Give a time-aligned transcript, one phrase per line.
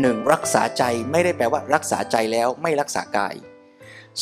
[0.00, 3.34] หนึ่งรักษาใจไม่ได้แปลว่า รักษาใจแล้วไม่รักษากาย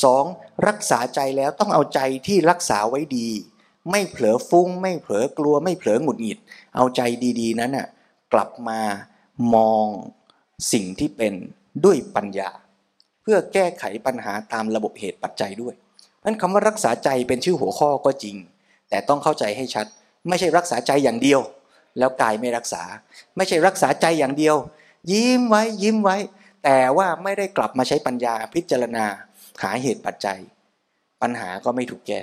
[0.02, 0.24] สอง
[0.68, 3.28] รักษาใจแล้วต้องเอาใจที่รักษาไว้ดี
[3.90, 6.38] ไม่เผลอฟุ้ง ไม่เผลอกลัว ไม่เผลอหงุดหงิด
[6.74, 7.00] เอาใจ
[7.40, 7.86] ดีๆ นั้นน่ะ
[8.32, 8.80] กลับมา
[9.54, 9.86] มอง
[10.72, 11.34] สิ่งที่เป็น
[11.84, 12.50] ด้วยปัญญา
[13.22, 15.74] เพื่อแก้ไขปัญหาตามระบบเหตุปัจจัยด้วย
[16.24, 18.36] นั้นคำว่ารักษาใจเป็นชื่อหัวข้อก็จริง
[18.90, 19.86] แต่ต้องเข้าใจให้ชัด
[20.28, 21.40] ไม่ใช่รักษาใจอย่างเดียว
[21.98, 22.82] แล้วกายไม่รักษา
[23.36, 24.56] ไม่ใช่รักษาใจอย่างเดียว
[25.10, 26.16] ยิ้มไว้ยิ้มไว้
[26.64, 29.04] แต่ว่าไม่ได้กลับมาใช้ปัญญาพิจารณา
[29.62, 30.38] หาเหตุปัจจัย
[31.22, 32.20] ปัญหาก็ไม่ถูกแก้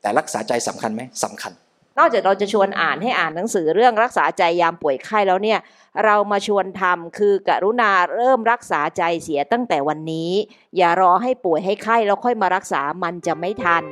[0.00, 1.52] แต่รักษาใจสำคัญไหมสำคัญ
[1.98, 5.58] นอกจากเราจะชวนอ่านให้อ่านหนังสือเรื่องรักษาใจยามป่วยไข้แล้วเนี่ย
[6.04, 10.30] เรามาชวนทำคือกรุณาเริ่มรักษาใจเสียตั้งแต่วันนี้
[10.76, 13.82] อย่ารอให้ป่วยให้ไข้แล้วค่อยมารักษามันจะไม่ทัน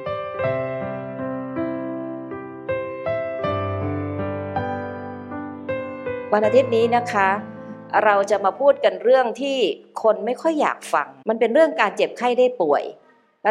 [6.32, 7.57] วันอาทิตย์นี้นะคะ
[8.04, 9.58] เราจะมาพูดกันเรื่องที่
[10.02, 12.82] คนไม่ค่อยอยากฟัง มันเป็นเรื่องการเจ็บไข้ได้ป่วย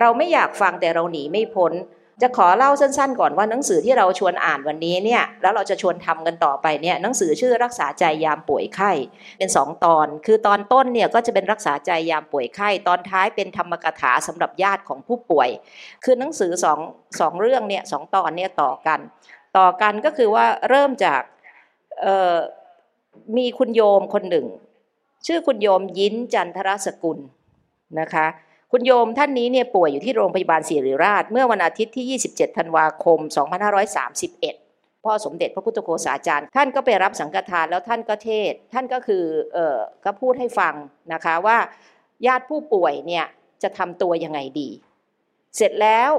[0.02, 1.74] เราไม่อยากฟังแต่เราหนีไม่พ้น
[2.22, 8.92] จะขอเล่าสั้นๆ ก่อนว่าหนังสือที่เราชวนอ่านวันนี้เนี่ย แล้วเราจะชวนทำกันต่อไปเนี่ย หนังสือชื่อรักษาใจยามป่วยไข้
[9.38, 15.50] เป็นสองตอน คือตอนต้นเนี่ยก็จะเป็นรักษาใจยามป่วยไข้ ตอนท้ายเป็นธรรมกถาสำหรับญาติของผู้ป่วย
[16.04, 16.80] คือหนังสือสอง
[17.20, 19.00] สองเรื่องเนี่ยสองตอนเนี่ยต่อกัน
[19.58, 21.22] ต่อกันก็คือว่าเริ่มจาก
[22.02, 22.36] เอ่อ
[23.38, 24.46] มีคุณโยมคนหนึ่ง
[25.26, 27.20] ชื่อคุณโยมยิ้นจันทรสกุล
[28.00, 28.28] นะคะ
[28.72, 33.20] คุณโยมท่านนี้เนี่ยป่วยอยู่ที่โรงพยาบาลศิริราช เมื่อวันอาทิตย์ที่ 27 ธันวาคม
[33.92, 40.74] 2531พ่อสมเด็จพระพุทธโฆษาจารย์ ท่านก็ไปรับสังฆทานแล้วท่านก็เทศ ท่านก็คือเออก็พูดให้ฟัง
[41.14, 41.58] นะคะว่า
[42.28, 43.26] ญาติผู้ป่วยเนี่ย
[43.64, 44.70] จะทำตัวยังไงดี
[45.56, 46.12] เสร็จแล้ว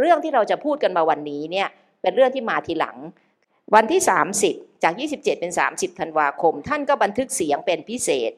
[0.00, 1.68] เรื่องที่เราจะพูดกันมาวันนี้เนี่ย
[2.02, 2.96] เป็นเรื่องที่มาทีหลัง
[3.74, 4.00] วันที่
[4.42, 8.32] 30 จาก 27 เป็น 30 ธันวาคม ท่านก็บันทึกเสียงเป็นพิเศษ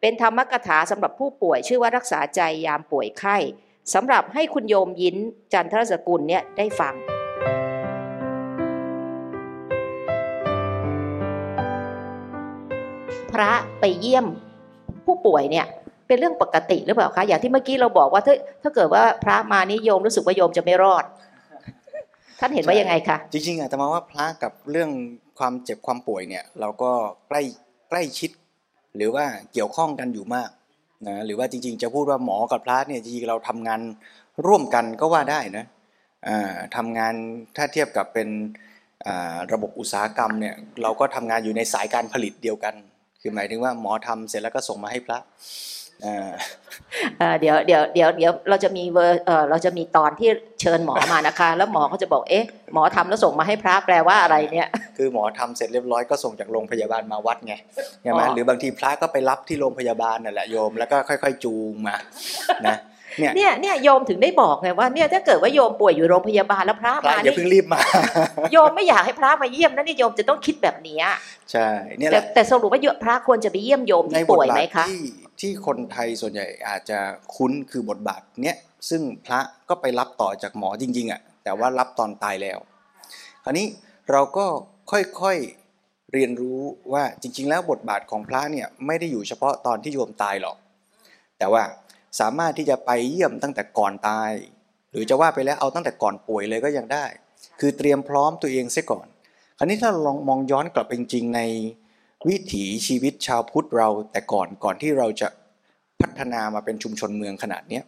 [0.00, 3.36] เป็นธรรมกถาสำหรับผู้ป่วยชื่อว่ารักษาใจยามป่วยไข้
[3.94, 5.16] สำหรับให้คุณโยมยิ้น
[5.52, 6.94] จันทรสกุลเนี่ยได้ฟัง
[13.32, 14.26] พระไปเยี่ยม
[15.06, 15.66] ผู้ป่วยเนี่ย
[16.06, 21.04] เป็นเรื่องปกติหรือเปล่าคะอย่างที่เมื่อกี้เราบอกว่าถ้าถ้าเกิดว่าพระมานิยมรู้สึกว่าโยมจะไม่รอด
[22.40, 24.90] ท่านเห็นว่ายังไงคะจริงๆอาตมาว่าพระกับเรื่อง
[25.40, 26.92] ความเจ็บความป่วยเนี่ยเราก็
[27.28, 27.42] ใกล้
[27.90, 28.30] ใกล้ชิด
[28.96, 30.50] หรือว่าเกี่ยวข้องกันอยู่มาก
[31.08, 33.80] นะหรือว่าจริงๆ จะพูดว่าหมอกับพระเนี่ยจริงๆเราทำงาน
[34.46, 35.66] ร่วมกันก็ว่าได้นะ
[36.76, 37.14] ทำงาน
[37.56, 38.28] ถ้าเทียบกับเป็น
[39.52, 42.74] ระบบอุตสาหกรรมเนี่ยเราก็ทำงานอยู่ในสายการผลิตเดียวกัน
[43.20, 45.18] คือหมายถึงว่าหมอทำเสร็จแล้วก็ส่งมาให้พระ
[46.02, 50.28] เอ่อเดี๋ยวเดี๋ยวเดี๋ยวเดี๋ยวเราจะมีเวอร์เออเราจะมีตอนที่
[50.60, 57.54] เชิญหมอมานะคะ แล้วหมอเขาจะบอกเอ๊ะหมอทำแล้วส่งมาให้พระแปลว่าอะไรเนี่ย คือหมอทำเสร็จเรียบร้อยก็ส่งจากโรงพยาบาลมาวัดไง
[58.02, 61.96] ใช่ไหมอ๋อหรือบางทีพระก็ไปรับที่โรงพยาบาลนั่นแหละโยมแล้วก็ค่อย ๆ จูงมา
[62.66, 62.76] นะ
[63.20, 67.80] เนี่ยเนี่ยเนี่ยโยมถึงได้บอกไงว่าเนี่ยถ้าเกิดว่าโยมป่วยอยู่โรงพยาบาลแล้วพระพระมาอย่านี่เพิ่งรีบมา
[68.52, 71.04] โยมไม่อยากให้พระมาเยี่ยมนะนี่โยมจะต้องคิดแบบเนี้ย
[71.52, 75.02] ใช่เนี่ยแหแต่ละแต่สรุปว่าโยมพระควรจะไปเยี่ยมโยมในที่บทป่วยบาไหมทคะที่
[75.40, 76.98] ที่คนไทยส่วนใหญ่อาจจะ
[77.36, 78.56] คุ้นคือบทบาทเนี้ย
[78.90, 82.58] ซึ่งพระก็ไปรับต่อจากหมอจริง ๆอะแต่ว่ารับตอนตายแล้ว
[83.44, 83.66] คราวนี้
[84.10, 84.46] เราก็
[84.90, 86.60] ค่อยๆเรียนรู้
[86.92, 90.56] ว่าจริง ๆ แล้วบทบาทของพระเนี่ยไม่ได้อยู่เฉพาะตอนที่โยมตายหรอก
[91.38, 91.62] แต่ว่า
[92.20, 94.30] สามารถที่จะไปเยี่ยมตั้งแต่ก่อนตาย
[94.90, 97.04] หรือจะว่าไปแล้วเอาตั้งแต่ก่อนป่วยเลยก็ยังได้
[97.60, 99.06] คือเตรียมพร้อมตัวเองเสียก่อน
[99.58, 101.40] คราวนี้ถ้าเราลองมองย้อนกลับไปจริงๆใน
[102.28, 105.28] วิถีชีวิตชาวพุทธเราแต่ก่อนก่อนที่เราจะ
[106.00, 107.84] พัฒนามาเป็นชุมชนเมืองขนาดเนี้ย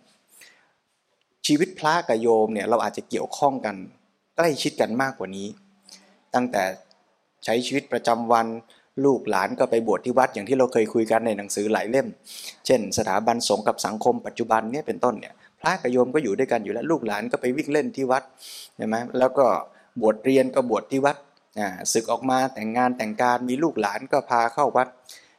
[1.46, 3.76] ชีวิตพระกับโยมเนี่ยเราอาจจะเกี่ยวข้องกัน
[4.36, 5.48] ใกล้ชิดกันมากกว่านี้
[6.34, 6.62] ตั้งแต่
[7.44, 8.46] ใช้ชีวิตประจำวัน
[9.04, 12.06] ลูกหลานก็ไปบวชที่วัดอย่างที่เราเคยคุยกันในหนังสือหลายเล่ม
[12.66, 18.22] เช่น สถาบันสงฆ์กับสังคมปัจจุบันเนี่ยเป็นต้นเนี่ยพระกับโยมก็อยู่ด้วยกันอยู่แล้วลูกหลานก็ไปวิ่งเล่นที่วัด
[18.76, 19.46] ใช่ไหมแล้วก็
[20.00, 21.16] บวชเรียนก็บวชที่วัด
[21.92, 24.88] ศึกออกมาแต่งงานแต่งการมีลูกหลานก็พาเข้าวัด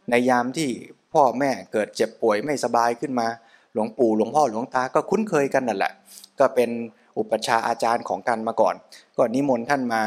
[0.10, 0.70] ในยามที่
[1.14, 3.28] พ่อแม่เกิดเจ็บป่วยไม่สบายขึ้นมา
[3.74, 5.92] หลวงปู่หลวงพ่อหลวงตาก็คุ้นเคยกันนั่นแหละ
[6.40, 6.70] ก็เป็น
[7.18, 8.76] อุปชาอาจารย์ของกันมาก่อน
[9.18, 10.02] ก็นิมนต์ท่านมา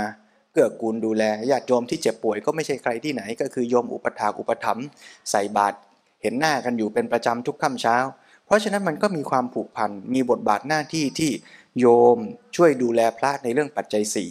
[0.57, 4.87] เกื้อกูลดูแลญาติโยมที่เจ็บป่วยก็ไม่ใช่ใครที่ไหน ก็คือโยมอุปถากอุปถัมภ์
[5.31, 5.77] ใส่บาตร
[6.23, 7.97] เห็นหน้ากันอยู่เป็นประจำทุกค่ำเช้า
[8.47, 11.31] เพราะฉะนั้นมันก็มีความผูกพันมีบทบาทหน้าที่ที่
[11.81, 11.87] โย
[12.17, 12.19] ม
[12.57, 14.31] ช่วยดูแลพระในเรื่องปัจจัยสี่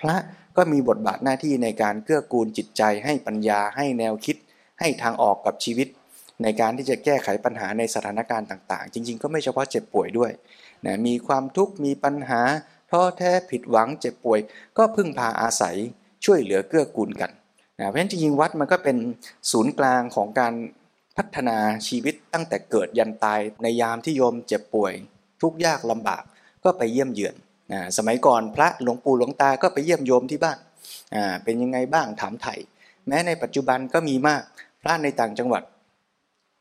[0.00, 0.16] พระ
[0.56, 4.36] ก็มีบทบาทหน้าที่ในการเกื้อกูลจิตใจ ให้ปัญญาให้แนวคิด
[4.80, 5.88] ให้ทางออกกับชีวิต
[6.42, 10.32] ในการที่จะแก้ไขปัญหาในสถานการณ์ต่าง ๆ จริง ๆ ก็ไม่เฉพาะเจ็บป่วยด้วย
[10.86, 12.40] นะมีความทุกข์มีปัญหา
[12.94, 14.40] ท้อแท้ผิดหวังเจ็บป่วย
[14.78, 15.76] ก็พึ่งพาอาศัย
[16.24, 17.30] ช่วยเหลือเกื้อกูลกัน
[17.78, 18.96] นะเพราะฉะนั้นจริงๆวัดมันก็เป็น
[19.50, 20.54] ศูนย์กลางของการ
[21.16, 21.58] พัฒนา
[21.88, 24.92] ชีวิตตั้งแต่เกิดยันตายในยามที่โยมเจ็บป่วย
[25.42, 26.22] ทุกยากลำบาก
[26.64, 27.34] ก็ไปเยี่ยมเยือน
[27.72, 30.58] นะสมัยก่อนพระหลวงปู่หลวงตาก็ไปเยี่ยมโยมที่บ้าน
[31.14, 32.54] อ่าเป็นยังไงบ้างถามไถ่
[33.08, 34.42] แม้ในปัจจุบันก็มีมาก
[34.82, 35.62] พระในต่างจังหวัด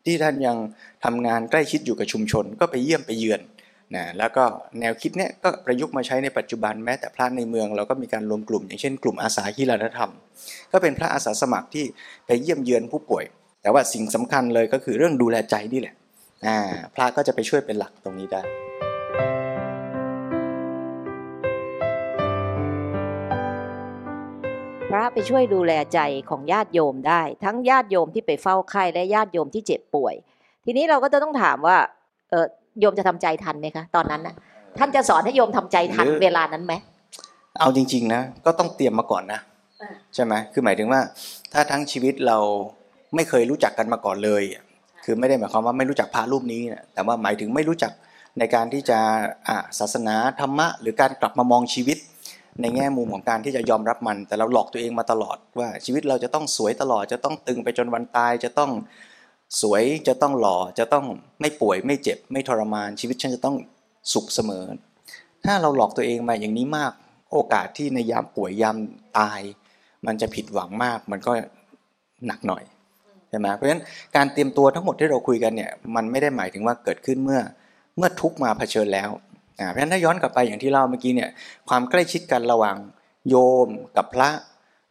[0.05, 0.57] ที่ท่านยัง
[1.05, 3.41] ทำงานใกล้ชิดอยู่กับชุมชน ก็ไปเยี่ยมไปเยือน
[3.95, 4.43] นะแล้วก็
[4.79, 10.11] แนวคิดเนี้ยก็ประยุกต์มาใช้ในปัจจุบันแม้แต่พระในเมืองเราก็มีการรวมกลุ่ม อย่างเช่นกลุ่มอาสากีฬาธรรม
[10.71, 11.85] ก็เป็นพระอาสาสมัครที่
[12.25, 13.25] ไปเยี่ยมเยือนผู้ป่วย
[13.61, 15.95] แต่ว่าสิ่งสำคัญเลยก็คือเรื่องดูแลใจนี่แหละ
[16.45, 16.57] อ่า
[16.95, 18.43] พระก็จะไปช่วยเป็นหลักตรงนี้ได้
[24.89, 25.99] พระไปช่วยดูแลใจ
[26.29, 30.15] ของญาติโยมได้ ทั้งญาติโยมที่ไปเฝ้าไข้และญาติโยมที่เจ็บป่วย
[30.65, 31.77] ทีนี้เราก็จะต้องถามว่า
[32.29, 32.45] เออ
[32.79, 34.35] โยมจะทำใจทันไหมคะตอนนั้นนะ
[34.77, 36.73] ท่านจะสอนให้โยมทำใจทันหรือเวลานั้นไหม
[37.59, 39.39] เอาจริง ๆนะก็ต้องเตรียมมาก่อนนะ
[39.81, 41.01] อ่าใช่ไหมคือหมายถึงว่า
[41.53, 42.37] ถ้าทั้งชีวิตเรา
[43.15, 44.63] ไม่เคยรู้จักกันมาก่อนเลยอะ
[45.03, 47.91] คือไม่ได้หมายความว่าไม่รู้จักพระรูปนี้นะแต่ว่าหมายถึงไม่รู้จัก
[48.39, 48.99] ในการที่จะ
[49.47, 51.97] อ่าศาสนาธรรมะ หรือการกลับมามองชีวิต
[52.61, 58.71] ในแง่มุมของการที่จะยอมรับมัน แต่เราหลอกตัวเองมาตลอดว่าชีวิตเราจะต้องสวยตลอดจะต้องตึงไปจนวันตายจะต้อง
[59.61, 61.05] สวยจะต้องหล่อจะต้อง
[61.41, 63.55] ไม่ป่วยไม่เจ็บ ไม่ทรมานชีวิตฉันจะต้อง
[64.13, 64.65] สุขเสมอ
[65.45, 66.91] ถ้าเราหลอกตัวเองมาอย่างนี้มาก
[67.31, 68.77] โอกาสที่ในยามป่วยยาม
[69.19, 69.41] ตาย
[70.05, 71.31] มันจะผิดหวังมาก มันก็
[72.27, 72.63] หนักหน่อย
[73.29, 73.83] ใช่ไหมเพราะฉะนั้น
[74.15, 77.41] การเตรียมตัวทั้งหมดที่เราคุยกันเนี่ยมันไม่ได้หมายถึงว่าเกิดขึ้นเมื่อ
[77.97, 79.09] เมื่อทุกมาเผชิญแล้ว
[79.69, 81.29] เพราะฉะนั้นถ้าย้อนกลับไปอย่างที่เล่าเมื่อกี้เนี่ย
[81.69, 82.77] ความใกล้ชิดกันระหว่าง
[83.29, 83.35] โย
[83.65, 83.67] ม
[83.97, 84.29] กับพระ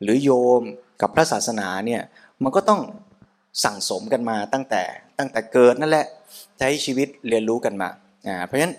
[0.03, 0.31] หรือโย
[0.61, 0.63] ม
[1.01, 2.03] กับพระศาสนาเนี่ย
[2.43, 2.81] มันก็ต้อง
[3.65, 4.83] สั่งสมกันมาตั้งแต่
[5.19, 6.07] ตั้งแต่เกิดนั่นแหละ
[6.59, 7.89] ใช้ชีวิตเรียนรู้กันมา
[8.27, 8.75] อ่าเพราะฉะนั้น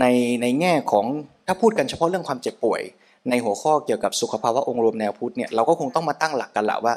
[0.00, 0.04] ใน
[0.42, 1.06] ในแง่ของ
[1.46, 2.82] ถ้าพูดกันเฉพาะเรื่องความเจ็บป่วย
[3.30, 6.94] ในหัวข้อเกี่ยวกับสุขภาวะองค์รวมแนวพุทธเนี่ยเราก็คงต้องมาตั้งหลักกันละว่า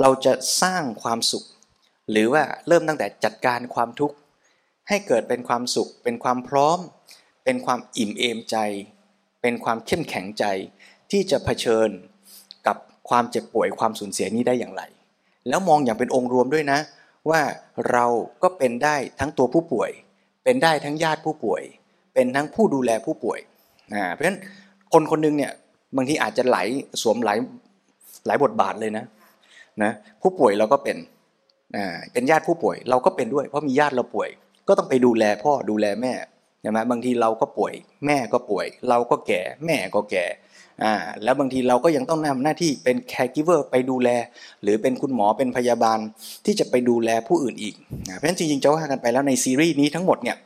[0.00, 0.32] เราจะ
[0.62, 1.44] สร้างความสุข
[2.10, 4.16] หรือว่าเริ่มตั้งแต่จัดการความทุกข์
[4.88, 6.78] ให้เกิดเป็นความสุข เป็นความพร้อม
[7.44, 8.56] เป็นความอิ่มเอมใจ
[9.42, 10.44] เป็นความเข้มแข็งใจ
[11.10, 11.88] ที่จะเผชิญ
[12.66, 12.76] กับ
[13.08, 14.82] ความเจ็บป่วยความสูญเสียนี้ได้อย่างไร
[15.48, 16.78] แล้วมองอย่างเป็นองค์รวมด้วยนะ
[17.30, 17.40] ว่า
[17.90, 18.06] เรา
[18.42, 19.90] ก็เป็นได้ทั้งตัวผู้ป่วย
[20.44, 21.62] เป็นได้ทั้งญาติผู้ป่วย
[22.14, 23.38] เป็นทั้งผู้ดูแลผู้ป่วย
[23.94, 24.38] อ่าเพราะฉะนั้น
[24.92, 25.52] คนคนหนึงเนี่ย
[25.96, 26.58] บางทีอาจจะไหล
[27.02, 27.38] สวมหลาย
[28.26, 29.04] หลายบทบาทเลยนะ
[29.82, 29.92] นะ
[30.22, 30.96] ผู้ป่วยเราก็เป็น
[31.76, 34.28] อ่าเป็นญาติผู้ป่วย เราก็เป็นด้วย เพราะมีญาติเราป่วย
[34.68, 36.12] ก็ต้องไปดูแลพ่อดูแลแม่
[36.62, 37.74] ใช่ไหมบางทีเราก็ป่วย
[38.06, 40.24] แม่ก็ป่วย เราก็แก่ แม่ก็แก่
[40.84, 40.94] อ่า
[41.24, 44.08] แล้วบางทีเราก็ยังต้องทำหน้าที่เป็น caregiver ไปดูแล
[44.62, 45.98] หรือเป็นคุณหมอเป็นพยาบาล
[46.46, 47.74] ที่จะไปดูแลผู้อื่นอีก
[48.08, 50.36] นะเพราะฉะนั้นจริงๆจะว่ากันไปแล้วในซีรีส์นี้ทั้งหมดเนี่ย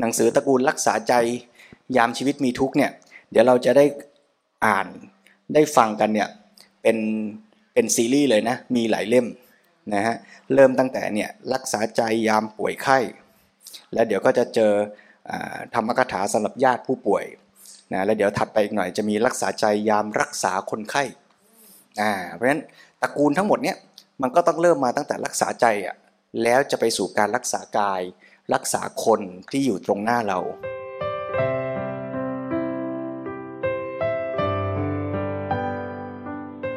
[0.00, 1.14] หนังสือตระกูลรักษาใจ
[1.96, 2.90] ยามชีวิตมีทุกเนี่ย
[3.30, 3.84] เดี๋ยวเราจะได้
[4.66, 4.86] อ่าน
[5.54, 6.28] ได้ฟังกันเนี่ย
[6.82, 6.96] เป็น
[7.74, 9.26] เป็นซีรีส์เลยนะมีหลายเล่ม
[9.94, 10.16] นะฮะ
[10.54, 12.98] เริ่มตั้งแต่เนี่ยรักษาใจยามป่วยไข้
[13.92, 14.72] แล้วเดี๋ยวก็จะเจอ
[15.30, 15.32] อ
[15.74, 17.24] ธรรมกถาสำหรับญาติผู้ป่วย
[17.92, 21.02] นะแล้วเดี๋ยวถัดไปอีกหน่อยจะมีรักษาใจยามรักษาคนไข้
[22.00, 22.62] อ่าเพราะฉะนั้น
[23.02, 23.76] ตระกูลทั้งหมดเนี่ย
[24.22, 25.96] มันก็ต้องเริ่มมาตั้งแต่รักษาใจอะ
[26.42, 28.02] แล้วจะไปสู่การรักษากาย
[28.54, 30.38] รักษาคนที่อยู่ตรงหน้าเรา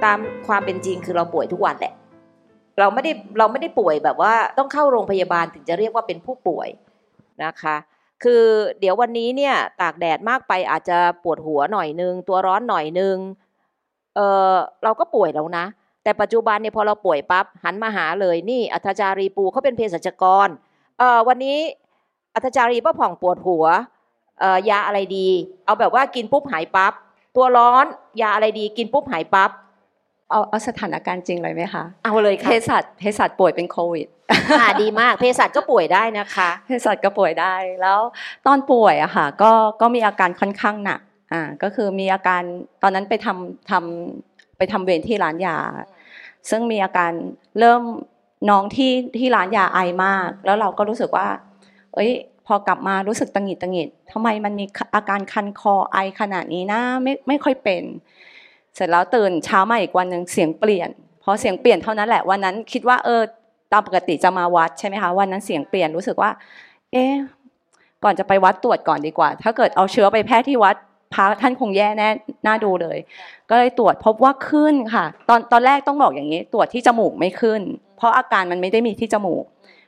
[0.04, 1.94] ตามความเป็นจริงคือเราป่วยทุกวันแหละ
[2.80, 6.70] เราไม่ได้เราไม่ได้ป่วยแบบว่าต้องเข้าโรงพยาบาลถึงจะเรียกว่าเป็นผู้ป่วย
[7.44, 7.76] นะคะ
[8.24, 8.44] คือ
[8.80, 13.18] เดี๋ยววันนี้เนี่ยตากแดดมากไปอาจจะปวดหัวหน่อยนึง ตัวร้อนหน่อยนึง
[14.16, 14.20] เอ
[14.54, 15.66] อเราก็ป่วยแล้วนะ
[16.04, 20.50] แต่ปัจจุบันเนี่ยพอเราป่วยปั๊บหันมาหาเลยนี่อัธจารีปูเขาเป็นเภสัชกร
[20.98, 21.58] เออวันนี้
[22.36, 23.66] อัธจารีป้าผ่องปวดหัว
[24.40, 25.28] เออยาอะไรดี
[25.66, 26.94] เอาแบบว่ากินปุ๊บหายปั๊บ
[27.36, 27.86] ตัวร้อน
[28.22, 29.50] ยาอะไรดีกินปุ๊บหายปั๊บ
[30.32, 34.08] เอาเอาสถานการณ์จริงเลยไหมคะ เอาเลยเภค่ะสัชเภสัชป่วยเป็นโควิด
[34.60, 38.00] อ่าดีมากเภสัชก็ป่วยได้นะคะเภสัชก็ป่วยได้แล้ว
[38.48, 41.02] ตอนป่วยอะค่ะก็ก็มีอาการค่อนข้างหนัก
[41.34, 42.42] อ่าก็คือมีอาการ
[42.82, 45.58] ตอนนั้นไปทำทำไปทำเวรที่ร้านยา
[46.50, 47.12] ซึ่งมีอาการ
[47.60, 47.82] เริ่ม
[48.50, 51.28] น้องที่ที่ร้านยาไอมาก แล้วเราก็รู้สึกว่า
[51.94, 52.12] เอ้ย
[52.48, 60.90] พอกลับมารู้สึกตังหงิดตังหงิดทำไมมันมีอาการคันคอไอขนาดนี้นะไม่ไม่ค่อยเป็นเสร็จแล้วตื่นเช้ามาอีกวันหนึ่งเสียงเปลี่ยน
[61.24, 63.22] พอเสียงเปลี่ยนเท่านั้นแหละวันนั้นคิดว่าเออ
[63.72, 66.32] ตามปกติจะมาวัดใช่ไหมคะวันนั้นเสียงเปลี่ยนรู้สึกว่า
[66.92, 67.06] เอ๊
[68.04, 70.76] ก่อนจะไปวัดตรวจก่อนดีกว่า ถ้าเกิดเอาเชื้อไปแพร่ที่วัด
[71.14, 72.10] พระท่านคงแย่แน่
[72.48, 72.98] น่าดูเลย
[73.50, 77.62] ก็เลยตรวจพบว่าขึ้นค่ะ ตอนตอนแรกต้องบอกอย่างนี้ ตรวจที่จมูกไม่ขึ้น
[77.98, 79.46] เพราะอาการมันไม่ได้มีที่จมูก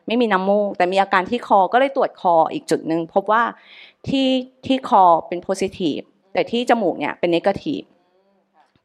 [0.07, 3.43] ไม่มีน้ำมูก แต่มีอาการที่คอก็เลยตรวจคออีกจุดหนึ่งพบว่า
[4.07, 4.29] ที่
[4.65, 5.99] ที่คอเป็นโพซิทีฟ
[6.33, 7.81] แต่ที่จมูกเนี่ยเป็นเนกาทีฟ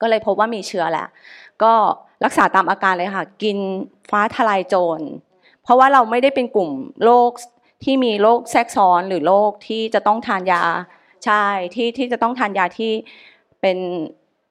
[0.00, 1.06] ก็เลยพบว่ามีเชื้อแหละ
[1.62, 1.72] ก็
[2.24, 3.58] รักษาตามอาการเลยค่ะ กิน
[4.10, 5.00] ฟ้าทลายโจร
[5.62, 6.70] เพราะว่าเราไม่ได้เป็นกลุ่ม
[7.04, 7.30] โรค
[7.84, 10.62] ที่มีโรคแทรกซ้อนหรือโรคที่จะต้องทานยา
[11.24, 12.92] ใช่ที่ที่จะต้องทานยาที่
[13.60, 13.78] เป็น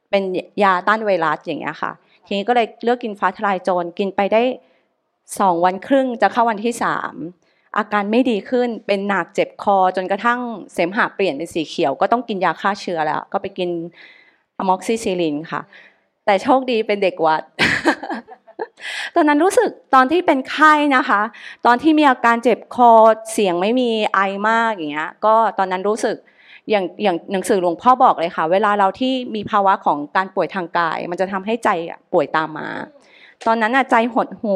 [0.09, 0.23] เป็น
[0.63, 1.91] ยาต้านไวรัสอย่างเงี้ยค่ะ
[2.25, 4.41] ทีนี้ก็เลยเลือกกินฟ้าทลายโจรกินไปได้
[5.39, 7.13] สองวันครึ่งจะเข้าวันที่สาม
[7.77, 10.39] อาการไม่ดีขึ้นเป็นหนักเจ็บคอจนกระทั่ง
[10.73, 13.69] เสมหะเปลี่ยนเป็นสีเขียว ก็ต้องกินยาฆ่าเชื้อแล้ว ก็ไปกิน
[14.57, 15.61] อะม็อกซิซิลินค่ะ
[16.25, 17.41] แต่โชคดีเป็นเด็กวัด
[19.15, 21.21] ตอนนั้นรู้สึกตอนที่เป็นไข้นะคะ
[21.65, 22.91] ตอนที่มีอาการเจ็บคอ
[23.31, 24.19] เสียงไม่มีไอ
[24.49, 26.15] มากอย่างเงี้ย ก็ตอนนั้นรู้สึก
[26.69, 31.69] อย่างอย่างหนังสือหลวงพ่อบอกเลยค่ะ เวลาเราที่มีภาวะของการป่วยทางกาย มันจะทำให้ใจ
[32.13, 32.69] ป่วยตามมา
[33.47, 34.55] ตอนนั้นอะใจหดหู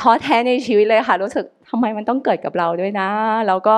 [0.00, 3.08] ท้อแท้ในชีวิตเลยค่ะ รู้สึกทำไมมันต้องเกิดกับเราด้วยนะ
[3.46, 3.76] แล้วก็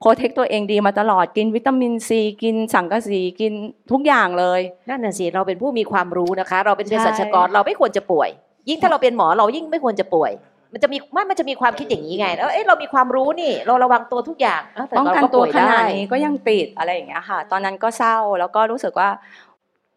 [0.00, 3.52] โปรเทคตัวเองดีมาตลอดกินวิตามินซีกินสังกะสีกิน
[3.90, 8.28] ทุกอย่างเลยนั่นน่ะสิเราเป็นผู้มีความรู้นะคะ เราเป็นเภสัชกรเราไม่ควรจะป่วย
[8.68, 10.32] ยิ่งถ้าเราเป็นหมอเรายิ่งไม่ควรจะป่วย
[10.72, 19.08] มันจะมีไม่มันจะมีความคิดอย่างนี้ไง แล้วเอ๊ะเรามีความรู้นี่ เราระวังตัวทุกอย่างแต่ป้องเรากันก็ตัวป่วยขนาดได้นี้ก็ยังติดอะไรอย่างเงี้ยค่ะ ตอนนั้นก็เศร้าแล้วก็รู้สึกว่า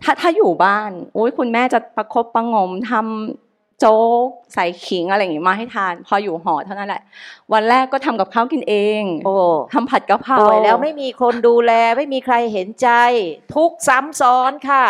[0.04, 3.49] ถ้าถ้าอยู่บ้านอุ้ยคุณแม่จะประคบประหงมทำ
[3.80, 7.02] โจ๊กใส่ขิงอะไรอย่างงี้มาให้ทาน พออยู่หอเท่านั้นแหละ
[7.54, 9.34] วันแรกก็ทำกับข้าวกินเอง โอ้
[9.74, 12.90] ทำผัดกะเพราป่วยแล้วไม่มีคนดูแลไม่มีใครเห็นใจ
[13.56, 14.86] ทุกข์ซ้ำซ้อนค่ะ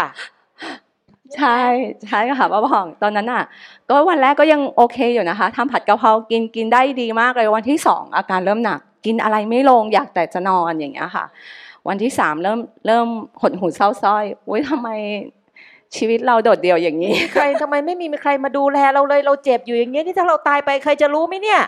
[1.35, 1.59] ใช่
[2.05, 3.43] ใช่ค่ะป้าผ่องตอนนั้นอะ
[3.89, 11.25] ก็วันแรกก็ยังโอเคอยู่นะคะทำผัดกะเพรากินกินได้ดีมากเลยวันที่สองอาการเริ่มหนัก กินอะไรไม่ลงอยากแต่จะนอนอย่างเงี้ยค่ะ
[11.87, 13.07] วันที่สามเริ่มเริ่ม
[13.41, 14.89] หดหูเศร้าส้อยอุ้ยทำไม
[15.95, 21.61] ชีวิตเราโดดเดี่ยวอย่างนี้ ใครทำไมไม่มีใครมาดูแลเราเลยเราเจ็บอยู่อย่างเงี้ยนี่ถ้าเราตายไปใครจะรู้ไหมเนี่ย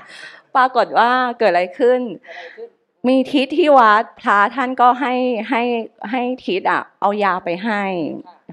[0.55, 1.09] ปรากฏว่า
[1.39, 1.99] เกิดอะไรขึ้น
[3.07, 5.13] มีทิศที่วัดพระท่านก็ให้
[5.49, 5.61] ให้
[6.11, 7.81] ให้ทิศอะ เอายาไปให้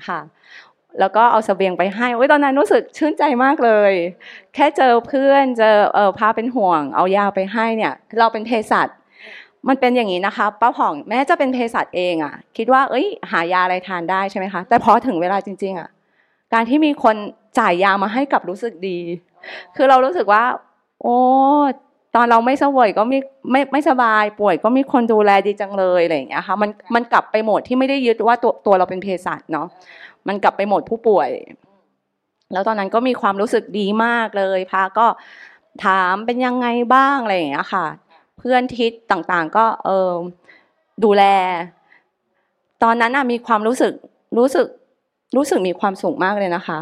[0.08, 0.20] ค่ะ
[1.00, 3.92] แล้วก็เอาเสบียงไปให้โอ้ยตอนนั้นรู้สึกชื่นใจมากเลย
[4.54, 8.88] แค่เจอเพื่อนเจอเออพาเป็นห่วง เอายาไปให้เนี่ย เราเป็นเภสัช
[9.68, 15.88] มันเป็นอย่างนี้นะคะป้าผ่องแม้จะเป็นเภสัชเองอะ คิดว่า เอ้ย หายาอะไรทานได้ใช่ไหมคะแต่พอถึงเวลาจริง ๆอะ
[16.52, 17.16] การที่มีคน
[17.58, 18.98] จ่ายยามาให้กลับรู้สึกดี
[19.76, 20.44] คือเรารู้สึกว่า
[21.02, 21.16] โอ้
[22.14, 23.18] ตอนเราไม่สวยก็มี
[23.50, 29.66] ไม่ไม่สบายป่วยก็มีคนดูแลดีจังเลยอะไรอย่างเงี้ยค่ะมันมันกลับไปโหมดที่ไม่ได้ยึดว่าตัวตัวเราเป็นเภสัชเนาะ
[30.28, 31.30] มันกลับไปโหมดผู้ป่วย
[32.52, 35.06] แล้วตอนนั้นก็มีความรู้สึกดีมากเลยพาก็
[35.84, 37.86] ถามเป็นยังไงบ้างอะไรอย่างเงี้ยค่ะ
[38.38, 40.12] เพื่อนทิศต่างๆ ก็เออ
[41.04, 41.22] ดูแล
[42.82, 43.92] ตอนนั้นน่ะมีความรู้สึก
[44.38, 44.66] รู้สึก
[45.36, 46.78] รู้สึกมีความสุขมากเลยนะคะ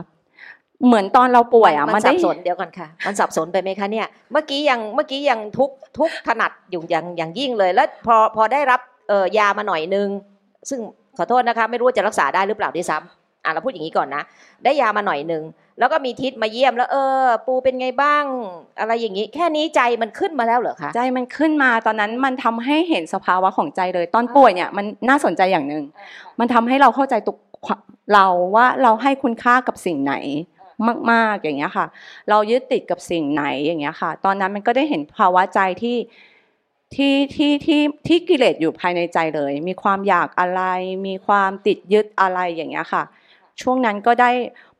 [0.86, 10.08] เหมือนตอนเราป่วยอะมัมันนสัได้บสนเดี๋ยวก่อนค่ะ มันสับสนไปไหมคะเนี่ยเมื่อกี้ยังเมื่อกี้ยังทุกข์ทุกข์ถนัดอยู่อย่างอย่างยิ่งเลย แล้วพอพอได้รับเอ่อยามาหน่อยนึง
[10.70, 10.80] ซึ่ง
[11.16, 14.22] ขอโทษนะคะ ไม่รู้ว่าจะรักษาได้หรือเปล่าด้วยซ้ำอะเราพูดอย่างนี้ก่อนนะ
[14.64, 15.42] ได้ยามาหน่อยนึง
[15.78, 18.24] แล้วก็มีทิศมาเยี่ยมแล้ว เออ ปูเป็นไงบ้าง
[18.80, 25.84] อะไรอย่างนี้ แค่นี้ใจมันขึ้นมาแล้วเหรอคะใจมันขึ้นมาตอนนั้นมันทำให้เห็นสภาวะของใจเลย ตอนป่วยเนี่ยมันน่าสนใจอย่างหนึ่ง
[26.38, 27.36] มันทำให้เราเข้าใจตุก
[28.14, 30.14] เราว่าเราให้คุณค่ากับสิ่งไหน
[31.10, 31.86] มาก ๆ อย่างเงี้ยค่ะ
[32.30, 35.96] เรายึดติดกับสิ่งไหนอย่างเงี้ยค่ะ ตอนนั้นมันก็ได้เห็นภาวะใจที่
[36.94, 40.62] ที่ที่ที่ที่กิเลสอยู่ภายในใจเลย มีความอยากอะไร
[41.06, 43.02] มีความติดยึดอะไรอย่างเงี้ยค่ะ
[43.62, 44.30] ช่วงนั้นก็ได้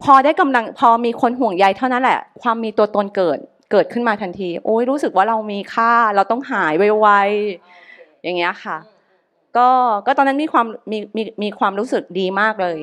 [0.02, 3.38] พอได้กำลังพอมีคนห่วงใยเท่านั้นแหละ ความมีตัวตนเกิด
[3.71, 8.76] เกิดขึ้นมาทันที โอ้ยรู้สึกว่าเรามีค่า เราต้องหายไวๆอย่างเงี้ยค่ะ
[9.56, 9.68] ก็
[10.06, 12.80] ก็ตอนนั้นมีความมีมีมีความรู้สึกดีมากเลย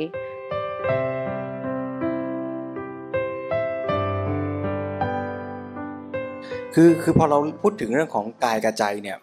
[6.73, 9.17] คือคือพอเราพูดถึงเรื่องของกายกับใจเนี่ย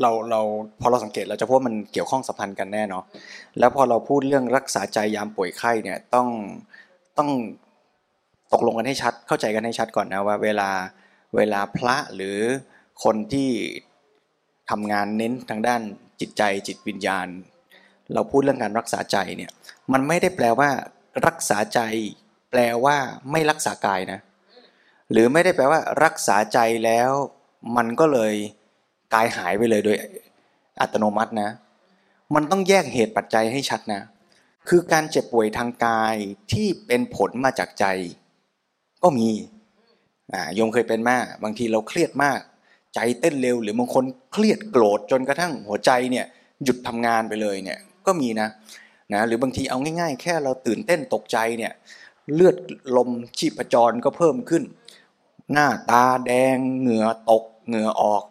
[0.00, 0.40] เราเรา
[0.80, 3.04] พอเราสังเกตเราจะพบว่ามันเกี่ยวข้องสัมพันธ์กันแน่เนาะ
[3.58, 6.28] แล้วพอเราพูดเรื่องรักษาใจยามป่วยไข้เนี่ยต้อง
[7.18, 7.30] ต้อง
[8.52, 10.70] ตกลงกันให้ชัด เข้าใจกันให้ชัดก่อนนะว่า เวลา
[11.36, 12.38] เวลาพระหรือ
[13.04, 13.50] คนที่
[14.70, 15.82] ทำงานเน้นทางด้าน
[16.20, 17.26] จิตใจจิตวิญญาณ
[18.14, 19.50] เราพูดเรื่องการรักษาใจเนี่ย
[19.92, 20.70] มันไม่ได้แปลว่า
[21.26, 21.80] รักษาใจ
[22.50, 22.96] แปลว่า
[23.30, 24.20] ไม่รักษากายนะ
[25.10, 27.10] หรือไม่ได้แปลว่า รักษาใจแล้ว
[27.76, 28.34] มันก็เลย
[29.14, 29.96] กายหายไปเลยโดย
[30.80, 31.50] อัตโนมัตินะ
[32.34, 34.02] มันต้องแยกเหตุปัจจัยให้ชัดนะ
[34.68, 36.16] คือการเจ็บป่วยทางกาย
[36.52, 37.86] ที่เป็นผลมาจากใจ
[39.02, 39.28] ก็มี
[40.32, 42.40] อ่าโยมเคยเป็นมากบางทีเราเครียดมาก
[42.94, 46.26] ใจเต้นเร็ว หรือบางคนเครียดโกรธจนกระทั่งหัวใจเนี่ย
[46.64, 48.48] หยุดทำงานไปเลยเนี่ยก็มีนะ
[49.12, 51.72] นะหรือบางทีเอาง่าย ๆ แค่เราตื่นเต้นตกใจเนี่ย
[52.34, 52.56] เลือด
[52.96, 54.62] ลมชีพจรก็เพิ่มขึ้น
[55.52, 58.22] หน้าตาแดงเหงื่อตกเหงื่อออก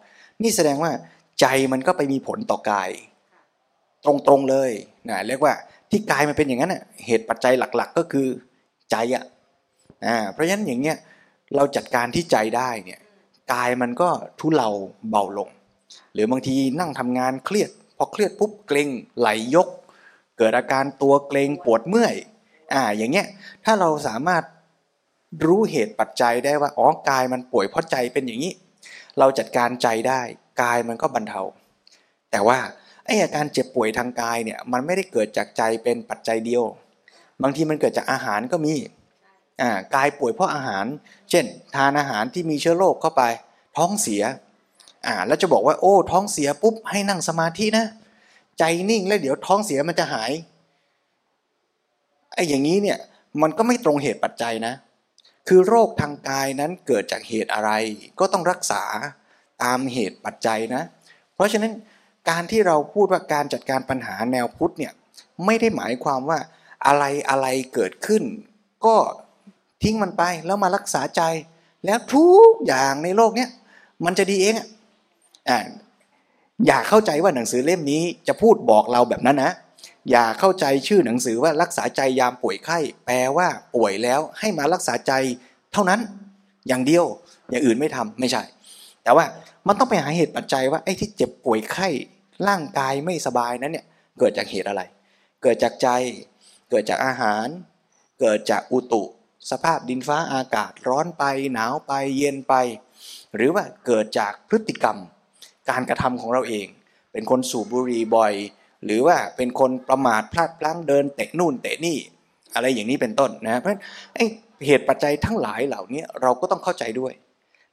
[0.42, 0.92] นี่แสดงว่า
[1.40, 2.90] ใจมันก็ไปมีผลต่อกาย
[4.06, 4.70] ตรงๆเลย
[5.08, 5.54] นะเรียกว่า
[5.90, 8.26] ที่กายมันเป็นอย่างนั้นเหตุปัจจัยหลักๆก็คือ
[8.90, 9.24] ใจอะ
[10.32, 10.96] เพราะฉะนั้นอย่างเงี้ย
[11.56, 13.00] เราจัดการที่ใจได้เนี่ย
[13.52, 14.08] กายมันก็
[14.40, 14.70] ทุเลา
[15.10, 15.48] เบาลง
[16.12, 19.68] หรือบางทีนั่งทำงานเครียด พอเครียดปุ๊บเกร็งไหลยก
[20.38, 22.14] เกิดอาการตัวเกร็งปวดเมื่อย
[22.74, 23.26] อ่าอย่างเงี้ย
[23.64, 24.42] ถ้าเราสามารถ
[25.46, 28.52] รู้เหตุปัจจัยได้ว่าอ๋อกายมันป่วยเพราะใจเป็นอย่างนี้
[29.18, 30.20] เราจัดการใจได้
[30.62, 31.42] กายมันก็บรรเทา
[32.30, 32.58] แต่ว่า
[33.04, 36.62] ไออาการเจ็บป่วยทางกายเนี่ยมันไม่ได้เกิดจากใจเป็นปัจจัยเดียว
[37.42, 38.74] บางทีมันเกิดจากอาหารก็มี
[39.60, 40.84] อ่ากายป่วยเพราะอาหาร
[41.30, 43.22] เช่น ทานอาหารที่มีเชื้อโรคเข้าไป
[43.76, 44.22] ท้องเสีย
[45.06, 47.86] อ่าแล้วจะบอกว่าโอ้ท้องเสียปุ๊บให้นั่งสมาธินะ
[48.58, 50.32] ใจนิ่งแล้วเดี๋ยวท้องเสียมันจะหาย
[52.34, 52.98] ไอ้อย่างนี้เนี่ย
[53.42, 54.74] มันก็ไม่ตรงเหตุปัจจัยนะ
[55.48, 57.70] คือโรคทางกายนั้นเกิดจากเหตุอะไร
[58.18, 58.82] ก็ต้องรักษา
[59.62, 60.82] ตามเหตุปัจจัยนะ
[61.34, 61.72] เพราะฉะนั้น
[62.30, 64.92] การที่เราพูดว่าการจัดการปัญหาแนวพุทธเนี่ย
[65.44, 66.38] ไม่ได้หมายความว่า
[66.86, 68.22] อะไรอะไรเกิดขึ้น
[68.84, 68.96] ก็
[69.82, 71.22] ทิ้งมันไปแล้วมารักษาใจ
[71.86, 73.50] แล้วทุกอย่างในโลกเนี้ย
[74.04, 74.68] มันจะดีเองอะ
[76.66, 79.52] อย่าเข้าใจว่าหนังสือเล่มนี้จะพูดบอกเราแบบนั้นนะ
[80.10, 85.12] อย่าเข้าใจชื่อหนังสือว่ารักษาใจยามป่วยไข้ แปลว่าป่วยแล้วให้มารักษาใจ
[85.72, 86.00] เท่านั้น
[86.68, 87.04] อย่างเดียว
[87.50, 88.42] อย่างอื่นไม่ทำไม่ใช่
[89.02, 89.24] แต่ว่า
[89.66, 91.88] มันต้องไปหาเหตุปัจจัยว่าไอ้ที่เจ็บป่วยไข้
[92.48, 93.86] ร่างกายไม่สบายนั้นเนี่ย
[94.18, 94.82] เกิดจากเหตุอะไร
[95.42, 95.88] เกิดจากใจ
[96.70, 97.46] เกิดจากอาหาร
[98.20, 99.02] เกิดจากอุตุ
[99.50, 102.54] สภาพดินฟ้าอากาศร้อนไป หนาวไปเย็นไป
[103.36, 104.98] หรือว่าเกิดจากพฤติกรรม
[105.70, 106.66] การกระทำของเราเอง
[107.12, 108.34] เป็นคนสูบบุหรี่บ่อย
[108.84, 111.98] หรือว่าเป็นคนประมาทพลาดพลั้งเดินเตะนู่นเตะนี่
[112.54, 113.82] อะไรอย่างนี้เป็นต้นนะเพราะฉะนั้น
[114.66, 117.12] เหตุปัจจัยทั้งหลายเหล่านี้เราก็ต้องเข้าใจด้วย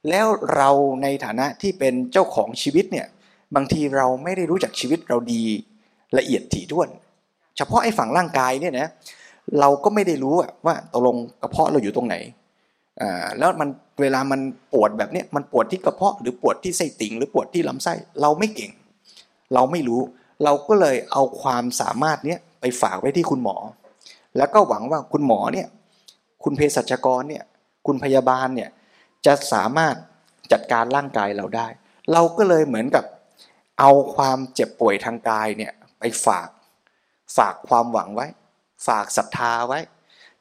[0.09, 0.69] แล้วเรา
[1.03, 3.07] ในฐานะที่เป็นเจ้าของชีวิตเนี่ย
[3.55, 5.43] บางทีเราไม่ได้รู้จักชีวิตเราดี
[6.17, 6.89] ละเอียดถี่ถ้วน
[7.57, 8.87] เฉพาะไอ้ฝั่งร่างกายเนี่ยนะ
[9.59, 12.15] เราก็ไม่ได้รู้ว่าตกลงกระเพาะเราอยู่ตรงไหน
[13.01, 13.69] อ่าแล้วมัน
[14.01, 14.41] เวลามัน
[14.73, 18.71] ปวดแบบนี้มันปวดที่กระเพาะหรือปวดที่ไส้ติ่งหรือปวดที่ลำไส้เราไม่เก่ง
[19.53, 20.01] เราไม่รู้
[20.43, 23.57] เราก็เลยเอาความสามารถเนี้ยไปฝากไว้ที่คุณหมอ
[24.37, 25.67] แล้วก็หวังว่าคุณหมอเนี่ย
[26.43, 27.43] คุณเภสัชกรเนี่ย
[27.85, 28.69] คุณพยาบาลเนี่ย
[29.25, 29.95] จะสามารถ
[30.51, 31.67] จัดการร่างกายเราได้
[32.13, 33.05] เราก็เลยเหมือนกับ
[33.79, 36.49] เอาความเจ็บป่วยทางกายเนี่ยไปฝาก
[37.37, 38.27] ฝากความหวังไว้
[38.87, 39.79] ฝากศรัทธาไว้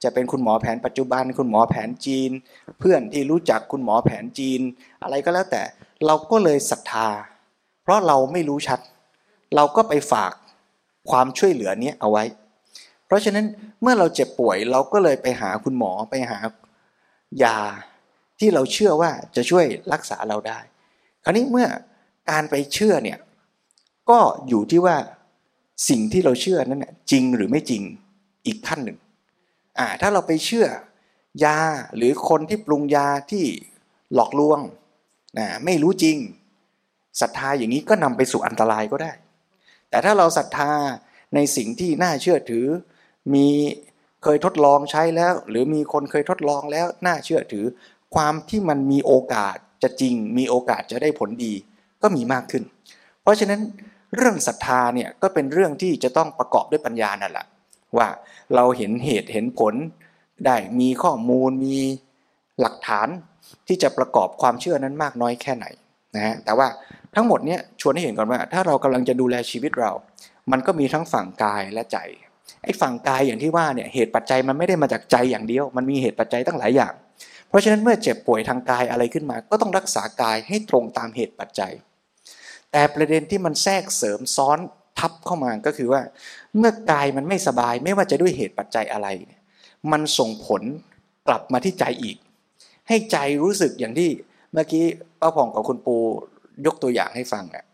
[0.02, 2.30] จะเป็นคุณหมอแผนปัจจุบัน คุณหมอแผนจีน
[2.78, 4.60] เพื่อนที่รู้จักคุณหมอแผนจีน
[5.02, 5.62] อะไรก็แล้วแต่
[6.06, 7.08] เราก็เลยศรัทธา
[7.82, 8.80] เพราะเราไม่รู้ชัด
[9.54, 10.32] เราก็ไปฝาก
[11.10, 12.24] ความช่วยเหลือนี้เอาไว้
[13.06, 13.46] เพราะฉะนั้น
[13.82, 16.38] เมื่อเราเจ็บป่วยเราก็เลยไปหาคุณหมอไปหา
[17.44, 17.58] ยา
[18.38, 20.58] ที่เราเชื่อว่าจะช่วยรักษาเราได้
[21.24, 21.66] คราวนี้เมื่อ
[22.30, 23.18] การไปเชื่อเนี่ย
[24.10, 24.96] ก็อยู่ที่ว่า
[25.88, 27.82] สิ่งที่เราเชื่อนั้นจริงหรือไม่จริง
[28.46, 28.98] อีกขั้นหนึ่ง
[29.78, 30.66] อ่าถ้าเราไปเชื่อ
[31.44, 31.58] ยา
[31.96, 33.44] หรือคนที่ปรุงยาที่
[34.14, 34.60] หลอกลวง
[35.38, 36.16] นะไม่รู้จริง
[37.20, 39.12] ศรัทธาอย่างนี้ก็นำไปสู่อันตรายก็ได้
[39.90, 40.72] แต่ถ้าเราศรัทธา
[41.34, 42.66] ในสิ่งที่น่าเชื่อถือ
[43.34, 43.48] มี
[44.22, 47.64] เคยทดลองใช้แล้ว หรือมีคนเคยทดลองแล้วน่าเชื่อถือ
[48.14, 51.54] ความที่มันมีโอกาสจะจริง มีโอกาสจะได้ผลดี
[52.02, 52.64] ก็มีมากขึ้น
[53.22, 53.60] เพราะฉะนั้น
[54.16, 57.46] เรื่องศรัทธาเนี่ยก็เป็นเรื่องที่จะต้องประกอบด้วยปัญญานั่นแหละ
[57.96, 58.08] ว่า
[58.54, 59.74] เราเห็นเหตุเห็นผล
[60.46, 61.76] ได้มีข้อมูลมี
[62.60, 63.08] หลักฐาน
[63.68, 65.66] ที่จะประกอบความเชื่อนั้นมากน้อยแค่ไหน
[66.14, 66.68] นะฮะแต่ว่า
[67.14, 69.90] ทั้งหมดเนี้ยชวนให้เห็นก่อนว่า ถ้าเรากำลังจะดูแลชีวิตเรา
[70.50, 71.98] มันก็มีทั้งฝั่งกายและใจ
[72.64, 76.92] ไอ้ฝั่งกายอย่างที่ว่าเนี่ยเหตุปัจจัยมันไม่ได้มาจากใจอย่างเดียว มันมีเหตุปัจจัยตั้งหลายอย่าง
[77.48, 81.72] เพราะฉะนั้นเมื่อเจ็บป่วยทางกายอะไรขึ้นมา ก็ต้องรักษากายให้ตรงตามเหตุปัจจัย
[82.72, 84.58] แต่ประเด็นที่มันแทรกเสริมซ้อน
[84.98, 86.02] ทับเข้ามาก็คือว่า
[86.58, 89.08] เมื่อกายมันไม่สบายไม่ว่าจะด้วยเหตุปัจจัยอะไร
[89.92, 90.62] มันส่งผล
[91.28, 92.16] กลับมาที่ใจอีก
[92.88, 94.10] ให้ใจรู้สึกอย่างที่
[94.52, 94.84] เมื่อกี้
[95.20, 95.96] ป้าผ่องกับคุณปู
[96.66, 97.64] ยกตัวอย่างให้ฟังอะ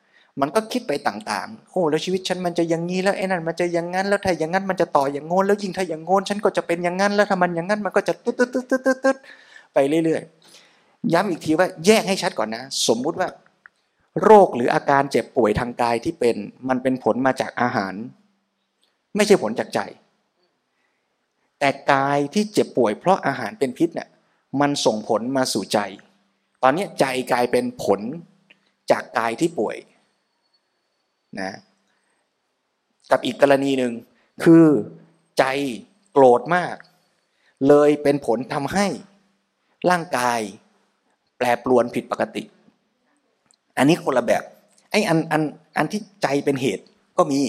[0.41, 9.17] มันก็คิดไปต่างๆ โอ้แล้วชีวิตฉันมันจะอย่างนี้แล้วไอ้นั่นมันจะอย่างนั้นแล้วถ้าอย่างนั้นมันจะต่ออย่างงนแล้วยิ่งถ้าอย่างงนฉันก็จะเป็นอย่างนั้นแล้วถ้ามันอย่างนั้นมันก็จะตึ๊ดตึ๊ดตึ๊ดตึ๊ดตึ๊ดตึ๊ด
[9.75, 13.29] ไปเรื่อยๆ ย้ำอีกทีว่าแยกให้ชัดก่อนนะ สมมุติว่า
[14.23, 16.37] โรคหรืออาการเจ็บป่วยทางกายที่เป็น
[16.69, 17.95] มันเป็นผลมาจากอาหาร
[19.17, 19.81] ไม่ใช่ผลจากใจ
[21.59, 24.09] แต่กายที่เจ็บป่วยเพราะอาหารเป็นพิษเนี่ย
[24.61, 25.79] มันส่งผลมาสู่ใจ
[26.63, 28.01] ตอนนี้ใจกลายเป็นผล
[28.91, 29.77] จากกายที่ป่วย
[31.41, 31.53] นะ
[33.11, 33.93] กับอีกกรณีหนึ่ง
[34.45, 34.67] คือ
[35.39, 35.45] ใจ
[36.13, 36.77] โกรธมาก
[37.69, 38.87] เลยเป็นผลทำให้
[39.91, 40.41] ร่างกาย
[41.37, 42.43] แปรปรวนผิดปกติ
[43.77, 44.43] อันนี้คนละแบบ
[44.91, 45.43] ไอ้อันอัน
[45.77, 46.85] อันที่ใจเป็นเหตุ
[47.19, 47.41] ก็มี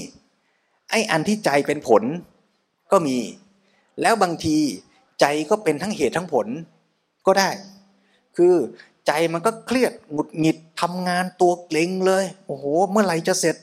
[0.89, 2.04] ไอ้อันที่ใจเป็นผล
[2.91, 3.17] ก็มี
[4.02, 4.58] แล้วบางที
[5.21, 6.48] ใจก็เป็นทั้งเหตุทั้งผล
[7.28, 7.50] ก็ได้
[8.38, 8.54] คือ
[9.08, 13.56] ใจมันก็เครียดหงุดหงิดทำงานตัวเกร็งเลย โอ้โห เมื่อไหร่จะเสร็จ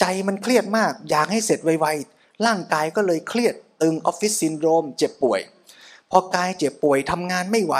[0.00, 5.40] ใจมันเครียดมาก อยากให้เสร็จไวๆร่างกายก็เลยเครียดตึงออฟฟิศซินโดรมเจ็บป่วย
[6.10, 7.74] พอกายเจ็บป่วยทำงานไม่ไหว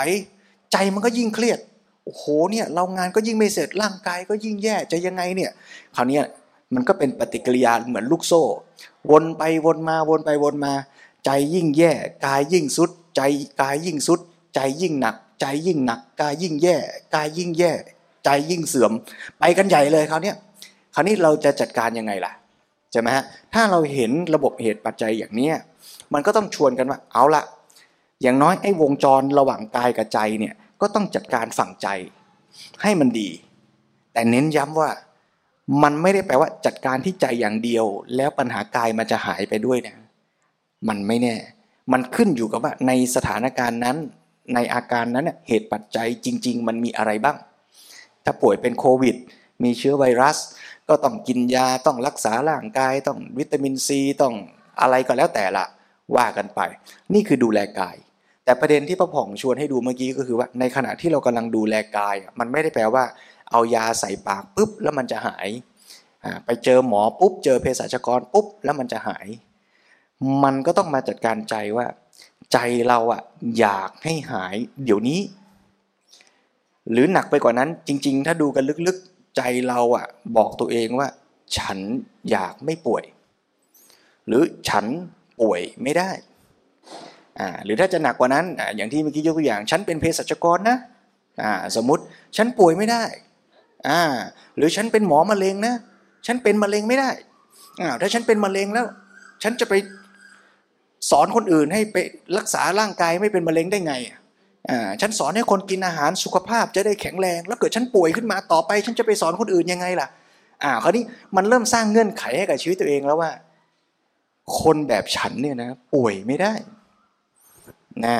[0.71, 1.59] ใจมันก็ยิ่งเครียด
[2.05, 5.51] โอ้โหเนี่ยเรางานก็ยิ่งไม่เสร็จร่างกายก็ยิ่งแย่จะยังไงเนี่ย
[5.95, 6.21] คราวนี้
[6.73, 8.43] มันก็เป็นปฏิกิริยาเหมือนลูกโซ่
[9.11, 10.73] วนไปวนมาวนไปวนมา
[11.25, 11.91] ใจยิ่งแย่
[12.25, 13.21] กายยิ่งสุด ใจ
[13.61, 14.19] กายยิ่งสุด
[14.55, 16.75] ใจยิ่งหนัก ใจยิ่งหนักกายยิ่งแย่
[17.15, 17.71] กายยิ่งแย่
[18.25, 18.91] ใจยิ่งเสื่อม
[19.39, 20.33] ไปกันใหญ่เลยคราวนี้
[20.93, 22.33] คราวนี้เราจะจัดการยังไงล่ะ
[22.91, 23.23] ใช่ไหมฮะ
[23.53, 25.55] ถ้าเราเห็นระบบเหตุปัจจัยอย่างเนี้ย
[26.13, 27.43] มันก็ต้องชวนกันว่าเอาละ
[28.21, 31.87] อย่างน้อยไอ้วงจรระหว่างกายกับใจเนี่ยก็ต้องจัดการฝั่งใจ
[32.81, 33.29] ให้มันดี
[34.13, 34.89] แต่เน้นย้ำว่า
[35.83, 39.95] มันไม่ได้แปลว่าจัดการที่ใจอย่างเดียว แล้วปัญหากายมันจะหายไปด้วยนะ
[40.87, 41.35] มันไม่แน่
[41.91, 43.97] มันขึ้นอยู่กับว่าในสถานการณ์นั้น
[44.53, 47.37] ในอาการนั้น เหตุปัจจัยจริง ๆ มันมีอะไรบ้าง
[48.25, 49.15] ถ้าป่วยเป็นโควิด
[49.63, 50.37] มีเชื้อไวรัส
[50.89, 54.33] ก็ต้องกินยาต้องรักษาร่างกาย ต้องวิตามินซีต้อง
[54.81, 55.63] อะไรก็แล้วแต่ละ
[56.15, 56.61] ว่ากันไป
[57.13, 57.95] นี่คือดูแลกาย
[58.45, 63.03] แต่ประเด็นที่พระผ่องชวนให้ดูเมื่อกี้ก็คือว่าในขณะที่เรากำลังดูแลกาย มันไม่ได้แปลว่า
[63.51, 65.49] เอายาใส่ปากปุ๊บแล้วมันจะหาย
[66.45, 69.27] ไปเจอหมอปุ๊บเจอเภสัชกรปุ๊บแล้วมันจะหาย
[70.43, 71.85] มันก็ต้องมาจัดการใจว่า
[72.53, 72.57] ใจ
[72.87, 73.21] เราอะ
[73.59, 75.19] อยากให้หายเดี๋ยวนี้
[76.91, 80.07] หรือหนักไปกว่านั้นจริง ๆ ถ้าดูกันลึกๆใจเราอะ
[80.37, 81.07] บอกตัวเองว่า
[81.57, 81.77] ฉัน
[82.31, 83.03] อยากไม่ป่วย
[84.27, 84.85] หรือฉัน
[85.41, 86.11] ป่วยไม่ได้
[87.39, 90.77] อ่าหรือถ้าจะหนักกว่านั้นอ่าอย่างที่เมื่อกี้ยกตัวอย่าง ฉันเป็นเภสัชกรนะ
[91.41, 92.03] อ่าสมมติ
[92.37, 93.03] ฉันป่วยไม่ได้
[93.87, 94.01] อ่า
[94.57, 95.75] หรือฉันเป็นหมอมะเร็งนะ
[96.27, 97.09] ฉันเป็นมะเร็งไม่ได้
[97.81, 98.85] อ่าถ้าฉันเป็นมะเร็งแล้ว
[99.43, 99.73] ฉันจะไป
[101.09, 101.97] สอนคนอื่นให้ไป
[102.37, 103.93] รักษาร่างกายไม่เป็นมะเร็งได้ไง
[104.69, 110.07] อ่าฉันสอนให้คนกินอาหารสุขภาพจะได้แข็งแรง แล้วเกิดฉันป่วยขึ้นมาต่อไป ฉันจะไปสอนคนอื่นยังไงล่ะ
[110.63, 111.03] อ่าคราวนี้
[111.35, 113.31] มันเริ่มสร้างเงื่อนไขให้กับชีวิตตัวเองแล้วว่า
[114.61, 116.53] คนแบบฉันเนี่ยนะป่วยไม่ได้
[118.05, 118.17] นะ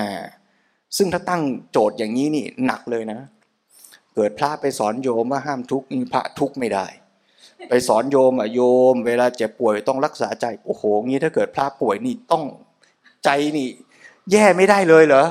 [0.97, 3.19] ซึ่งถ้าตั้งโจทย์อย่างนี้นี่หนักเลยนะ
[4.15, 6.87] เกิดพระไปสอนโยมว่าห้ามทุกข์พระทุกข์ไม่ได้
[7.69, 8.61] ไปสอนโยมอะโย
[8.93, 12.43] ม เวลาเจ็บป่วยต้องรักษาใจโอ้โหงี้ถ้าเกิดพระป่วยนี่ต้อง
[13.25, 13.67] ใจนี่
[14.31, 15.23] แย่ไม่ได้เลยเหรอ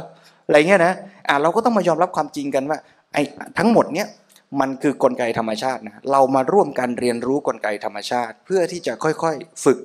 [0.46, 0.94] อะไรเงี้ยนะ
[1.28, 2.78] อะเราก็ต้องมายอมรับความจริงกันว่า
[3.14, 3.22] ไอ้
[3.58, 4.08] ทั้งหมดเนี้ย
[4.60, 9.78] มันคือกลไกธรรมชาตินะเรามาร่วมกันเรียนรู้กลไกธรรมชาติ เพื่อที่จะค่อยๆฝึก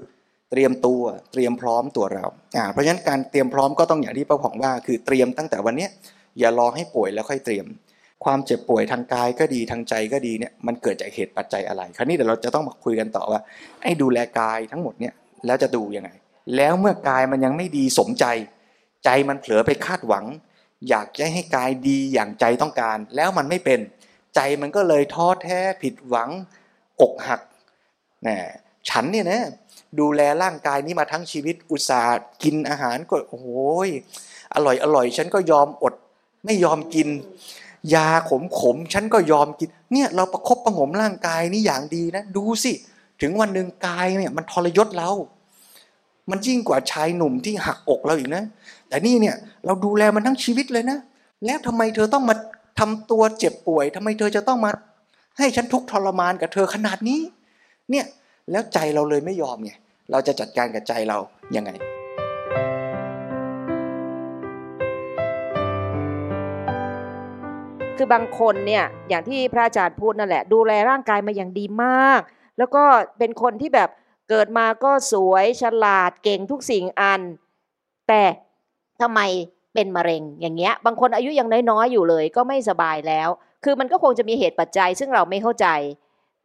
[0.51, 2.25] เตรียมตัวเตรียมพร้อมตัวเรา
[2.57, 5.87] อ่าเพราะฉะนั้นการเตรียมพร้อมก็ต้องอย่างที่ป้าผ่องว่า คือเตรียมตั้งแต่วันนี้
[6.39, 7.65] อย่ารอให้ป่วยแล้วค่อยเตรียม
[8.23, 13.39] ความเจ็บป่วยทางกายก็ดีทางใจก็ดีเนี่ยมันเกิดจากเหตุปัจจัยอะไร คราวนี้เดี๋ยวเราจะต้องมาคุยกันต่อว่า
[13.83, 15.13] ไอ้ดูแลกายทั้งหมดเนี่ย
[15.45, 16.09] แล้วจะดูยังไง
[16.56, 18.25] แล้วเมื่อกายมันยังไม่ดีสมใจ
[19.06, 20.25] ใจมันเผลอไปคาดหวัง
[20.89, 23.79] อยากจะให้กายดีอย่างใจต้องการ แล้วมันไม่เป็น
[24.36, 26.29] ใจมันก็เลยท้อแท้ผิดหวัง
[27.01, 27.41] อกหัก
[28.27, 28.38] นะ
[28.89, 29.41] ฉันเนี่ยนะ
[29.99, 33.47] ดูแลร่างกายนี้มาทั้งชีวิตอุตส่าห์กินอาหารก็โอ้โห
[34.56, 35.93] อร่อยอร่อย ฉันก็ยอมอด
[36.45, 37.08] ไม่ยอมกิน
[37.95, 42.71] ยาขมขมฉันก็ยอมกิน เนี่ยเราประคบประงมร่างกายนี่อย่างดีนะ ดูสิ
[43.21, 45.10] ถึงวันหนึ่งกายเนี่ยมันทรยศเรา
[46.29, 48.43] มันยิ่งกว่าชายหนุ่มที่หักอกเราอีกนะ
[48.89, 50.97] แต่นี่เนี่ยเราดูแลมันทั้งชีวิตเลยนะ
[51.45, 52.36] แล้วทำไมเธอต้องมา
[52.79, 54.71] ทำตัวเจ็บป่วยทำไมเธอจะต้องมา
[55.38, 57.19] ให้ฉันทุกข์ทรมานกับเธอขนาดนี้
[57.91, 58.05] เนี่ย
[58.51, 59.71] แล้วใจเราเลยไม่ยอมไง
[60.12, 61.17] เราจะจัดการกับใจเรา
[61.55, 61.71] ยังไง
[67.97, 72.21] คือบางคนเนี่ยอย่างที่พระอาจารย์พูดนั่นแหละ ดูแลร่างกายมาอย่างดีมาก
[72.57, 72.83] แล้วก็
[73.17, 73.89] เป็นคนที่แบบ
[74.29, 77.21] เกิดมาก็สวยฉลาดเก่งทุกสิ่งอัน
[78.07, 78.21] แต่
[79.01, 79.19] ทำไม
[79.73, 83.29] เป็นมะเร็งอย่างเงี้ย บางคนอายุยังน้อยๆอยู่เลยก็ไม่สบายแล้ว
[83.63, 85.67] คือมันก็คงจะมีเหตุปัจจัย ซึ่งเราไม่เข้าใจ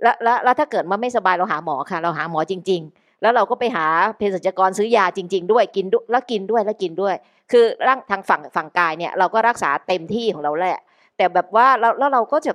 [0.02, 3.86] แล้วแล้วถ้าเกิดมาไม่สบายเราหาหมอค่ะ เราหาหมอจริง ๆ แล้วเราก็ไปหา
[4.16, 7.14] เภสัชกรซื้อยาจริง ๆ ด้วยกินแล้วกินด้วยแล้วกินด้วย
[7.52, 10.80] คือร่างทางฝั่งฝั่งกายเนี่ยเราก็รักษาเต็มที่ของเราแหละ
[11.16, 12.52] แต่แบบว่าแล้วแล้วเราก็จะ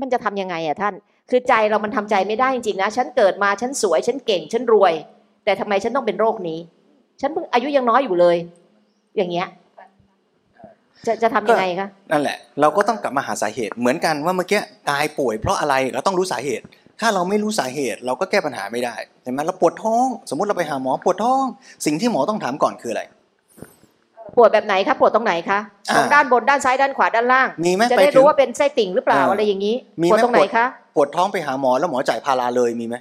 [0.00, 0.94] มันจะทำยังไงอะท่าน
[1.34, 4.92] คือใจเรามันทำใจไม่ได้จริงๆนะ ฉันเกิดมาฉันสวย ฉันเก่ง ฉันรวย
[5.44, 6.58] แต่ทำไมฉันต้องเป็นโรคนี้
[7.20, 8.36] ฉันเพิ่งอายุยังน้อยอยู่เลย
[9.16, 9.46] อย่างเงี้ย
[11.06, 16.64] จะจะทำยังไงคะนั่นแหละ เราก็ต้องกลับมาหาสาเหตุเหมือนกันว่าเมื่อกี้กายป่วยเพราะอะไรเราต้องรู้สาเหตุ
[17.00, 21.44] ถ้าเราไม่รู้สาเหตุ เราก็แก้ปัญหาไม่ได้ใช่ไหมเราปวดท้อง สมมุติเราไปหาหมอปวดท้อง
[21.86, 23.02] สิ่งที่หมอต้องถามก่อนคืออะไร
[24.36, 25.58] ปวดแบบไหนคะปวดตรงไหนคะ
[25.90, 32.96] อ่าตรงด้านบนด้านซ้ายด้านขวาด้านล่าง มีไหมจะไปได้ถึรู้งว่าเป็นไส้ติ่งหรือเปล่าอ่าอะไรอย่างนี้มีปวดไหมตรงไหนปวดคะ ปวดท้องไปหาหมอแล้วหมอจ่ายพาราเลยมีไหม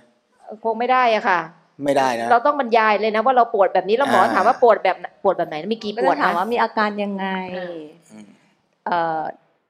[0.64, 1.40] คงไม่ได้อะค่ะ
[1.84, 7.26] ไม่ได้นะ เราต้องบรรยายเลยนะว่าเราปวดแบบนี้แล้วหมออ่าถามว่าปวดแบบไหนปวดแบบไหนมีกี่ก็ปจะวดถามนะว่ามีอาการยังไง
[7.60, 7.78] อ่า
[8.12, 8.28] อืม
[8.86, 9.22] เอ่อ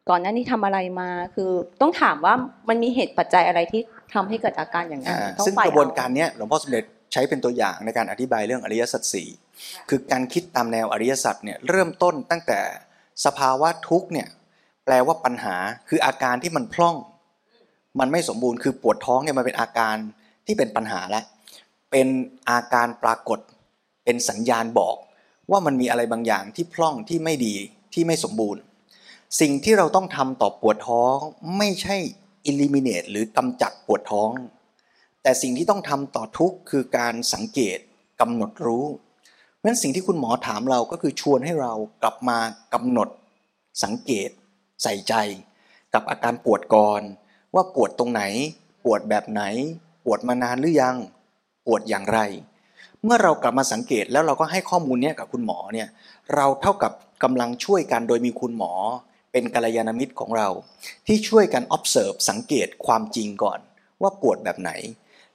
[0.10, 2.34] ก่อนหน้านี้ทำอะไรมาคือต้องถามว่า
[2.70, 3.82] มันมีเหตุปัจจัยอะไรที่
[4.14, 9.28] ทำให้เกิดอาการอย่างนั้นอ่าต้องซึ่งไปกระบวนเอการเนี้ยหลวงพ่อสมเด็จใช้เป็นตัวอย่างในการอธิบายเรื่องอริยสัจสี่
[9.90, 12.60] คือการคิดตามแนวอริยสัจเนี่ยเริ่มต้นตั้งแต่
[13.26, 14.28] สภาวะทุกข์เนี่ย
[14.86, 15.56] แปลว่าปัญหา
[15.90, 16.96] คืออาการที่มันพร่อง
[18.00, 19.96] มันไม่สมบูรณ์คือปวดท้องเนี่ยมันเป็นอาการ
[20.46, 21.24] ที่เป็นปัญหาแล้ว
[21.92, 22.08] เป็น
[22.50, 23.40] อาการปรากฏ
[24.04, 24.96] เป็นสัญญาณบอก
[25.52, 27.56] ว่ามันมีอะไรบางอย่างที่พร่องที่ไม่ดี
[27.94, 28.62] ที่ไม่สมบูรณ์
[29.40, 31.16] สิ่งที่เราต้องทำต่อปวดท้อง
[31.58, 31.98] ไม่ใช่
[32.50, 34.30] eliminate หรือกำจัดปวดท้อง
[35.22, 37.78] แต่สิ่งที่ต้องทำต่อทุกคือการสังเกต
[38.22, 38.86] กำหนดรู้
[39.56, 42.38] เพราะฉะนั้นสิ่งที่คุณหมอถามเราก็คือชวนให้เรากลับมา
[42.74, 43.10] กำหนด
[43.84, 44.30] สังเกต
[44.84, 45.14] ใส่ใจ
[45.94, 47.02] กับอาการปวดก่อน
[47.56, 48.24] ว่าปวดตรงไหน
[48.84, 49.44] ปวดแบบไหน
[50.06, 50.96] ปวดมานานหรือยัง
[51.66, 52.20] ปวดอย่างไร
[53.04, 55.88] เมื่อเรากลับมาสังเกตแล้วเราก็ให้ข้อมูลเนี้ยกับคุณหมอเนี่ย
[56.36, 56.92] เราเท่ากับ
[57.24, 58.72] กำลังช่วยกันโดยมีคุณหมอ
[59.32, 60.50] เป็นกัลยาณมิตรของเรา
[61.08, 63.60] ที่ช่วยกัน observe สังเกตความจริงก่อน
[64.02, 64.72] ว่าปวดแบบไหน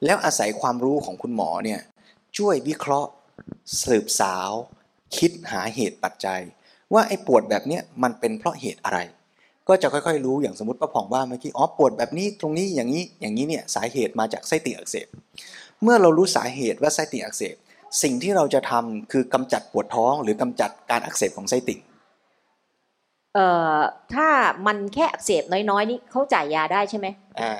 [0.05, 1.81] แล้วอาศัยความรู้ของคุณหมอเนี่ย
[2.38, 3.11] ช่วยวิเคราะห์
[3.85, 4.50] สืบสาว
[5.16, 6.40] คิดหาเหตุปัจจัย
[6.92, 8.98] ว่าไอ้ปวดแบบเนี้ยมันเป็นเพราะเหตุอะไร
[9.68, 15.07] ก็จะค่อยๆ รู้อย่างสมมติป้าผ่องว่าเมื่อกี้อ๋อปวดแบบนี้ตรงนี้อย่างนี้อย่างนี้เนี่ยสาเหตุมาจากไส้ติ่งอักเสบ
[15.83, 17.57] เมื่อเรารู้สาเหตุว่าไส้ติ่งอักเสบ
[18.02, 21.81] สิ่งที่เราจะทำคือกำจัดปวดท้อง หรือกำจัดการอักเสบของไส้ติ่ง
[23.35, 23.79] เอ่อ
[24.14, 24.29] ถ้า
[24.66, 27.07] มันแค่อักเสบน้อยๆนี่เขาจ่ายยาได้ใช่ไหม
[27.40, 27.52] อ่า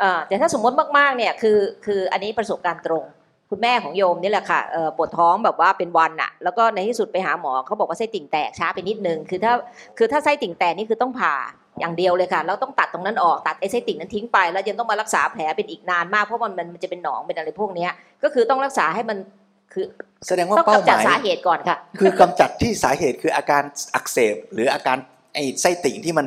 [0.00, 3.04] เอ่อแต่ถ้าสมมติมากๆเนี่ยคือคืออันนี้ประสบการณ์ตรง
[3.52, 9.52] คุณแม่ของโยมนี่แหละค่ะเอ่อปวดท้องแบบว่าเป็นวันอะแล้วก็ในที่สุดไปหาหมอเขาบอกว่าไส้ติ่งแตกช้าไปนิดนึงคือถ้า
[9.98, 11.34] คือถ้าไส้ติ่งแตกนี่คือต้องผ่า
[11.80, 17.90] อย่างเดียวเลยค่ะแล้วต้องตัดตรงนั้นออกตัดไอ้ไส้ติ่งนั้นทิ้งไป แล้วยังต้องมารักษาแผลเป็นอีกนานมากเพราะมันมันจะเป็นหนองเป็นอะไรพวกเนี้ย
[18.22, 19.18] ก็คือต้องรักษาให้มัน
[19.72, 19.84] คือ
[20.26, 23.62] แสดงว่าต้องเป้ากำหจัดมายสาเหตุก่อนค่ะ คือกำจัดที่สาเหตุคืออาการ
[23.94, 24.96] อักเสบหรืออาการ
[25.34, 26.26] ไอ้ไส้ติ่งที่มัน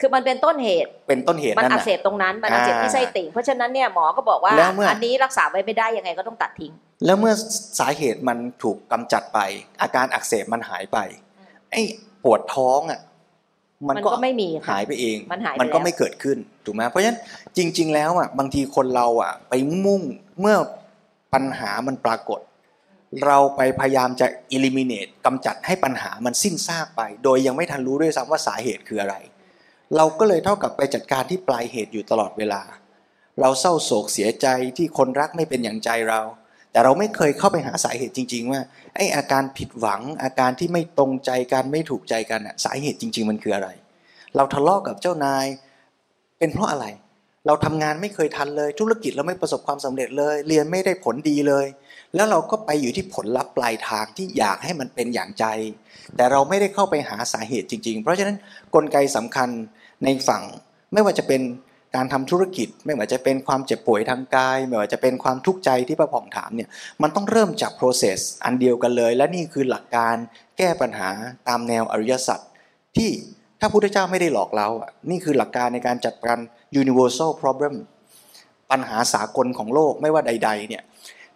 [0.00, 6.72] คือมันเป็นต้นเหตุ เป็นต้นเหตุมันนั่นอักน่ะเสบตรงนั้น มันอักเสบที่ไส้ติ่ง เพราะฉะนั้นเนี่ยหมอก็บอกว่าแล้วเมื่ออันนี้รักษาไว้ไม่ได้ยังไงก็ต้องตัดทิ้ง
[7.06, 7.32] แล้วเมื่อ
[7.80, 9.38] สาเหตุมันถูกกำจัดไป
[9.82, 10.98] อาการอักเสบมันหายไป
[11.70, 11.80] ไอ้
[12.24, 13.00] ปวดท้องอะ
[13.88, 17.18] มันมันก็ก็ไม่มีค่ะหายไปเอง มันหายไปมันก็แล้วไม่เกิดขึ้นถูกไหมเพราะฉะนั้น
[17.56, 20.02] จริง ๆ แล้วอะบางทีคนเราอะ ไปมุ่ง
[20.40, 20.56] เมื่อ
[21.34, 22.40] ปัญหามันปรากฏ
[23.26, 29.16] เราไปพยายามจะ eliminate กำจัดให้ปัญหามันสิ้นซากไป โดยยังไม่ทันรู้ด้วยซ้ำว่าสาเหตุคืออะไร
[29.96, 32.62] เราก็เลยเท่ากับไปจัดการที่ปลายเหตุอยู่ตลอดเวลา
[33.40, 34.46] เราเศร้าโศกเสียใจ
[34.76, 36.20] ที่คนรักไม่เป็นอย่างใจเรา
[36.72, 38.60] แต่เราไม่เคยเข้าไปหาสาเหตุจริง ๆ ว่า
[38.96, 43.68] ไออาการผิดหวัง อาการที่ไม่ตรงใจกันไม่ถูกใจกันอะสาเหตุจริง ๆ มันคืออะไร
[44.36, 45.46] เราทะเลาะกับเจ้านาย
[46.38, 46.86] เป็นเพราะอะไร
[47.46, 51.66] เราทำงานไม่เคยทันเลย ธุรกิจเราไม่ประสบความสำเร็จเลย เรียนไม่ได้ผลดีเลย
[52.14, 55.44] แล้วเราก็ไปอยู่ที่ผลลัพธ์ปลายทางที่อยากให้มันเป็นอย่างใจ
[56.16, 58.36] แต่เราไม่ได้เข้าไปหาสาเหตุจริง ๆ เพราะฉะนั้น
[58.74, 59.48] กลไกสำคัญ
[60.04, 60.42] ในฝั่ง
[60.92, 61.42] ไม่ว่าจะเป็น
[61.96, 66.68] การทำธุรกิจ ไม่ว่าจะเป็นความเจ็บป่วยทางกาย ไม่ว่าจะเป็นความทุกข์ใจที่ประผ่องถามเนี่ย
[67.02, 70.14] มันต้องเริ่มจาก process อันเดียวกันเลย และนี่คือหลักการ
[70.58, 71.10] แก้ปัญหา
[71.48, 72.40] ตามแนวอริยสัจ
[72.96, 73.10] ที่
[73.60, 76.38] ถ้าพุทธเจ้าไม่ได้หลอกเราอะนี่คือหลักการในการจัดการ
[76.82, 77.74] universal problem
[78.70, 80.82] ปัญหาสากลของโลกไม่ว่าใด ๆ เนี่ย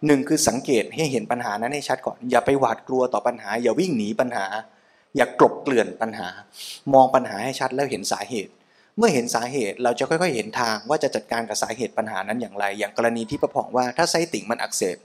[0.05, 4.45] หนึ่งคือสังเกตให้เห็นปัญหานั้นให้ชัดก่อน อย่าไปหวาดกลัวต่อปัญหา อย่าวิ่งหนีปัญหา
[5.15, 6.29] อย่ากลบเกลื่อนปัญหา
[6.93, 8.51] มองปัญหาให้ชัดแล้วเห็นสาเหตุ
[8.97, 14.97] เมื่อเห็นสาเหตุเราจะค่อยๆ เห็นทางว่าจะจัดการกับสาเหตุปัญหานั้นอย่างไร อย่างกรณีที่ประพองว่าถ้าไส้ติ่งมันอักเสบ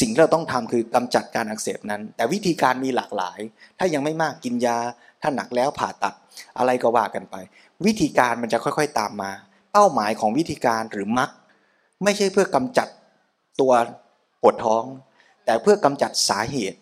[0.00, 3.38] สิ่งที่เราต้องทำคือกำจัดการอักเสบนั้น แต่วิธีการมีหลากหลาย
[3.78, 4.78] ถ้ายังไม่มากกินยา
[5.22, 6.14] ถ้าหนักแล้วผ่าตัด
[6.58, 7.34] อะไรก็ว่ากันไป
[7.86, 9.30] วิธีการมันจะค่อยๆตามมา
[9.72, 11.30] เป้าหมายของวิธีการหรือมัก
[12.04, 12.88] ไม่ใช่เพื่อกำจัด
[13.60, 13.72] ตัว
[14.42, 14.84] ปวดท้อง
[15.44, 16.78] แต่เพื่อกำจัดสาเหตุ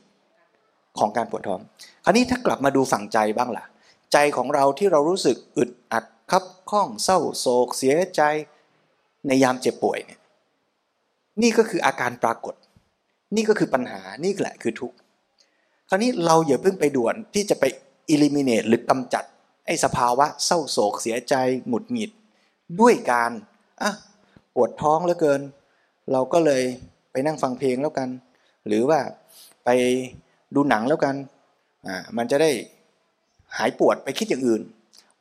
[0.98, 1.60] ของการปวดท้อง
[2.04, 3.64] คราวนี้ถ้ากลับมาดูฝั่งใจบ้างล่ะ
[4.12, 8.22] ใจของเราที่เรารู้สึกอึดอัดคับข้องเศร้าโศก เสียใจ
[9.26, 10.20] ในยามเจ็บป่วยเนี่ย
[11.42, 12.54] นี่ก็คืออาการปรากฏ
[13.36, 14.96] นี่ก็คือปัญหานี่แหละคือทุกข์
[15.88, 17.64] คราวนี้เราอย่าเพิ่งไปด่วนที่จะไป
[18.14, 19.24] eliminate หรือกำจัด
[19.66, 21.34] ไอ้สภาวะเศร้าโศกเสียใจ
[21.68, 22.10] หงุดหงิด
[22.80, 23.30] ด้วยการ
[23.82, 23.92] อะ
[24.54, 25.40] ปวดท้องเหลือเกิน
[26.12, 26.62] เราก็เลย
[27.12, 28.08] ไปนั่งฟังเพลงแล้วกัน
[28.66, 29.00] หรือว่า
[29.64, 29.68] ไป
[30.54, 31.14] ดูหนังแล้วกัน
[31.86, 32.50] อ่ามันจะได้
[33.56, 34.62] หายปวดไปคิดอย่างอื่น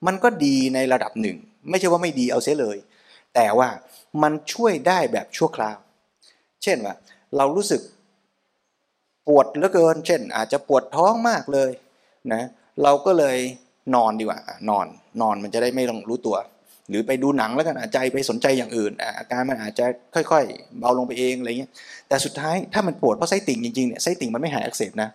[0.06, 1.38] มันก็ดีในระดับหนึ่ง
[1.70, 2.78] ไม่ใช่ว่าไม่ดีเอาเสียเลย
[3.36, 3.70] แต่ว่า
[4.22, 5.78] มันช่วยได้แบบชั่วคราว
[6.64, 6.96] เช่นว่า
[7.38, 7.82] เรารู้สึก
[9.28, 11.72] ปวดเหลือเกิน เช่น อาจจะปวดท้องมากเลย
[12.34, 12.44] นะ
[12.84, 13.38] เราก็เลย
[13.96, 14.86] นอนดีกว่านอน
[15.22, 16.38] นอนมันจะได้ไม่ต้องรู้ตัว
[16.90, 21.72] หรือไปดูหนังแล้วกันใจไปสนใจอย่างอื่น อาการมันอาจจะค่อย ๆ เบาลงไปเองอะไรเงี้ย
[22.08, 25.10] แต่สุดท้ายถ้ามันปวดเพราะไส้ติ่งจริงๆเนี่ยไส้ติ่งมันไม่หายอักเสบนะ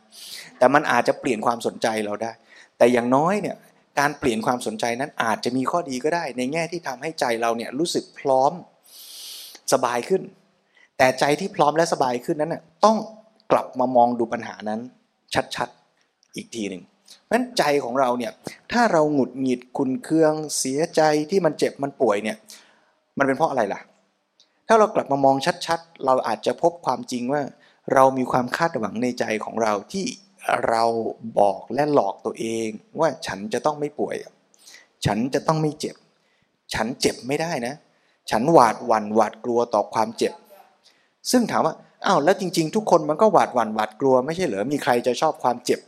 [0.58, 2.32] แต่มันอาจจะเปลี่ยนความสนใจเราได้
[2.78, 3.56] แต่อย่างน้อยเนี่ย
[3.98, 8.52] การเปลี่ยนความสนใจนั้นอาจจะมีข้อดีก็ได้ ในแง่ที่ทำให้ใจเราเนี่ยรู้สึกพร้อม
[9.72, 10.22] สบายขึ้น
[10.98, 12.96] แต่ใจที่พร้อมและสบายขึ้นนั้นน่ะต้อง
[13.52, 14.80] กลับมามองดูปัญหานั้น
[15.56, 16.82] ชัดๆอีกทีหนึ่ง
[17.22, 18.32] เพราะฉะนั้นใจของเราเนี่ย
[18.72, 22.36] ถ้าเราหงุดหงิดคุณเคืองเสียใจที่มันเจ็บมันป่วยเนี่ย
[23.18, 23.80] มันเป็นเพราะอะไรล่ะ
[24.68, 27.42] ถ้าเรากลับมามองชัดๆ เราอาจจะพบความจริงว่า
[27.94, 30.06] เรามีความคาดหวังในใจของเราที่
[30.68, 30.84] เรา
[31.38, 32.68] บอกและหลอกตัวเอง
[33.00, 34.16] ว่าฉันจะต้องไม่ป่วย
[35.06, 35.96] ฉันจะต้องไม่เจ็บ
[36.74, 37.74] ฉันเจ็บไม่ได้นะ
[38.30, 40.32] ฉันหวาดหวั่นหวาดกลัวต่อความเจ็บ
[41.30, 41.74] ซึ่งถามว่า
[42.06, 45.80] อ้าวแล้วจริง ๆ ทุกคนมันก็หวาดหวั่นหวาดกลัวไม่ใช่เหรอมีใครจะชอบความเจ็บ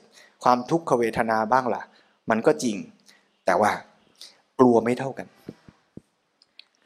[0.44, 1.82] ความทุกขเวทนาบ้างล่ะ
[2.30, 2.76] มันก็จริง
[3.46, 3.70] แต่ว่า
[4.58, 5.26] กลัวไม่เท่ากัน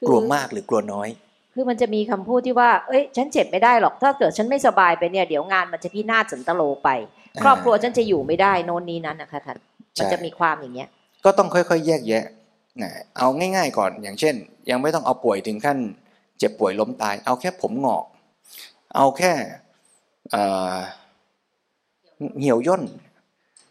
[0.07, 1.09] กลัวมากหรือกลัวน้อย
[1.55, 6.89] คือมันจะมีคำพูดที่ว่า เอ้ย ฉันเจ็บไม่ได้หรอก ถ้าเกิดฉันไม่สบายไปเนี่ย เดี๋ยวงานมันจะพินาศสันตโลไป
[7.43, 9.57] ครอบครัวฉันจะอยู่ไม่ได้โน่นนี้นั้นนะคะท่าน
[9.99, 10.89] มันจะมีความอย่างเงี้ย
[11.25, 12.25] ก็ต้องค่อยๆ แยกแยะ
[12.83, 14.35] นะเอาง่าย ๆ ก่อน อย่างเช่น
[14.71, 15.79] ยังไม่ต้องเอาป่วยถึงขั้น
[16.39, 18.05] เจ็บป่วยล้มตาย เอาแค่ผมงอก
[18.97, 19.33] เอาแค่
[22.39, 22.83] เหี่ยวย่น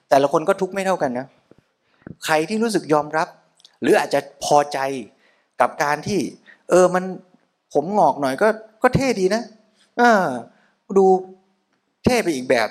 [0.09, 1.27] แต่ละคนก็ทุกข์ไม่เท่ากันนะ
[2.25, 3.27] ใครที่รู้สึกยอมรับ
[3.81, 4.79] หรืออาจจะพอใจ
[5.61, 6.19] กับการที่
[6.69, 7.03] เออมัน
[7.73, 8.47] ผมงอกหน่อยก็
[8.83, 9.41] ก็เท่ดีนะ
[9.97, 10.25] เออ
[10.97, 11.05] ดู
[12.03, 12.69] เท่ไปอีกแบบ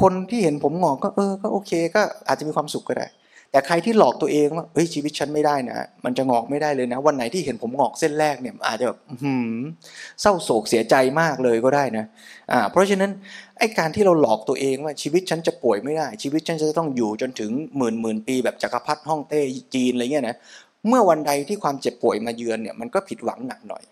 [0.00, 3.06] คนที่เห็นผมงอกก็เออ ก็โอเค ก็อาจจะมีความสุขก็ได้
[3.50, 9.58] แต่ใครที่หลอกตัวเองว่าเฮ้ยชีวิตฉันไม่ได้นะ มันจะงอกไม่ได้เลยนะ วันไหนที่เห็นผมงอกเส้นแรกเนี่ยอาจจะแบบหืม
[10.20, 12.04] เศร้าโศกเสียใจมากเลยก็ได้นะ
[12.52, 13.10] อ่าเพราะฉะนั้น
[13.58, 19.40] ไอ้การที่เราหลอกตัวเองว่าชีวิตฉันจะป่วยไม่ได้ ชีวิตฉันจะต้องอยู่จนถึงหมื่นหมื่นปีแบบจักรพรรดิฮ่องเต้
[19.74, 20.36] จีนอะไรเงี้ยนะ
[20.88, 23.82] เมื่อวันใดที่ความเจ็บป่วยมาเยือนเนี่ยมันก็ผิดหวังหนักหน่อย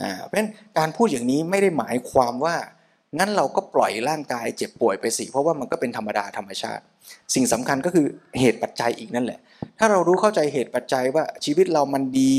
[0.00, 2.54] อ่าเพราะฉะนั้นการพูดอย่างนี้ไม่ได้หมายความว่า
[3.18, 6.82] งั้นเราก็ปล่อยร่างกายเจ็บป่วยไปสิ เพราะว่ามันก็เป็นธรรมดาธรรมชาติ
[7.34, 8.06] สิ่งสำคัญก็คือ
[8.40, 9.40] เหตุปัจจัยอีกนั่นแหละ
[9.78, 12.34] ถ้าเรารู้เข้าใจเหตุปัจจัยว่าชีวิตเรามันดี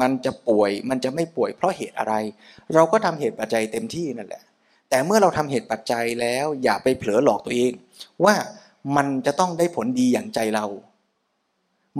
[0.00, 2.14] มันจะป่วย มันจะไม่ป่วยเพราะเหตุอะไร
[2.74, 4.42] เราก็ทำเหตุปัจจัยเต็มที่นั่นแหละ
[4.90, 7.72] แต่เมื่อเราทำเหตุปัจจัยแล้วอย่าไปเผลอหลอกตัวเอง
[8.24, 8.34] ว่า
[8.96, 10.66] มันจะต้องได้ผลดีอย่างใจเรา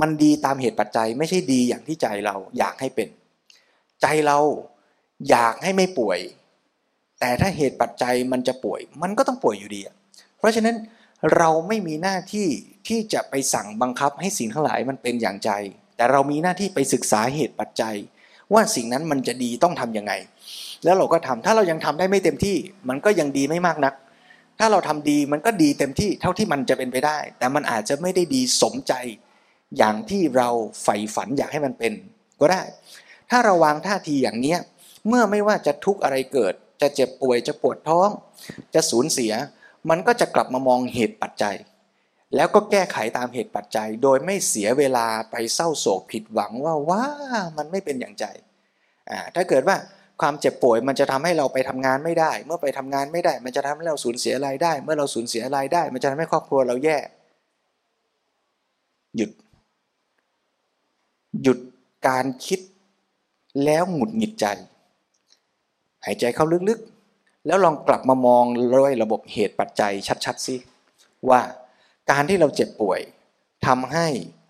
[0.01, 3.09] มันดีตามเหตุปัจจัยไม่ใช่ดีอย่างที่ใจเราอยากให้เป็น
[4.03, 4.39] ใจเรา
[5.31, 6.19] อยากให้ไม่ป่วย
[7.21, 9.81] แต่ถ้าเหตุปัจจัยมันจะป่วย มันก็ต้องป่วยอยู่ดี
[10.39, 10.77] เพราะฉะนั้น
[11.37, 12.49] เราไม่มีหน้าที่
[12.89, 15.51] ที่จะไปสั่งบังคับให้สิ่งทั้งหลายมันเป็นอย่างใจ
[15.97, 17.97] แต่เรามีหน้าที่ไปศึกษาเหตุปัจจัย
[18.55, 20.13] ว่าสิ่งนั้นมันจะดีต้องทํำยังไง
[20.85, 22.57] แล้วเราก็ทำถ้าเรายังทำได้ไม่เต็มที่
[22.89, 23.95] มันก็ยังดีไม่มากนัก
[24.59, 28.93] ถ้าเราทำดีมันก็ดีเต็มที่เท่าที่มันจะเป็นไปได้ แต่มันอาจจะไม่ได้ดีสมใจ
[29.79, 30.49] อย่างที่เรา
[30.83, 31.93] ใฝ่ฝันอยากให้มันเป็น
[32.41, 32.63] ก็ได้
[33.31, 34.59] ถ้าเราวางท่าทีอย่างเนี้ย
[35.09, 38.09] เมื่อไม่ว่าจะทุกข์อะไรเกิด จะเจ็บป่วยจะปวดท้อง
[38.75, 39.33] จะสูญเสีย
[39.91, 41.57] มันก็จะกลับมามองเหตุปัจจัย
[42.37, 47.05] แล้วก็แก้ไขตามเหตุปัจจัย โดยไม่เสียเวลาไปเศร้าโศกผิดหวังว่าว่า
[47.57, 48.25] มันไม่เป็นอย่างใจ
[49.35, 49.77] ถ้าเกิดว่า
[50.21, 56.99] ความเจ็บป่วยมันจะทำให้เราไปทำงานไม่ได้ เมื่อไปทำงานไม่ได้ มันจะทำให้เราสูญเสียรายได้ เมื่อเราสูญเสียรายได้ มันจะทำให้ครอบครัวเราแย่
[59.17, 59.31] หยุด
[61.43, 61.59] หยุด
[62.09, 62.61] การคิด
[63.64, 64.47] แล้วหงุดหงิดใจ
[66.05, 68.45] หายใจเข้าลึกๆ แล้วลองกลับมามอง
[68.79, 69.93] ด้วยระบบเหตุปัจจัย
[70.25, 70.57] ชัดๆสิ
[71.29, 71.41] ว่า
[72.11, 73.01] การที่เราเจ็บป่วย
[73.67, 74.07] ทำให้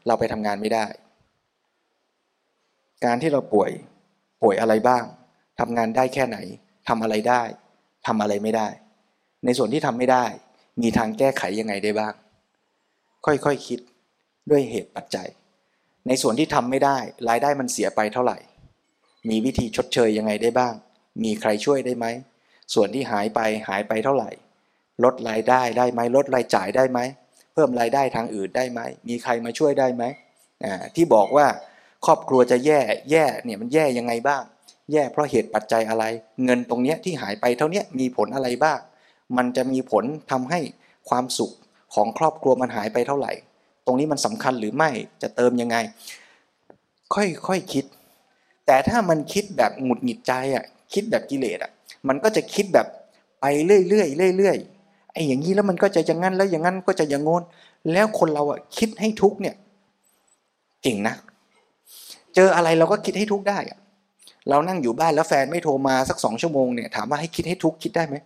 [0.07, 0.87] เราไปทำงานไม่ได้
[3.05, 3.71] การที่เราป่วย
[4.43, 5.05] ป่วยอะไรบ้าง
[5.61, 6.39] ทำงานได้แค่ไหน
[6.89, 7.43] ทำอะไรได้
[8.07, 8.69] ทำอะไรไม่ได้
[9.45, 10.25] ในส่วนที่ทำไม่ได้
[10.83, 12.15] มีทางแก้ไขยังไงได้บ้าง
[13.27, 13.81] ค่อยๆคคิด
[14.51, 15.29] ด้วยเหตุปัจจัย
[16.07, 16.99] ในส่วนที่ทำไม่ได้
[17.29, 18.39] รายได้มันเสียไปเท่าไหร่
[19.29, 20.75] มีวิธีชดเชยยังไงได้บ้าง
[21.25, 22.07] มีใครช่วยได้ไหม
[22.75, 24.31] ส่วนที่หายไปหายไปเท่าไหร่
[25.05, 27.01] ลดรายได้ได้ไหมลดรายจ่ายได้ไหม
[27.53, 30.05] เพิ่มรายได้ทางอื่นได้ไหม มีใครมาช่วยได้ไหม
[30.95, 31.47] ที่บอกว่า
[32.07, 32.81] ครอบครัวจะแย่
[33.11, 34.43] แย่เนี่ยมันแย่ยังไงบ้าง
[34.93, 36.05] แย่เพราะเหตุปัจจัยอะไร
[36.45, 38.79] เงินตรงเนี้ยที่หายไปเท่านี้มีผลอะไรบ้าง
[39.37, 40.61] มันจะมีผลทำให้
[41.09, 41.53] ความสุข
[41.95, 43.33] ของครอบครัวมันหายไปเท่าไหร่
[43.87, 44.91] ตรงนี้มันสำคัญหรือไม่
[45.23, 45.77] จะเติมยังไง
[47.15, 47.85] ค่อยๆคคิด
[48.67, 51.70] แต่ถ้ามันคิดแบบหงุดหงิดใจอะ คิดแบบกิเลสอะ
[52.09, 52.86] มันก็จะคิดแบบ
[53.41, 57.43] ไปเรื่อยๆเรื่อยๆไอ้อย่างนี้แล้วมันก็จะอย่างนั้นแล้วอย่างนั้นก็จะอย่างงน
[57.93, 59.55] แล้วคนเราอะคิดให้ทุกเนี่ย
[60.82, 61.14] เก่งนะ
[62.34, 63.78] เจออะไรเราก็คิดให้ทุกได้อะ
[64.49, 68.16] เรานั่งอยู่บ้านแล้วแฟนไม่โทรมาสักสองชั่วโมงเนี่ยถามว่าให้คิดให้ทุกคิดได้ไหม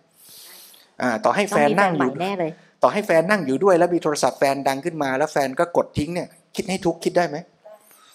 [1.01, 2.51] อ่า ต่อให้แฟนนั่งอยู่แน่เลย
[2.83, 7.37] ต่อให้แฟนนั่งอยู่ด้วยแล้วมีโทรศัพท์แฟนดังขึ้นมา แล้วแฟนก็กดทิ้งเนี่ย คิดให้ทุกคิดได้ไหม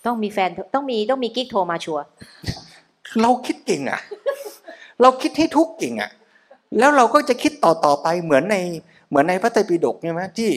[0.07, 2.05] ต้องมีแฟนต้องมีต้องมีกิ๊กโทรมาชัวร์
[3.23, 4.01] เราคิดเก่งอะ่ะ
[5.03, 6.11] เราคิดให้ทุกเก่งอะ่ะ
[6.79, 8.57] แล้วเราก็จะคิดต่อต่อไปเหมือนใน
[9.09, 10.51] เหมือนในพระไตรปิฎกใช่ไหมที่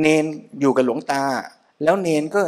[0.00, 0.24] เนน
[0.60, 1.22] อยู่กับหลวงตา
[1.84, 2.42] แล้วเนนก็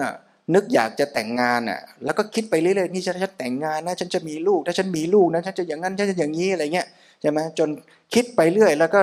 [0.55, 6.87] นึกอยากจะแต่งงานอะ แล้วก็คิดไปเรื่อยๆนี่ฉันจะแต่งงานนะฉันจะมีลูกถ้าฉันมีลูกนะฉันจะอย่างนั้นฉันจะอย่างนี้อะไรเงี้ย
[7.21, 7.69] ใช่ไหมจน
[8.15, 9.01] คิดไปเรื่อย แล้วก็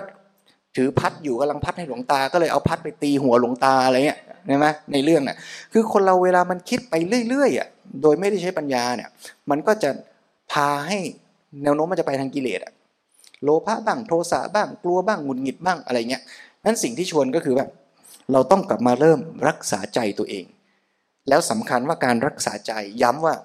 [0.75, 5.35] ถือพัดอยู่กำลังพัดให้หลวงตา ก็เลยเอาพัดไปตีหัวหลวงตาอะไรเงี้ยใช่ไหมในเรื่องอะ
[5.73, 6.93] คือคนเราเวลามันคิดไป
[7.29, 7.67] เรื่อยๆอะ
[8.01, 9.09] โดยไม่ได้ใช้ปัญญาเนี่ย
[9.49, 9.89] มันก็จะ
[10.53, 10.99] พาให้
[11.63, 12.73] แนวโน้มมันจะไปทางกิเลสอะ
[13.43, 16.23] โลภะบ้างโทสะบ้างกลัวบ้างหงุดหงิดบ้างอะไรเงี้ย
[16.65, 17.69] นั้นสิ่งที่ชวนก็คือแบบ
[18.31, 20.45] เราต้องกลับมาเริ่มรักษาใจตัวเอง
[21.29, 23.35] แล้วสำคัญว่าการรักษาใจย้ำว่า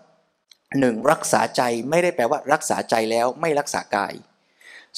[0.81, 4.15] หนึ่งรักษาใจไม่ได้แปลว่า รักษาใจแล้วไม่รักษากาย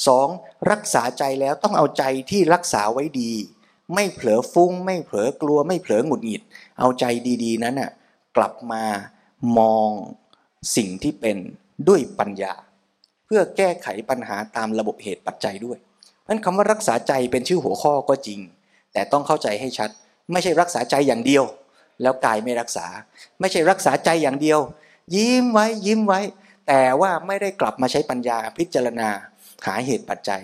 [0.07, 0.27] สอง
[0.71, 3.31] รักษาใจแล้วต้องเอาใจที่รักษาไว้ดี
[3.95, 6.41] ไม่เผลอฟุ้ง ไม่เผลอกลัว ไม่เผลอหงุดหงิด
[6.79, 7.05] เอาใจ
[7.43, 7.91] ดีๆนั้นน่ะ
[8.37, 8.83] กลับมา
[9.57, 9.89] มอง
[10.75, 11.37] สิ่งที่เป็น
[11.89, 12.53] ด้วยปัญญา
[13.25, 15.77] เพื่อแก้ไขปัญหาตามระบบเหตุปัจจัยด้วย
[16.21, 18.39] เพราะนั้นคำว่ารักษาใจเป็นชื่อหัวข้อก็จริง
[18.93, 19.89] แต่ต้องเข้าใจให้ชัด
[20.31, 21.43] ไม่ใช่รักษาใจอย่างเดียว
[22.01, 22.85] แล้วกายไม่รักษา
[23.39, 24.59] ไม่ใช่รักษาใจอย่างเดียว
[25.15, 26.21] ยิ้มไว้ยิ้มไว้
[26.67, 29.09] แต่ว่าไม่ได้กลับมาใช้ปัญญาพิจารณา
[29.65, 30.41] หาเหตุปัจจัย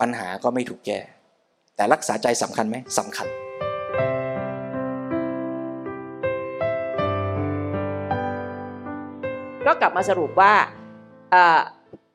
[0.00, 1.00] ปัญหาก็ไม่ถูกแก้
[1.76, 3.45] แต่รักษาใจสำคัญไหมสำคัญ
[9.76, 10.52] ก็กลับมาสรุปว่า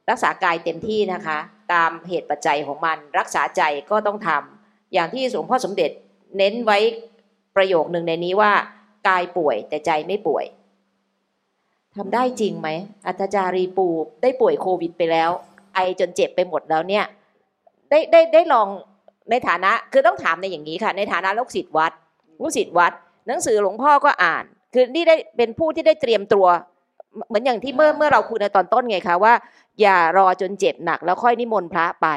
[0.09, 1.37] รักษากายเต็มที่นะคะ
[1.73, 5.91] ตามเหตุปัจจัยของมัน รักษาใจก็ต้องทำอย่างที่หลวงพ่อสมเด็จ
[6.37, 6.77] เน้นไว้
[7.55, 8.51] ประโยคหนึ่งในนี้ว่า
[9.07, 10.45] กายป่วยแต่ใจไม่ป่วย
[11.95, 12.69] ทำได้จริงไหม
[13.07, 13.87] อัตจารีปู
[14.21, 15.29] ได้ป่วยโควิดไปแล้ว
[15.75, 17.05] ไอจนเจ็บไปหมดแล้วเนี่ย
[17.89, 18.67] ได้ได้ได้ลอง
[19.29, 21.91] ในฐานะคือต้องถามในอย่างนี้ค่ะ ในฐานะลูกศิษย์วัด
[22.41, 22.93] ลูกศิษย์วัด
[23.27, 24.43] หนังสือหลวงพ่อก็อ่าน
[24.73, 26.47] คือนี่ได้เป็นผู้ที่ได้เตรียมตัว
[27.27, 29.33] เหมือนอย่างที่เมื่อเมื่อเราคุยในตอนต้นไงคะว่า
[29.81, 32.07] อย่ารอจนเจ็บหนัก แล้วค่อยนิมนต์พระไป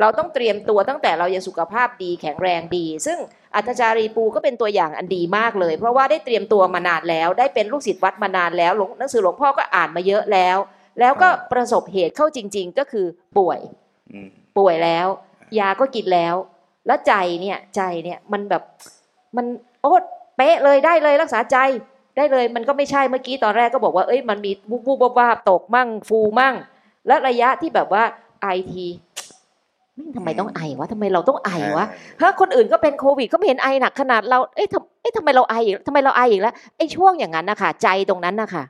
[0.00, 3.18] เราต้องเตรียมตัวตั้งแต่เรายังสุขภาพดีแข็งแรงดี ซึ่ง
[3.54, 10.56] อัตจารีปูก็เป็นตัวอย่างอันดีมากเลย เพราะว่าได้เตรียมตัวมานานแล้ว ได้เป็นลูกศิษย์วัดมานานแล้วหลวงหนังสือหลวงพ่อก็อ่านมาเยอะแล้ว
[11.00, 13.06] แล้วก็ประสบเหตุเข้าจริง ๆ ก็คือ
[13.38, 13.60] ป่วย
[14.12, 14.28] อืม
[14.58, 15.06] ป่วยแล้ว
[15.58, 16.34] ยาก็กินแล้ว
[16.86, 18.62] แล้วใจเนี่ยใจเนี่ยมันแบบ
[19.36, 19.46] มัน
[19.82, 19.94] โอ้
[20.36, 21.56] เป๊ะเลยได้เลยรักษาใจ
[22.16, 26.54] ได้เลยมันก็ไม่ใช่เมื่อกี้ตอนแรกก็บอกว่าเอ้ยมันมีวูบวูบวาบๆตกมั่งฟูมั่ง
[27.06, 28.02] และระยะที่แบบว่า
[28.42, 28.86] ไอที
[30.16, 31.86] ทำไมต้องไอวะทำไมเราต้องไอวะ
[32.20, 38.62] ถ้าคนอื่นก็เป็นโควิดก็ไม่เห็นไอหนักขนาดเราเอ๊ะทำเอ๊ะทำไมเราไออีกทำไมเราไออีกแล้วไอ้ช่วงอย่างนั้นนะคะใจตรงนั้นนะคะ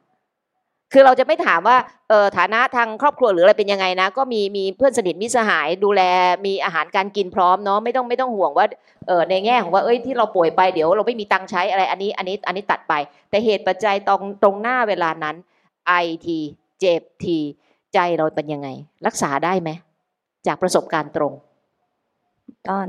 [0.92, 1.76] คือเราจะไม่ถามว่า
[2.08, 6.02] เออฐานะทางครอบครัวหรืออะไรเป็นยังไงนะ ก็มีมีเพื่อนสนิทมิตรสหายดูแล
[6.46, 8.66] มีอาหารการกินพร้อมเนาะไม่ต้องไม่ต้องห่วงว่า
[9.06, 12.94] เออในแง่ของว่าเอ้ยที่เราป่วยไปเดี๋ยวเราไม่มีตังค์ใช้อะไรอันนี้อันนี้อันนี้ตัดไป
[13.30, 15.36] แต่เหตุปัจจัยตรงตรงหน้าเวลานั้น
[15.88, 15.92] ไอ
[16.26, 16.38] ที
[16.80, 17.38] เจ็บที
[17.94, 18.68] ใจเราเป็นยังไง
[19.06, 19.70] รักษาได้ไหม
[20.46, 21.32] จากประสบการณ์ตรง
[22.68, 22.88] ตอน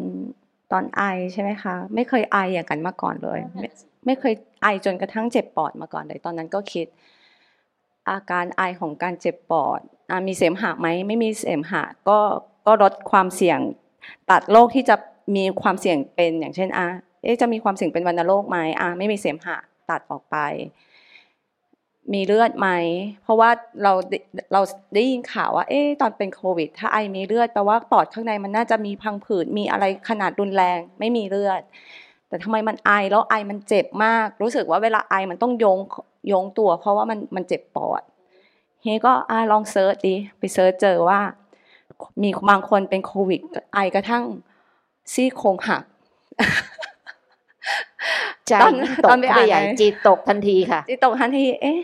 [0.71, 1.01] ตอนไอ
[1.33, 3.69] ใช่ไหมคะ ไม่เคยไออย่างกันมาก่อนเลย ไม่
[4.05, 6.87] ไม่เคยไอจนกระทั่งเจ็บปอดมาก่อนเลย ตอนนั้นก็คิด
[8.09, 9.79] อาการไอของการเจ็บปอด
[10.09, 12.19] อมีเสมหะไหมไม่มีเสมหะก็
[12.65, 13.59] ก็ลดความเสี่ยง
[14.31, 14.95] ตัดโรคที่จะ
[15.35, 16.87] มีความเสี่ยงเป็นอย่างเช่นอะ
[17.23, 19.57] เอ๊ะจะมีความเสี่ยงเป็นวัณโรคไหมอะไม่มีเสมหะ
[19.89, 20.37] ตัดออกไป
[22.13, 22.69] มีเลือดไหม
[23.23, 23.49] เพราะว่า
[23.83, 23.93] เรา
[24.53, 24.61] เรา
[24.95, 31.61] ได้ยินข่าวว่า เอ๊ะตอนเป็นโควิด ถ้าไอมีเลือดแปลว่าปอดข้างในมันน่าจะมีพังผืดมีอะไรขนาดรุนแรง ไม่มีเลือด
[32.27, 35.79] แต่ทำไมมันไอแล้วไอมันเจ็บมาก รู้สึกว่าเวลาไอมันต้องโยง
[36.31, 38.01] ยงตัว เพราะว่ามันมันเจ็บปอด
[38.83, 41.19] เฮก็อะลองเซิร์ชดิไปเซิร์ชเจอว่า
[42.21, 43.41] มีบางคนเป็นโควิด
[43.73, 44.23] ไอกระทั่ง
[45.13, 45.83] ซี่โครงหัก
[48.47, 51.79] ใจตอนยิ่งตตอกนไปเข้าไปอ่านใหญ่ไหมจิตตกทันทีค่ะที่ตกทันที เอ๊ะ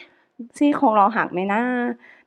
[0.58, 1.62] ซี่โครงเราหักไหมนะ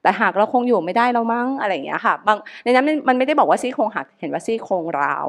[0.03, 5.27] แต่หักเราคงอยู่ไม่ได้แล้วมั้งอะไรอย่างเงี้ยค่ะ บางในนั้นมันมันไม่ได้บอกว่าซี่โครงหัก เห็นว่าซี่โครงร้าว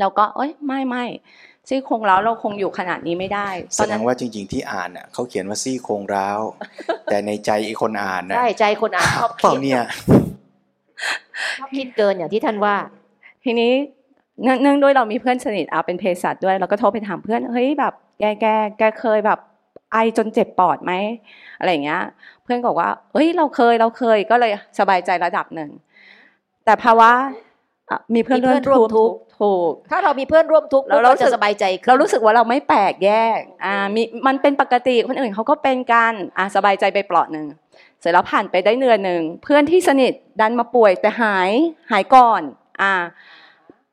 [0.00, 1.04] เราก็เอ้ยไม่ไม่
[1.68, 6.40] ซี่โครงร้าวเราคงอยู่ขนาดนี้ไม่ได้แสดงว่าจริง ๆที่อ่านอะเขาเขียนว่าซี่โครงร้าว
[7.04, 9.84] แต่ในใจไอ้คนอ่านน่ะใช่ใจคนอ่านชอบเปล่าคิดเนี่ย
[11.58, 12.76] ชอบคิดเกินอย่างที่ท่านว่า
[13.44, 13.72] ทีนี้
[14.42, 18.46] เนื่องเนื่องด้วยเรามีเพื่อนสนิทอาเป็นเภสัชด้วยเราก็โทรไปถามเพื่อนเฮ้ยแบบแกแก
[18.78, 19.38] แกเคยแบบ
[19.92, 20.92] ไอจนเจ็บปอดไหม
[21.58, 22.02] อะไรอย่างเงี้ย
[22.44, 25.70] เพื่อนบอกว่าเฮ้ยเราเคยเราเคยก็เลยสบายใจระดับหนึ่ง
[26.64, 27.10] แต่ภาวะ
[27.90, 37.46] อะมีเพื่อนมีเพื่อนร่วมทุกข์ ถูก ถ้าเรามีเพื่อนร่วมทุกข์เราเรารู้สึจะกสบายใจขึ้นเรารู้สึกว่าเราไม่แปลกแยกอ่ามีมันเป็นปกติคนอื่นเขาก็เป็นกันอ่าสบายใจไปเปลอดหนึ่ง
[38.00, 41.50] เสร็จแล้วผ่านไปได้เดือนหนึ่งเพื่อนที่สนิทดันมาป่วยแต่หาย
[41.90, 42.42] หายก่อน
[42.82, 42.92] อ่า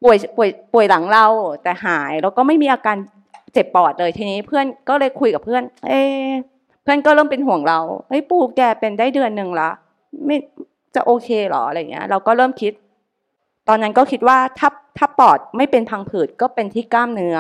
[0.03, 1.25] ป่วยป่วยป่วยหลังเรา
[1.63, 2.97] แต่หายแล้วก็ไม่มีอาการ
[3.53, 6.31] เจ็บปอดเลยทีนี้เพื่อนก็เลยคุยกับเพื่อน เอะ
[6.83, 7.79] เพื่อนก็เริ่มเป็นห่วงเรา
[8.09, 9.69] เฮ้ยปู่แกเป็นได้เดือนหนึ่งละ
[10.25, 10.37] ไม่
[10.95, 12.73] จะโอเคเหรออะไรเงี้ย เราก็เริ่มคิด
[13.67, 17.37] ตอนนั้นก็คิดว่าถ้า ถ้าปอดไม่เป็นพังผืดก็เป็นที่กล้ามเนื้อ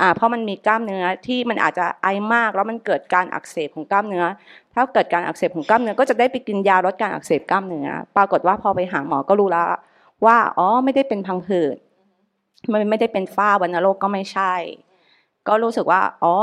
[0.00, 4.24] อ่าเพราะมันมีกล้ามเนื้อที่มันอาจจะไอมาก แล้วมันเกิดการอักเสบของกล้ามเนื้อ
[4.74, 9.66] ถ้าเกิดการอักเสบของกล้ามเนื้อก็จะได้ไปกินยาลดการอักเสบกล้ามเนื้อ ปรากฏว่าพอไปหาหมอก็รู้แล้ว
[10.26, 11.76] ว่าอ๋อไม่ได้เป็นพังผืด
[12.72, 14.54] มันไม่ได้เป็นฝ้าวัณโรคก็ไม่ใช่
[15.48, 16.34] ก็รู้สึกว่าอ๋อ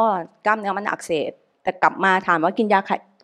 [0.46, 1.32] กล้ามเนื้อมันอักเสบ
[1.64, 2.80] แต่กลับมาถามว่ากินยา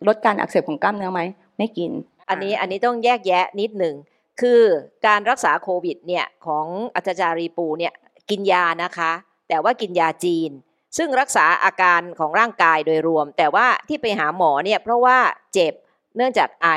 [0.08, 1.20] ลดการอักเสบของกล้ามเนื้อไหม
[1.58, 1.90] ไม่กิน
[2.28, 3.94] อันนี้อันนี้ต้องแยกแยะนิดหนึ่ง
[4.40, 4.62] คือ
[5.06, 7.92] การรักษาโควิดเนี่ยของอาจารย์รีปูเนี่ย
[8.30, 9.12] กินยานะคะ
[9.48, 10.50] แต่ว่ากินยาจีน
[10.96, 15.18] ซึ่งรักษาอาการของร่างกายโดยรวม แต่ว่าที่ไปหาหมอเนี่ยเพราะว่า
[15.54, 15.72] เจ็บ
[16.16, 16.68] เนื่องจากไอ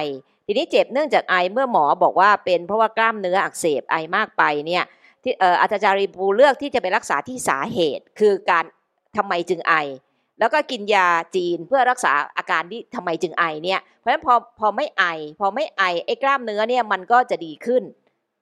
[0.46, 4.84] ทีนี้เจ็บเนื่องจากไอเมื่อหมอบอกว่าเป็นเพราะว่ากล้ามเนื้ออักเสบไอมากไปเนี่ย
[5.24, 8.66] ที่เอ่ออาจารย์รีปูเลือกที่จะไปรักษาที่สาเหตุ คือการ
[9.18, 9.74] ทำไมจึงไอ
[10.40, 15.04] แล้วก็กินยาจีนเพื่อรักษาอาการที่ทำไมจึงไอเนี่ยเพราะฉะนั้นพอพอไม่ไอ
[15.40, 17.84] พอไม่ไอไอ้กล้ามเนื้อเนี่ยมันก็จะดีขึ้น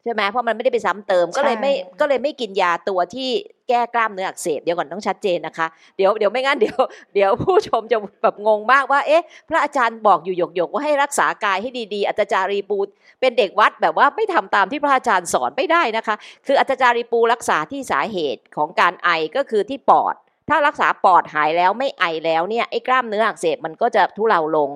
[0.04, 3.30] ใช่ไหมเพราะมันไม่ได้ไปซ้ำเติมก็เลยไม่ใช่ก็เลยไม่กินยาตัวที่
[3.70, 5.68] แก้กล้ามเนื้ออักเสบเดี๋ยวก่อนต้องชัดเจนนะคะ
[5.98, 6.80] เดี๋ยวเดี๋ยวไม่งั้นเดี๋ยว
[7.14, 12.80] เดี๋ยวผู้ชมจะแบบงงมากว่าเอ๊ะ พระอาจารย์บอกอยู่หยกหยกๆว่าให้รักษากายให้ดีๆอาจารย์รีปู
[13.22, 20.16] เป็นเด็กวัดแบบว่าไม่ทำตามที่พระอาจารย์สอนไม่ได้นะคะ คืออาจารย์รีปูรักษาที่สาเหตุของการไอก็คือที่ปอด
[20.50, 24.70] ถ้ารักษาปอดหายแล้วไม่ไอแล้วเนี่ยไอ้กล้ามเนื้ออักเสบมันก็จะทุเลาลง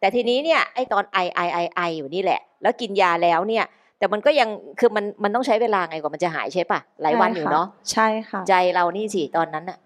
[0.00, 3.64] แต่ทีนี้เนี่ยไอ้ตอนไอไอไอไออยู่นี่แหละ แล้วกินยาแล้วเนี่ย
[3.98, 4.48] แต่มันก็ยัง
[4.80, 9.78] คือมันมันต้องใช้เวลาไงกว่ามันจะหายใช่ปะหลายวันอยู่เนาะใช่ค่ะ ใจเรานี่สิตอนนั้นอะ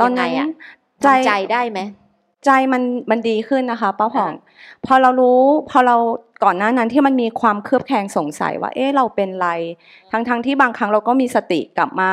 [0.00, 0.46] ตอนนั้นยังไงอะ
[1.02, 1.80] ใจทำใจได้ไหม
[2.44, 4.36] ใจมันมันดีขึ้นนะคะป้าผ่องอ่
[4.86, 5.40] พอเรารู้
[5.70, 5.96] พอเรา
[6.44, 9.50] ก่อนหน้านั้นที่มันมีความเครือบแคลงสงสัยว่า เอ๊ะเราเป็นไร
[10.12, 12.10] ทั้งทั้งที่บางครั้งเราก็มีสติกลับมา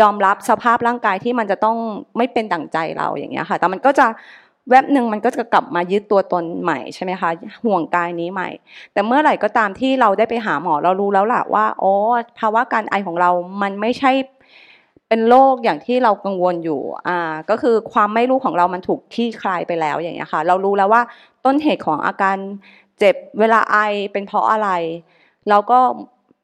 [0.00, 1.76] ยอมรับสภาพร่างกายที่มันจะต้อง
[2.16, 4.06] ไม่เป็นดั่งใจเราอย่างเงี้ยค่ะ แต่มันก็จะ
[4.70, 7.30] แวบหนึ่งมันก็จะกลับมายึดตัวตนใหม่ใช่ไหมคะ
[7.64, 8.48] ห่วงกายนี้ใหม่
[8.92, 11.92] แต่เมื่อไหร่ก็ตามที่เราได้ไปหาหมอเรารู้แล้วล่ะว่าอ๋อ
[12.38, 13.30] ภาวะการไอของเรา
[13.62, 14.12] มันไม่ใช่
[15.12, 17.18] เป็นโรคอย่างที่เรากังวลอยู่อ่า
[17.50, 21.02] ก็คือความไม่รู้ของเรามันถูกคลี่คลายไปแล้วอย่างเงี้ยค่ะ เรารู้แล้วว่า
[21.44, 22.36] ต้นเหตุของอาการ
[22.98, 23.76] เจ็บเวลาไอ
[24.12, 24.68] เป็นเพราะอะไร
[25.48, 25.78] เราก็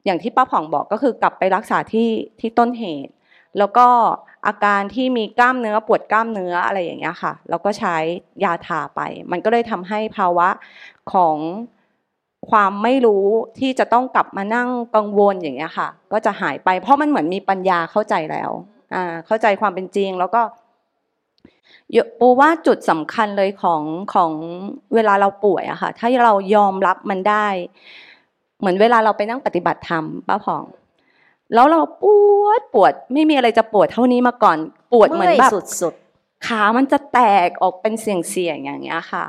[0.05, 2.09] อย่างที่ป้าผ่องบอกก็คือกลับไปรักษาที่
[2.39, 3.13] ที่ต้นเหตุ
[3.57, 3.87] แล้วก็
[4.47, 7.95] อาการที่มีกล้ามเนื้อปวดกล้ามเนื้ออะไรอย่างเงี้ยค่ะเราก็ใช้
[8.43, 9.01] ยาทาไป
[9.31, 10.49] มันก็เลยทำให้ภาวะ
[11.13, 11.37] ของ
[12.51, 13.25] ความไม่รู้
[13.59, 18.51] ที่จะต้องกลับมานั่งกังวลอย่างเงี้ยค่ะ ก็จะหายไป เพราะมันเหมือนมีปัญญาเข้าใจแล้ว
[18.95, 20.41] อ่าเข้าใจความเป็นจริงแล้วก็
[21.93, 23.83] เยอะปูว่าจุดสำคัญเลยของ
[24.13, 24.31] ของ
[24.93, 27.47] เวลาเราป่วยอะค่ะ ถ้าเรายอมรับมันได้
[28.59, 30.63] เหมือนเวลาเราไปนั่งปฏิบัติธรรมป้าผ่อง
[31.53, 32.05] แล้วเราป
[32.43, 34.57] วดปวดไม่มีอะไรจะปวดเท่านี้มาก่อน
[34.93, 35.93] ปวดเหมือนแบบสุด
[36.47, 39.25] ขามันจะแตกออกเป็นเสียงๆอย่างเงี้ยค่ะ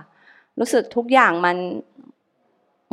[0.58, 1.56] รู้สึกทุกอย่างมัน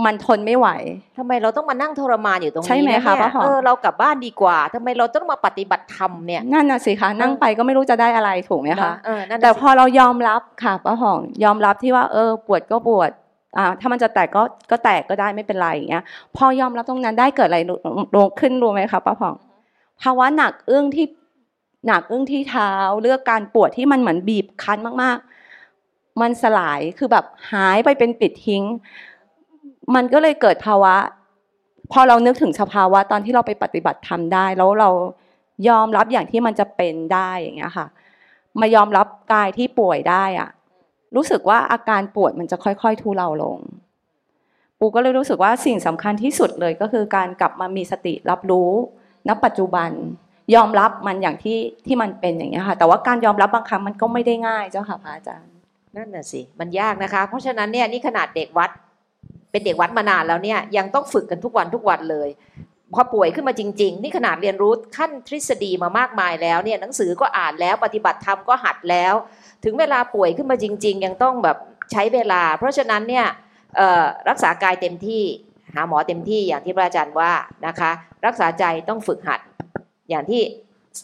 [0.06, 13.12] มันทนไม่ไหวๆทำไมเราต้องมานั่งทรมานอยู่ตรงนี้ใช่ไหมนคะเนี่ยป้าหอมเออเรากลับบ้านดีกว่าทำไมเราต้องมาปฏิบัติธรรมเนี่ยนั่นน่ะสิคะนั่งไปก็ไม่รู้จะได้อะไรถูกไหมคะนเออนั่นน่ะแต่สิพอเรายอมรับค่ะป้าหองยอมรับที่ว่า เออ ปวดก็ปวด
[13.58, 16.04] อ่าถ้ามันจะแตกก็ก็แตกก็ได้ไม่เป็นไรอย่างเงี้ย
[16.36, 17.60] พอยอมรับตรงนั้นได้เกิดอะไร
[18.16, 19.36] รู้ขึ้นรู้ไหมคะป้าหอง
[20.02, 21.08] ภาวะหนักอึ้งที่
[21.88, 22.72] หนักอึ้งที่เท้า
[23.02, 28.64] เลือกการปวดที่มันเหมือนบีบคั้นมากๆ มันสลายคือแบบหายไปเป็นปิดทิ้ง
[29.96, 30.96] มันก็เลยเกิดภาวะ
[31.92, 34.90] พอเรานึกถึงสภาวะตอนที่เราไปปฏิบัติธรรมได้ แล้วเรา
[35.70, 37.88] ยอมรับอย่างที่มันจะเป็นได้อย่างเงี้ยค่ะ
[38.60, 40.50] มายอมรับกายที่ป่วยได้อะ
[41.16, 43.58] รู้สึกว่าอาการปวดมันจะค่อยๆทุเลาลง
[44.80, 48.72] ปูก็เลยรู้สึกว่าสิ่งสำคัญที่สุดเลยก็คือการกลับมามีสติรับรู้
[49.28, 49.90] ณปัจจุบัน
[50.56, 55.54] ยอมรับมันอย่างที่ที่มันเป็นอย่างเงี้ยค่ะ แต่ว่าการยอมรับบางครั้งมันก็ไม่ได้ง่ายเจ้าค่ะพระอาจารย์
[55.96, 58.70] นั่นน่ะสิ มันยากนะคะ เพราะฉะนั้นเนี่ยนี่ขนาดเด็กวัด
[59.56, 62.30] เป็นเด็กวัดมานานแล้วเนี่ยยังต้องฝึกกันทุกวันทุกวันเลย
[62.94, 69.14] พอป่วยขึ้นมาจริง ๆ นี่ขนาดเรียนรู้ขั้นทฤษฎีมามากมายแล้วเนี่ยหนังสือก็อ่านแล้วปฏิบัติธรรมก็หัดแล้ว
[69.64, 71.58] ถึงเวลาป่วยขึ้นมาจริง ๆ ยังต้องแบบ
[71.92, 73.26] ใช้เวลา เพราะฉะนั้นเนี่ย
[74.30, 75.24] รักษากายเต็มที่
[75.74, 77.32] หาหมอเต็มที่อย่างที่พระอาจารย์ว่า
[77.68, 77.92] นะคะ
[78.26, 79.40] รักษาใจต้องฝึกหัด
[80.10, 80.42] อย่างที่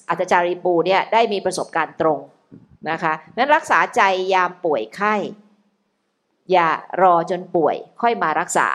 [0.10, 2.20] อาจารย์รีปูเนี่ยได้มีประสบการณ์ตรง
[2.90, 4.02] นะคะนั้นรักษาใจ
[4.34, 5.16] ยามป่วยไข้
[6.52, 6.70] อย่า
[7.02, 8.70] รอจนป่วยค่อยมารักษา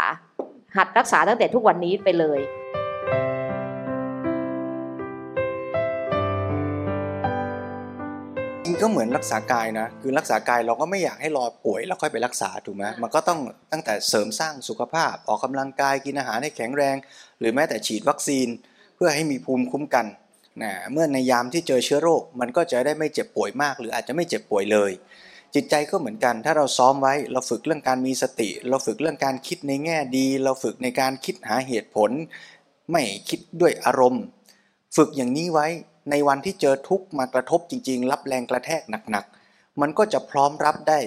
[0.77, 2.41] หัดรักษาตั้งแต่ทุกวันนี้ไปเลย
[8.65, 13.41] จริงก็เหมือนรักษากายนะ คือรักษากายเราก็ไม่อยากให้รอป่วยแล้วค่อยไปรักษาถูกไหมมันก็ต้อง
[13.73, 16.97] ตั้งแต่เสริมสร้างสุขภาพ ออกกำลังกายกินอาหารให้แข็งแรง
[17.39, 18.49] หรือแม้แต่ฉีดวัคซีน
[18.97, 20.07] เพื่อให้มีภูมิคุ้มกัน
[20.63, 24.91] นะเมื่อในยามที่เจอเชื้อโรค มันก็จะได้ไม่เจ็บป่วยมาก หรืออาจจะไม่เจ็บป่วยเลย
[25.55, 32.11] จิตใจก็เหมือนกัน ถ้าเราซ้อมไว้ เราฝึกเรื่องการมีสติ เราฝึกเรื่องการคิดในแง่ดี เราฝึกในการคิดหาเหตุผล
[32.93, 34.25] ไม่คิดด้วยอารมณ์
[34.97, 35.67] ฝึกอย่างนี้ไว้
[36.11, 40.99] ในวันที่เจอทุกข์มากระทบจริง ๆ รับแรงกระแทกหนักๆ มันก็จะพร้อมรับได้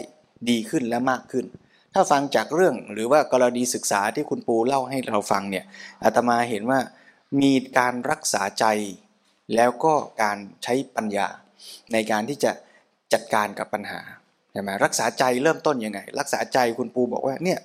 [0.49, 1.45] ดีขึ้นและมากขึ้น
[1.93, 5.65] ถ้าฟังจากเรื่องหรือว่ากรณีศึกษาที่คุณปูเล่าให้เราฟังเนี่ย
[6.03, 6.79] อาตมาเห็นว่า
[7.41, 8.65] มีการรักษาใจ
[9.55, 11.27] แล้วก็การใช้ปัญญา
[11.93, 12.51] ในการที่จะ
[13.13, 13.99] จัดการกับปัญหา
[14.59, 17.59] ช่ไหมรักษาใจเริ่มต้นยังไง รักษาใจคุณปูบอกว่าเนี่ย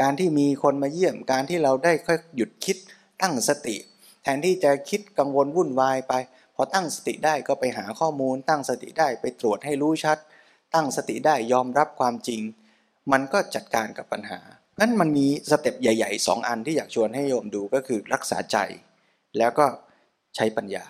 [0.00, 2.76] การที่มีคนมาเยี่ยมการที่เราได้ค่อยหยุดคิด
[3.22, 3.76] ตั้งสติ
[4.22, 6.12] แทนที่จะคิดกังวลวุ่นวายไป
[6.54, 10.18] พอตั้งสติได้ก็ไปหาข้อมูล ตั้งสติได้ไปตรวจให้รู้ชัด
[10.74, 12.40] ตั้งสติได้ยอมรับความจริง
[13.12, 14.40] มันก็จัดการกับปัญหา
[14.80, 18.56] นั้นมันมีสเต็ปใหญ่ๆสองอันที่อยากชวนให้โยมดูก็คือรักษาใจ
[19.38, 19.66] แล้วก็
[20.36, 20.84] ใช้ปัญญา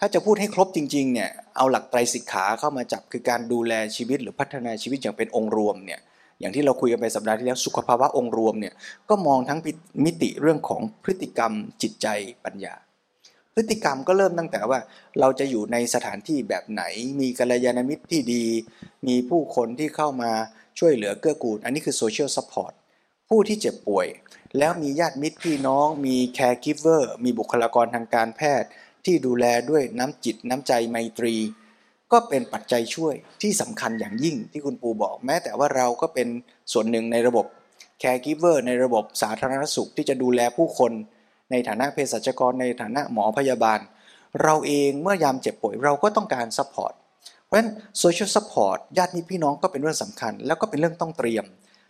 [0.00, 6.00] ถ้าจะพูดให้ครบจริงๆเนี่ยเอาหลักไตรสิกขาเข้ามาจับคือการดูแลชีวิตหรือพัฒนาชีวิตอย่างเป็นองค์รวมเนี่ย
[6.40, 8.74] อย่างที่เราคุยกันไปสัปดาห์ที่แล้วสุขภาวะองค์รวมเนี่ย
[9.08, 9.58] ก็มองทั้ง
[10.04, 12.06] มิติเรื่องของพฤติกรรมจิตใจ
[12.44, 12.74] ปัญญา
[13.54, 14.80] พฤติกรรมก็เริ่มตั้งแต่ว่า
[15.20, 16.82] เราจะอยู่ในสถานที่แบบไหน
[17.20, 18.44] มีกัลยาณมิตรที่ดี
[19.06, 20.30] มีผู้คนที่เข้ามา
[20.78, 22.72] ช่วยเหลือเกื้อกูล อันนี้คือ social support
[23.28, 24.06] ผู้ที่เจ็บป่วย
[24.58, 28.68] แล้วมีญาติมิตรพี่น้อง มี caregiver มีบุคลากรทางการแพทย์
[29.08, 31.34] ที่ดูแลด้วยน้ำจิตน้ำใจไมตรี
[32.12, 36.28] ก็เป็นปัจจัยช่วยที่สำคัญอย่างยิ่งที่คุณปูบอกแม้แต่ว่าเราก็เป็น
[36.72, 37.46] ส่วนหนึ่งในระบบ
[38.00, 40.92] caregiver ในระบบสาธารณสุขที่จะดูแลผู้คน
[41.50, 43.78] ในฐานะเภสัชกรในฐานะหมอพยาบาล
[44.42, 46.92] เราเองเมื่อยามเจ็บป่วยเราก็ต้องการ support
[47.44, 51.44] เพราะฉะนั้น social support ญาติพี่น้องก็เป็นเรื่องสำคัญ แล้วก็เป็นเรื่องต้องเตรียม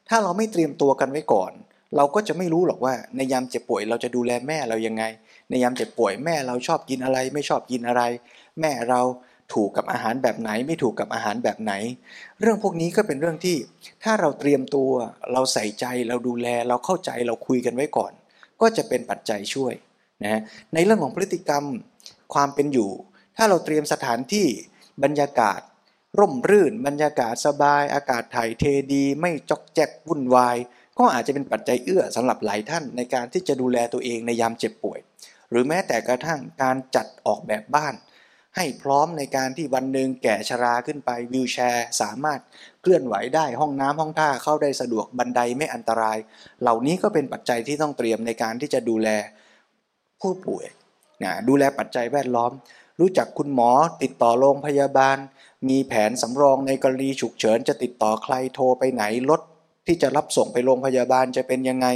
[0.09, 1.53] ถ้าเราไม่เตรียมตัวกันไว้ก่อน
[1.97, 5.05] เราก็จะไม่รู้หรอกว่าในยามเจ็บป่วยเราจะดูแลแม่เรายังไง
[5.49, 8.03] ในยามเจ็บป่วยแม่เราชอบกินอะไร ไม่ชอบกินอะไร
[8.61, 9.01] แม่เรา
[9.55, 11.73] ถูกกับอาหารแบบไหน ไม่ถูกกับอาหารแบบไหน
[12.41, 13.57] เรื่องพวกนี้ก็เป็นเรื่องที่
[14.05, 14.91] ถ้าเราเตรียมตัว
[15.33, 18.13] เราใส่ใจเราดูแลเราเข้าใจเราคุยกันไว้ก่อน
[18.61, 19.75] ก็จะเป็นปัจจัยช่วย
[20.25, 20.41] นะ
[20.75, 21.65] ในเรื่องของพฤติกรรม
[22.35, 22.91] ความเป็นอยู่
[23.37, 24.47] ถ้าเราเตรียมสถานที่
[25.05, 25.61] บรรยากาศ
[26.19, 30.57] ร่มรื่น บรรยากาศสบาย อากาศถ่ายเทดี ไม่จอกแจกวุ่นวาย
[30.99, 35.01] ก็อาจจะเป็นปัจจัยเอื้อสำหรับหลายท่านในการที่จะดูแลตัวเองในยามเจ็บป่วย
[35.51, 37.95] หรือแม้แต่กระทั่งการจัดออกแบบบ้าน
[38.57, 42.41] ให้พร้อมในการที่วันหนึ่งแก่ชราขึ้นไปวิวแชร์ สามารถ
[42.83, 46.19] เคลื่อนไหวได้ห้องน้ำห้องท่าเข้าได้สะดวกบันไดไม่อันตราย
[46.63, 49.09] เหล่านี้ก็เป็นปัจจัยที่ต้องเตรียมในการที่จะดูแล
[50.21, 50.67] ผู้ป่วย
[51.23, 52.53] นะดูแลปัจจัยแวดล้อม
[53.01, 53.71] รู้จักคุณหมอ
[54.03, 55.17] ติดต่อโรงพยาบาล
[55.69, 59.41] มีแผนสำรองในกรณีฉุกเฉิน จะติดต่อใครโทรไปไหนรถ
[59.87, 61.87] ที่จะรับส่งไปโรงพยาบาลจะเป็นยังไง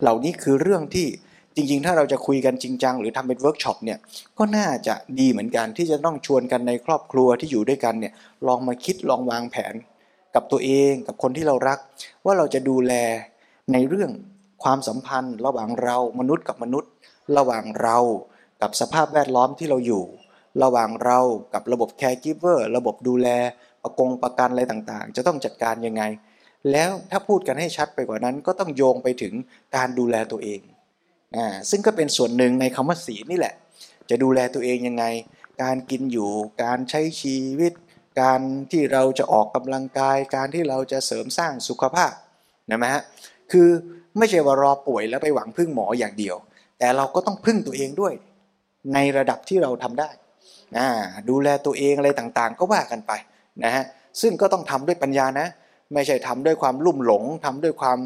[0.00, 1.08] เหล่านี้คือเรื่องที่
[1.56, 3.98] จริง ๆ ถ้าเราจะคุยกันจริงจังหรือทำเป็นเวิร์กช็อปเนี่ย
[4.38, 8.12] ก็น่าจะดีเหมือนกันที่จะต้องชวนกันในครอบครัวที่อยู่ด้วยกันเนี่ย
[8.46, 9.74] ลองมาคิดลองวางแผน
[10.34, 11.78] กับตัวเองกับคนที่เรารัก
[12.24, 12.92] ว่าเราจะดูแล
[13.72, 14.10] ในเรื่อง
[14.62, 16.90] ความสัมพันธ์ ระหว่างเรามนุษย์กับมนุษย์
[17.36, 17.98] ระหว่างเรา
[18.62, 20.04] กับสภาพแวดล้อมที่เราอยู่
[20.62, 21.18] ระหว่างเรา
[21.54, 23.28] กับระบบ caregiver ระบบดูแล
[23.82, 26.02] ประกงประกันอะไรต่างๆ จะต้องจัดการยังไง
[26.70, 29.34] แล้วถ้าพูดกันให้ชัดไปกว่านั้นก็ต้องโยงไปถึง
[29.76, 30.60] การดูแลตัวเอง
[31.36, 33.54] อ่าซึ่งก็เป็นส่วนหนึ่งในคำว่าศีลนี่แหละ
[34.10, 35.04] จะดูแลตัวเองยังไง
[35.62, 36.30] การกินอยู่
[36.62, 37.72] การใช้ชีวิต
[38.20, 42.12] การที่เราจะออกกำลังกาย การที่เราจะเสริมสร้างสุขภาพ
[42.70, 43.02] นะฮะ
[43.52, 43.68] คือ
[44.18, 46.36] ไม่ใช่ว่ารอป่วยแล้วไปหวังพึ่งหมออย่างเดียว
[46.78, 48.14] แต่เราก็ต้องพึ่งตัวเองด้วย
[48.94, 50.10] ในระดับที่เราทำได้
[50.76, 50.86] นะ
[51.30, 53.12] ดูแลตัวเองอะไรต่างๆ ก็ว่ากันไป
[53.64, 53.84] นะฮะ
[54.20, 55.48] ซึ่งก็ต้องทำด้วยปัญญานะ
[55.94, 57.98] ไม่ใช่ทำด้วยความลุ่มหลงทำด้วยความ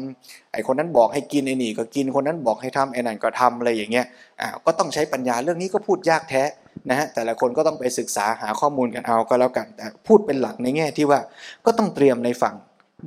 [0.51, 4.05] ไอคนนั้นบอกให้กินไอ้นี่ก็กินคนนั้นบอกให้ทำไอนั่นก็ทำอะไรอย่างเงี้ย
[4.41, 6.43] อ่าก็ต้องใช้ปัญญาเรื่องนี้ก็พูดยากแท้
[6.89, 11.19] นะฮะแต่ละคนก็ต้องไปศึกษาหาข้อมูลกันเอาก็แล้วกัน แต่พูดเป็นหลักในแง่ที่ว่า
[11.65, 12.55] ก็ต้องเตรียมในฝั่ง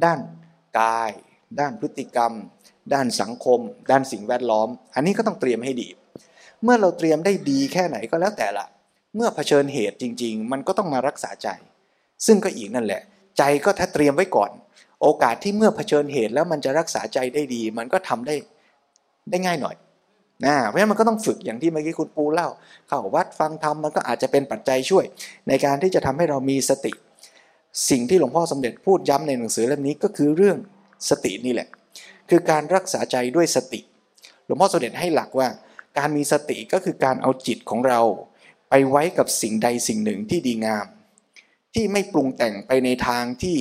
[0.04, 0.20] ด้าน
[0.80, 1.10] กาย
[1.60, 2.32] ด้านพฤติกรรม
[2.92, 3.60] ด้านสังคม
[3.90, 5.88] ด้านสิ่งแวดล้อม อันนี้ก็ต้องเตรียมให้ดี
[6.62, 8.64] เมื่อเราเตรียมได้ดีแค่ไหนก็แล้วแต่ละ
[9.16, 11.48] เมื่อเผชิญเหตุจริง ๆ มันก็ต้องมารักษาใจ
[12.26, 13.02] ซึ่งก็อีกนั่นแหละ
[13.38, 14.50] ใจก็ถ้าเตรียมไว้ก่อน
[15.04, 18.34] โอกาสที่เมื่อเผชิญเหตุแล้วมันจะรักษาใจได้ดี มันก็ทำได้
[19.30, 19.76] ได้ง่ายหน่อย
[20.44, 22.48] นะเพราะฉะนั้นมันก็ต้องฝึกอย่างที่เมื่อกี้คุณปูเล่า
[22.88, 25.04] เข้าวัดฟังธรรมมันก็อาจจะเป็นปัจจัยช่วย
[25.48, 26.92] ในการที่จะทำให้เรามีสติ
[27.90, 30.56] สิ่งที่หลวงพ่อสมเด็จพูดย้ำในหนังสือเล่มนี้ก็คือเรื่อง
[31.10, 31.68] สตินี่แหละ
[32.30, 33.80] คือการรักษาใจด้วยสติ
[34.46, 35.48] หลวงพ่อสมเด็จให้หลักว่า
[35.98, 38.00] การมีสติก็คือการเอาจิตของเรา
[38.70, 40.86] ไปไว้กับสิ่งใดสิ่งหนึ่งที่ดีงาม
[41.74, 43.58] ที่ไม่ปรุงแต่งไปในทางที่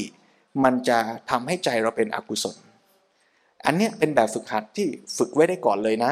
[0.64, 1.00] มันจะ
[1.30, 2.56] ทำให้ใจเราเป็นอกุศล
[3.66, 4.88] อันเนี้ยเป็นแบบฝึกหัดที่
[5.18, 6.12] ฝึกไว้ได้ก่อนเลยนะ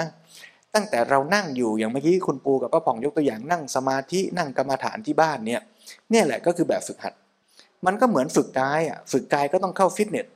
[0.75, 5.61] ตั้งแต่เรานั่งอยู่อย่างเมื่อกี้คุณปูกับป้าผ่องยกตัวอย่างนั่งสมาธินั่งกรรมฐานที่บ้านเนี่ย
[6.11, 7.13] เนี่ยแหละก็คือแบบฝึกหัด
[7.85, 10.27] มันก็เหมือนฝึกกายอะฝึกกายก็ต้องเข้าฟิตเนส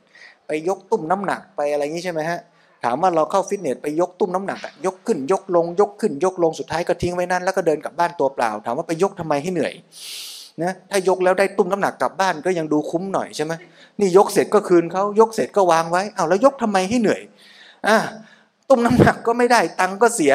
[0.46, 2.40] ไปยกตุ้มน้ำหนักไปอะไรอย่างนี้ใช่ไหมฮะ
[2.84, 9.74] ถามว่าเราเข้าฟิตเนสไปยกตุ้มน้ำหนักอะยกขึ้นยกลง ยกขึ้นยกลงสุดท้ายก็ทิ้งไว้นั่นแล้วก็เดินกลับบ้านตัวเปล่า ถามว่าไปยกทำไมให้เหนื่อย
[10.62, 13.52] นะถ้ายกแล้วได้ตุ้มน้ำหนักกลับบ้านก็ยังดูคุ้มหน่อยใช่ไหม
[14.00, 17.22] นี่ยกเสร็จก็คืนเขายกเสร็จก็วางไว้เอาแล้วยกทำไมให้เหนื่อย
[17.86, 17.96] อ่า
[18.68, 20.32] ตุ้มน้ำหนักก็ไม่ได้ตังก็เสีย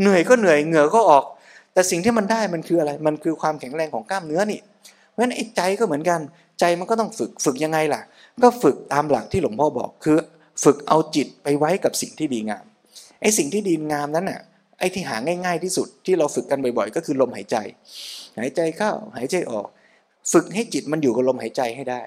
[0.00, 1.24] เหนื่อยก็เหนื่อยเหงื่อก็ออก
[1.72, 4.60] แต่สิ่งที่มันได้มันคืออะไร มันคือความแข็งแรงของกล้ามเนื้อนี่
[5.10, 6.20] เพราะฉะนั้นไอ้ใจก็เหมือนกัน
[6.60, 8.00] ใจมันก็ต้องฝึกฝึกยังไงล่ะ
[8.44, 10.16] ก็ฝึกตามหลักที่หลวงพ่อบอกคือ
[10.64, 12.64] ฝึกเอาจิตไปไว้กับสิ่งที่ดีงาม
[13.20, 14.40] ไอ้สิ่งที่ดีงามนั้นน่ะ
[14.78, 17.56] ไอ้ที่หาง่าย ๆ ที่สุดที่เราฝึกกันบ่อยๆ ก็คือลมหายใจ
[18.38, 19.66] หายใจเข้าหายใจออก
[20.32, 22.02] ฝึกให้จิตมันอยู่กับลมหายใจให้ได้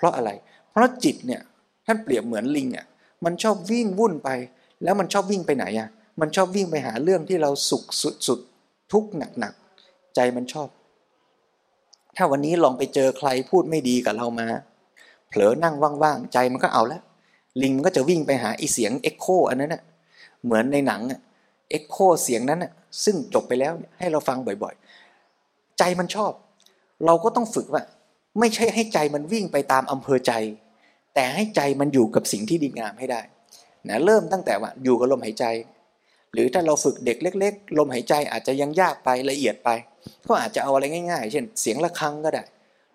[0.00, 0.30] เพราะอะไร
[0.70, 1.40] เพราะจิตเนี่ย
[1.86, 2.86] ท่านเปรียบเหมือนลิงอะ
[3.24, 4.30] มันชอบวิ่งวุ่นไป
[4.84, 5.88] แล้วมันชอบวิ่งไปไหนอะ
[6.20, 7.84] มันชอบวิ่งไปหาเรื่องที่เราสุข
[8.28, 9.04] สุดๆทุกข์
[9.38, 10.68] หนักๆใจมันชอบ
[12.16, 14.46] ถ้าวันนี้ลองไปเจอใครพูดไม่ดีกับเรามา
[15.28, 17.02] เผลอนั่งว่างๆใจมันก็เอาแล้ว
[17.62, 19.82] ลิงมันก็จะวิ่งไปหาไอ้เสียง echo อันนั้นน่ะ
[20.44, 21.00] เหมือนในหนัง
[21.70, 22.72] เอ็กโคเสียงนั้นน่ะ
[23.04, 26.32] ซึ่งจบไปแล้วให้เราฟังบ่อยๆ ใจมันชอบ
[27.06, 27.82] เราก็ต้องฝึกว่า
[28.38, 30.32] ไม่ใช่ให้ใจมันวิ่งไปตามอำเภอใจ
[31.14, 33.20] แต่ให้ใจมันอยู่กับสิ่งที่ดีงามให้ได้
[33.88, 35.44] นะเริ่มตั้งแต่ว่าอยู่กับลมหายใจ
[36.32, 39.68] หรือถ้าเราฝึกเด็กเล็ก ๆ ลมหายใจอาจจะยังยากไปละเอียดไป
[40.28, 42.44] ก็อาจจะเอาอะไรง่าย ๆ เช่น เสียงระฆังก็ได้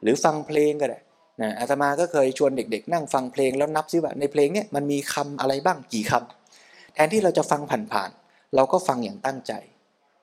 [0.01, 0.99] หรือฟังเพลงก็ได้
[1.41, 7.61] นะอาตมาก็เคยชวนเด็ก ๆ นั่งฟังเพลงแล้วนับซิว่าในเพลงนี้มันมีคำอะไรบ้างกี่คำแทนที่เราจะฟัง
[7.93, 9.53] ผ่านๆเราก็ฟังอย่างตั้งใจ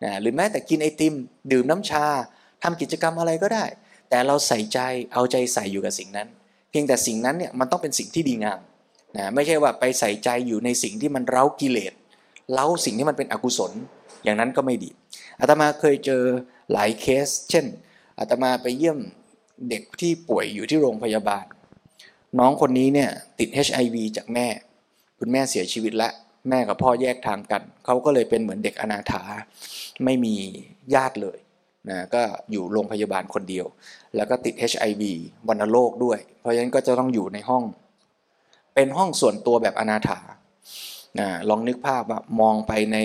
[0.05, 1.15] นะหรือแม้แต่กินไอติม
[1.53, 2.05] ดื่มน้ำชา
[2.63, 3.65] ทำกิจกรรมอะไรก็ได้
[4.13, 4.79] แต่เราใส่ใจ
[5.13, 6.29] เอาใจใส่อยู่กับสิ่งนั้น
[6.71, 8.61] เพียงแต่สิ่งนั้นเนี่ยมันต้องเป็นสิ่งที่ดีงาม
[9.17, 11.93] นะไม่ใช่ว่าไปใส่ใจอยู่ในสิ่งที่มันเร้ากิเลส
[12.53, 13.73] เล้าสิ่งที่มันเป็นอกุศล
[14.25, 14.91] อย่างนั้นก็ไม่ดี
[15.41, 16.23] อาตมาเคยเจอ
[16.73, 17.67] หลายเคส เช่น
[18.19, 18.99] อาตมาไปเยี่ยม
[19.69, 21.45] เด็กที่ป่วยอยู่ที่โรงพยาบาล
[22.39, 24.47] น้องคนนี้เนี่ยติด HIV จากแม่
[25.19, 26.13] คุณแม่เสียชีวิตแล้ว
[26.49, 29.23] แม่กับพ่อแยกทางกัน เขาก็เลยเป็นเหมือนเด็กอนาถา
[30.05, 30.35] ไม่มี
[30.95, 31.39] ญาติเลย
[31.91, 32.23] นะก็
[32.53, 33.67] อยู่โรงพยาบาลคนเดียว
[34.17, 35.03] แล้วก็ติด HIV
[35.49, 37.65] วันโรคด้วย เพราะฉะนั้นก็จะต้องอยู่ในห้อง
[38.75, 40.21] เป็นห้องส่วนตัวแบบอนาถา
[41.19, 42.97] นะลองนึกภาพว่ามองไปใน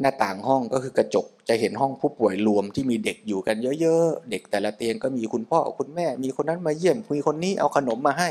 [0.00, 8.30] หน้าต่างห้องก็คือกระจกจะเห็นห้องผู้ป่วยรวมที่มีเด็กอยู่กันเยอะๆ เด็กแต่ละเตียงก็มีคุณพ่อคุณแม่ มีคนนั้นมาเยี่ยมมีคนนี้เอาขนมมาให้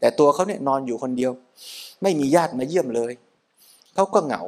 [0.00, 1.32] แต่ตัวเขาเนี่ยนอนอยู่คนเดียว
[2.02, 3.12] ไม่มีญาติมาเยี่ยมเลย
[3.94, 4.42] เขาก็เหงา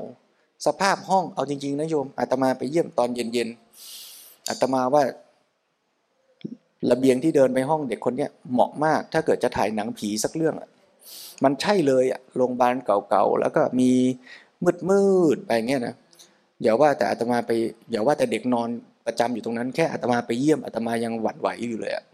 [0.67, 3.64] สภาพห้องเอาจริงๆนะโยมอาตมาไปเยี่ยมตอนเย็นๆ
[4.49, 5.03] อาตมาว่า
[6.91, 10.69] ระเบียงที่เดินไปห้องเด็กคนเนี้ยเหมาะมาก ถ้าเกิดจะถ่ายหนังผีสักเรื่องอะ
[11.45, 13.91] มันใช่เลยอะโรงพยาบาลเก่าๆแล้วก็มี
[14.91, 15.95] มืดๆไปเงี้ยนะ
[16.63, 17.51] อย่าว่าแต่อาตมาไป
[17.91, 18.69] อย่าว่าแต่เด็กนอน
[19.07, 22.05] ประจำอยู่ตรงนั้นแค่อาตมาไปเยี่ยมอาตมายังหวั่นไหวอยู่เลยอะ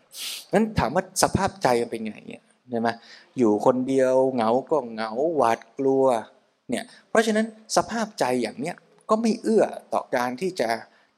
[0.53, 2.89] นั้นถามว่าสภาพใจมันเป็นไงเนี่ยใช่ไหม
[3.39, 6.05] อยู่คนเดียวเหงาก็เหงาหวาดกลัว
[6.71, 8.77] เนี่ยเพราะฉะนั้นสภาพใจอย่างเนี้ย
[9.11, 10.69] ก็ไม่เอื้อต่อการที่จะ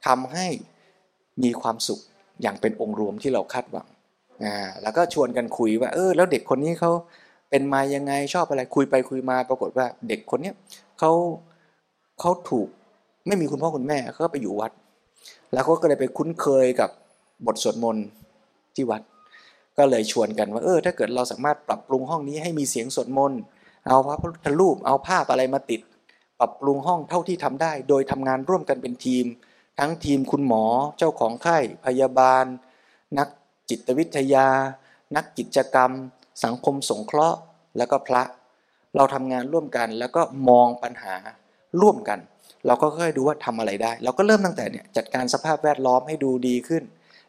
[0.05, 0.47] ทำให้
[1.43, 1.99] มีความสุข
[2.41, 3.87] อย่างเป็นองค์รวมที่เราคาดหวัง
[4.43, 6.91] อ่าแล้วก็ชวนกันคุยว่า เออ แล้วเด็กคนนี้เขา
[7.49, 10.55] เป็นมายังไงชอบอะไรคุยไปคุยมาปรากฏว่าเด็กคนเนี้ย
[10.99, 11.11] เขา
[12.19, 12.67] เขาถูก
[13.27, 14.71] ไม่มีคุณพ่อคุณแม่เขาไปอยู่วัด
[15.53, 16.89] แล้วเขาก็เลยไปคุ้นเคยกับ
[17.45, 18.05] บทสวดมนต์
[18.75, 19.01] ที่วัด
[19.77, 23.39] ก็เลยชวนกันว่าเออถ้าเกิดเราสามารถปรับปรุงห้องนี้ให้มีเสียงสวดมนต์
[23.87, 25.81] เอาพระพุทธรูปเอาภาพอะไรมาติด
[26.39, 29.25] ปรับปรุงห้องเท่าที่ทำได้ โดยทำงานร่วมกันเป็นทีม
[29.79, 30.63] ทั้งทีมคุณหมอ
[30.97, 32.45] เจ้าของไข้พยาบาล
[33.17, 33.27] นัก
[33.69, 34.47] จิตวิทยา
[35.15, 35.91] นักกิจกรรม
[36.43, 37.39] สังคมสงเคราะห์
[37.77, 38.23] แล้วก็พระ
[38.95, 41.15] เราทำงานร่วมกันแล้วก็มองปัญหา
[41.81, 42.19] ร่วมกัน
[42.65, 46.83] เราก็ค่อยดูว่าทำอะไรได้ เราก็เริ่มตั้งแต่เนี่ยจัดการสภาพแวดล้อมให้ดูดีขึ้น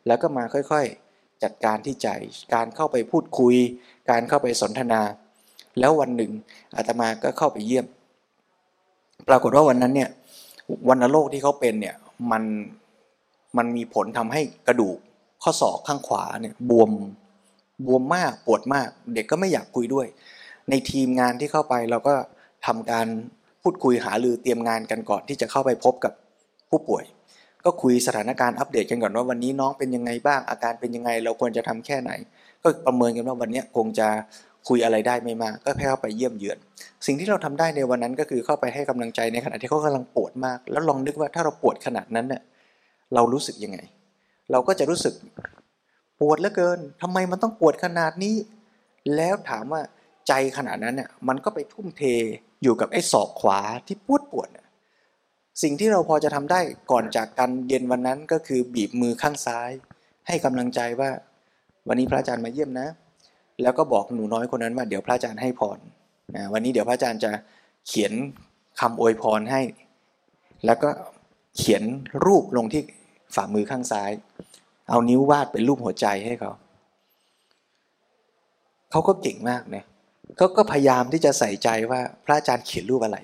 [0.06, 2.08] แล้วก็มาค่อยๆ จัดการที่ใจ
[2.54, 3.54] การเข้าไปพูดคุย
[4.10, 5.02] การเข้าไปสนทนา
[5.80, 6.32] แล้ววันหนึ่ง
[6.76, 7.86] อาตมาก็เข้าไปเยี่ยม
[9.28, 10.10] ปรากฏว่าวันนั้นเนี่ย
[10.88, 11.94] วันโรคที่เขาเป็นเนี่ย
[12.30, 12.44] มัน
[13.56, 14.98] มันมีผลทำให้กระดูก
[15.42, 16.90] ข้อศอกข้างขวาเนี่ยบวม
[17.86, 20.06] บวมมากปวดมาก เด็กก็ไม่อยากคุยด้วย
[20.70, 22.14] ในทีมงานที่เข้าไปเราก็
[22.66, 23.06] ทำการ
[23.62, 26.12] พูดคุยหาลือเตรียมงานกันก่อนที่จะเข้าไปพบกับ
[26.70, 27.04] ผู้ป่วย
[27.64, 32.10] ก็คุยสถานการณ์อัปเดตกันก่อนว่าวันนี้น้องเป็นยังไงบ้างอาการเป็นยังไง เราควรจะทำแค่ไหน
[32.62, 34.08] ก็ประเมินกันว่าวันนี้คงจะ
[34.68, 36.58] คุยอะไรได้ไม่มาก ก็แค่เข้าไปเยี่ยมเยือน
[37.06, 42.42] สิ่งที่เราทำได้ในวันนั้นก็คือเข้าไปให้กำลังใจในขณะที่เขากำลังปวดมาก แล้วลองนึกว่าถ้าเราปวดขนาดนั้นเน่ย
[43.14, 43.78] เรารู้สึกยังไง
[44.50, 45.14] เราก็จะรู้สึก
[46.20, 48.36] ปวดเหลือเกินทำไมมันต้องปวดขนาดนี้
[49.16, 49.82] แล้วถามว่า
[50.28, 52.02] ใจขนาดนั้นเนี่ยมันก็ไปทุ่มเท
[52.62, 54.48] อยู่กับไอ้ศอกขวาที่ปวดปวด
[55.62, 56.60] สิ่งที่เราพอจะทำได้
[56.90, 59.70] ก่อนจากกันเย็นวันนั้นก็คือบีบมือข้างซ้าย
[60.26, 61.10] ให้กำลังใจว่า
[61.88, 62.88] วันนี้พระอาจารย์มาเยี่ยมนะ
[63.62, 65.78] แล้วก็บอกหนูน้อยคนนั้นว่าเดี๋ยวพระอาจารย์ให้พร
[66.36, 67.30] นะวันนี้เดี๋ยวพระอาจารย์จะ
[67.88, 68.12] เขียน
[68.80, 69.60] คำอวยพรให้
[70.66, 70.90] แล้วก็
[71.58, 71.82] เขียน
[72.26, 72.82] รูปลงที่
[73.34, 74.10] ฝ่ามือข้างซ้าย
[74.90, 76.52] เอานิ้ววาดเป็นรูปหัวใจให้เขา
[78.90, 79.86] เขาก็เก่งมากเนี่ย
[80.36, 83.18] เขาก็พยายามที่จะใส่ใจว่าพระอาจารย์เขียนรูปอะไร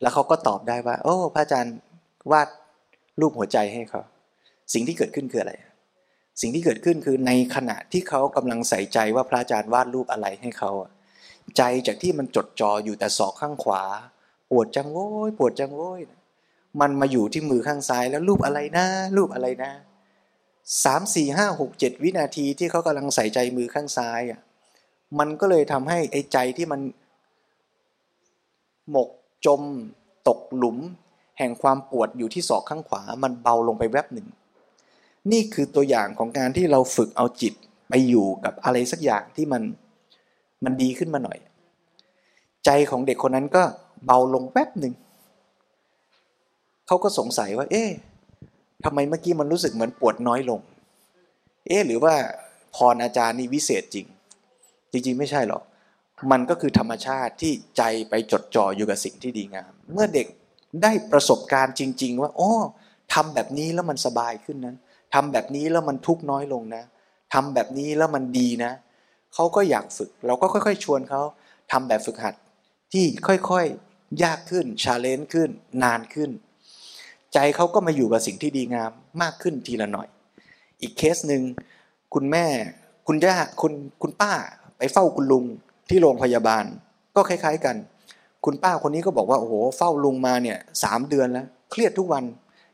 [0.00, 1.74] แล้วเขาก็ตอบได้ว่า โอ้ พระอาจารย์
[2.32, 2.48] วาด
[3.20, 4.02] รูปหัวใจให้เขา
[4.72, 5.52] สิ่งที่เกิดขึ้นคืออะไร
[6.40, 10.70] สิ่งที่เกิดขึ้นคือในขณะที่เขากำลังใส่ใจว่าพระอาจารย์วาดรูปอะไรให้เขา
[11.56, 13.82] ใจจากที่มันจดจ่ออยู่แต่ศอกข้างขวา
[14.50, 16.00] ปวดจังโว้ยปวดจังโว้ย
[16.80, 19.72] มันมาอยู่ที่มือข้างซ้ายแล้วรูปอะไรนะ รูปอะไรนะ
[20.84, 24.40] สามสี่ห้าหกเจ็ดวินาทีที่เขากำลังใส่ใจมือข้างซ้ายอะ
[25.18, 26.80] มันก็เลยทำให้ไอ้ใจที่มัน
[28.90, 29.10] หมก
[29.46, 29.62] จม
[30.28, 30.78] ตกหลุม
[31.38, 34.28] แห่งความปวดอยู่ที่ศอกข้างขวา มันเบาลงไปแวบหนึ่ง
[35.32, 37.54] นี่คือตัวอย่างของการที่เราฝึกเอาจิต
[37.88, 39.62] ไปอยู่กับอะไรสักอย่างที่มัน
[40.64, 41.38] มันดีขึ้นมาหน่อย
[42.64, 43.62] ใจของเด็กคนนั้นก็
[44.06, 44.94] เบาลงแวบหนึ่ง
[46.86, 47.90] เขาก็สงสัยว่า เอ๊ะ
[48.84, 50.60] ทำไมเมื่อกี้มันรู้สึกเหมือนปวดน้อยลง
[51.66, 52.14] เอ๊ะหรือว่า
[52.74, 54.06] พรอาจารย์นี่วิเศษจริง
[54.92, 55.62] จริง ๆ ไม่ใช่หรอก
[56.30, 60.26] มันก็คือธรรมชาติที่ใจไปจดจ่ออยู่กับสิ่งที่ดีงาม เมื่อเด็ก
[60.82, 62.50] ได้ประสบการณ์จริง ๆ ว่า โอ๋อ
[63.12, 64.74] ทำแบบนี้แล้วมันสบายขึ้นนะ
[65.16, 66.84] ทำแบบนี้แล้วมันทุกน้อยลงนะ
[67.34, 68.72] ทำแบบนี้แล้วมันดีนะ
[69.34, 71.22] เขาก็อยากฝึก เราก็ค่อย ๆ ชวนเขา
[71.72, 72.34] ทำแบบฝึกหัด
[72.92, 75.50] ที่ค่อยๆ ยากขึ้น challenge ขึ้น
[75.82, 76.30] นานขึ้น
[77.32, 78.90] ใจเขาก็มาอยู่กับสิ่งที่ดีงาม
[79.22, 80.08] มากขึ้นทีละหน่อย
[80.80, 81.42] อีกเคสหนึ่ง
[82.14, 82.46] คุณแม่
[83.06, 84.32] คุณย่าคุณคุณป้า
[84.78, 85.44] ไปเฝ้าคุณลุง
[85.90, 86.64] ที่โรงพยาบาล
[87.16, 87.76] ก็คล้าย ๆ กัน
[88.44, 92.24] คุณป้าคนนี้ก็บอกว่าโอ้โหเฝ้าลุงมาเนี่ยสามเดือนแล้ว เครียดทุกวัน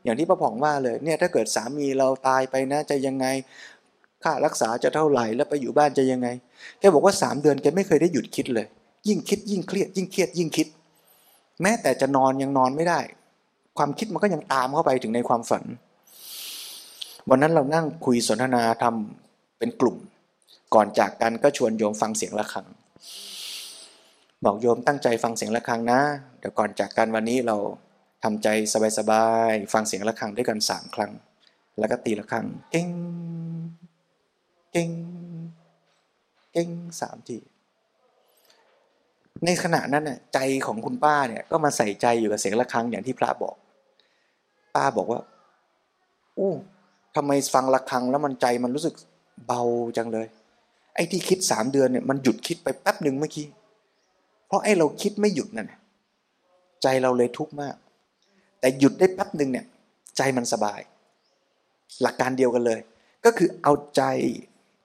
[0.04, 3.26] อย่างที่ป้าผ่องว่าเลยเนี่ยถ้าเกิดสามีเราตายไปนะจะยังไง
[4.22, 6.28] ค่ารักษาจะเท่าไหร่แล้วไปอยู่บ้านจะยังไง
[6.80, 8.66] แกบอกว่าสามเดือนแกไม่เคยได้หยุดคิดเลย
[9.08, 10.66] ยิ่งคิดยิ่งเครียด ยิ่งเครียดยิ่งคิด
[11.62, 13.00] แม้แต่จะนอนยังนอนไม่ได้
[13.78, 15.64] ความคิดมันก็ยังตามเข้าไปถึงในความฝัน
[17.28, 19.96] วันนั้นเรานั่งคุยสนทนาทำเป็นกลุ่ม
[20.74, 22.66] ก่อนจากกันก็ชวนโยมฟังเสียงะระฆัง
[24.44, 26.00] บอกโยมตั้งใจฟังเสียงะระฆังนะ
[26.38, 27.56] เดี๋ยวก่อนจากกันวันนี้เรา
[28.24, 28.48] ทำใจ
[28.98, 31.12] สบายๆ ฟังเสียงะระฆังด้วยกันสามครั้ง
[31.78, 32.88] แล้วก็ตีะระฆังเก่ง
[34.72, 34.90] เก่ง
[36.52, 36.68] เก่ง
[37.00, 37.38] สามที
[39.44, 43.56] ในขณะนั้นน่ะใจของคุณป้าเนี่ยก็มาใส่ใจอยู่กับเสียงะระฆังอย่างที่พระบอก
[44.74, 45.20] ป้าบอกว่า
[46.38, 46.52] อู้
[47.16, 48.94] ทำไมฟังะระฆังแล้วมันใจมันรู้สึก
[49.46, 49.62] เบา
[49.96, 50.26] จังเลย
[50.94, 53.46] ไอ้ที่คิดสามเดือนเนี่ยมันหยุดคิดไปแป๊บหนึ่งเมื่อกี้
[54.46, 55.72] เพราะไอ้เราคิดไม่หยุดนั่น
[56.82, 57.76] ใจเราเลยทุกข์มาก
[58.62, 59.66] แต่หยุดได้แป๊บหนึ่งเนี่ย
[60.16, 60.80] ใจมันสบาย
[62.02, 62.80] หลักการเดียวกันเลย
[63.24, 64.02] ก็คือเอาใจ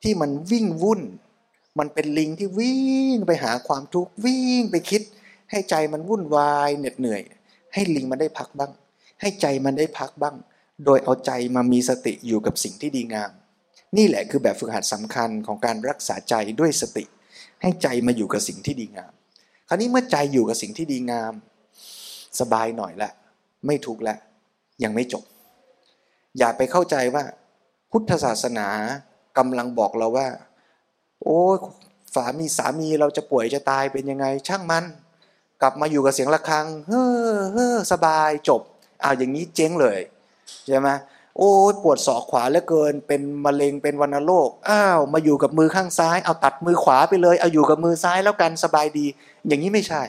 [0.04, 1.02] ที่มันวิ่งวุ่น
[1.80, 5.02] มันเป็นลิงที่วิ่งไปหาความทุกข์วิ่งไปคิด
[5.52, 7.22] ให้ใจมันวุ่นวายเหน็ดเหนื่อย
[7.74, 8.72] ให้ลิงมันได้พักบ้าง
[9.22, 10.36] ให้ใจมันได้พักบ้าง
[10.86, 13.32] โดยเอาใจมามีสติอยู่กับสิ่งที่ดีงาม
[13.98, 17.04] นี่แหละคือแบบฝึกหัดสำคัญของการรักษาใจด้วยสติ
[17.62, 19.12] ให้ใจมาอยู่กับสิ่งที่ดีงาม
[19.68, 21.34] คราวนี้เมื่อใจอยู่กับสิ่งที่ดีงาม
[22.40, 23.12] สบายหน่อยละ
[23.68, 24.18] ไม่ทุกข์ละ
[24.84, 25.24] ยังไม่จบ
[26.38, 27.24] อย่าไปเข้าใจว่า
[27.92, 28.68] พุทธศาสนา
[29.38, 30.28] กำลังบอกเราว่า
[31.24, 31.40] โอ้
[32.16, 34.86] สามีสามีเราจะป่วยจะตายเป็นยังไง ช่างมัน
[35.62, 37.06] กลับมาอยู่กับเสียงะระฆัง เฮ้
[37.36, 38.62] อเฮ้อสบายจบ
[39.04, 40.00] อ้าวอย่างนี้เจ๊งเลย
[40.68, 40.90] ใช่ไหม
[41.38, 41.52] โอ้
[41.84, 49.06] ปวดศอกขวาเหลือเกิน เป็นมะเร็งเป็นวัณโรคอ้าวมาอยู่กับมือข้างซ้าย เอาตัดมือขวาไปเลย เอาอยู่กับมือซ้ายแล้วกันสบายดี
[49.48, 50.04] อย่างนี้ไม่ใช่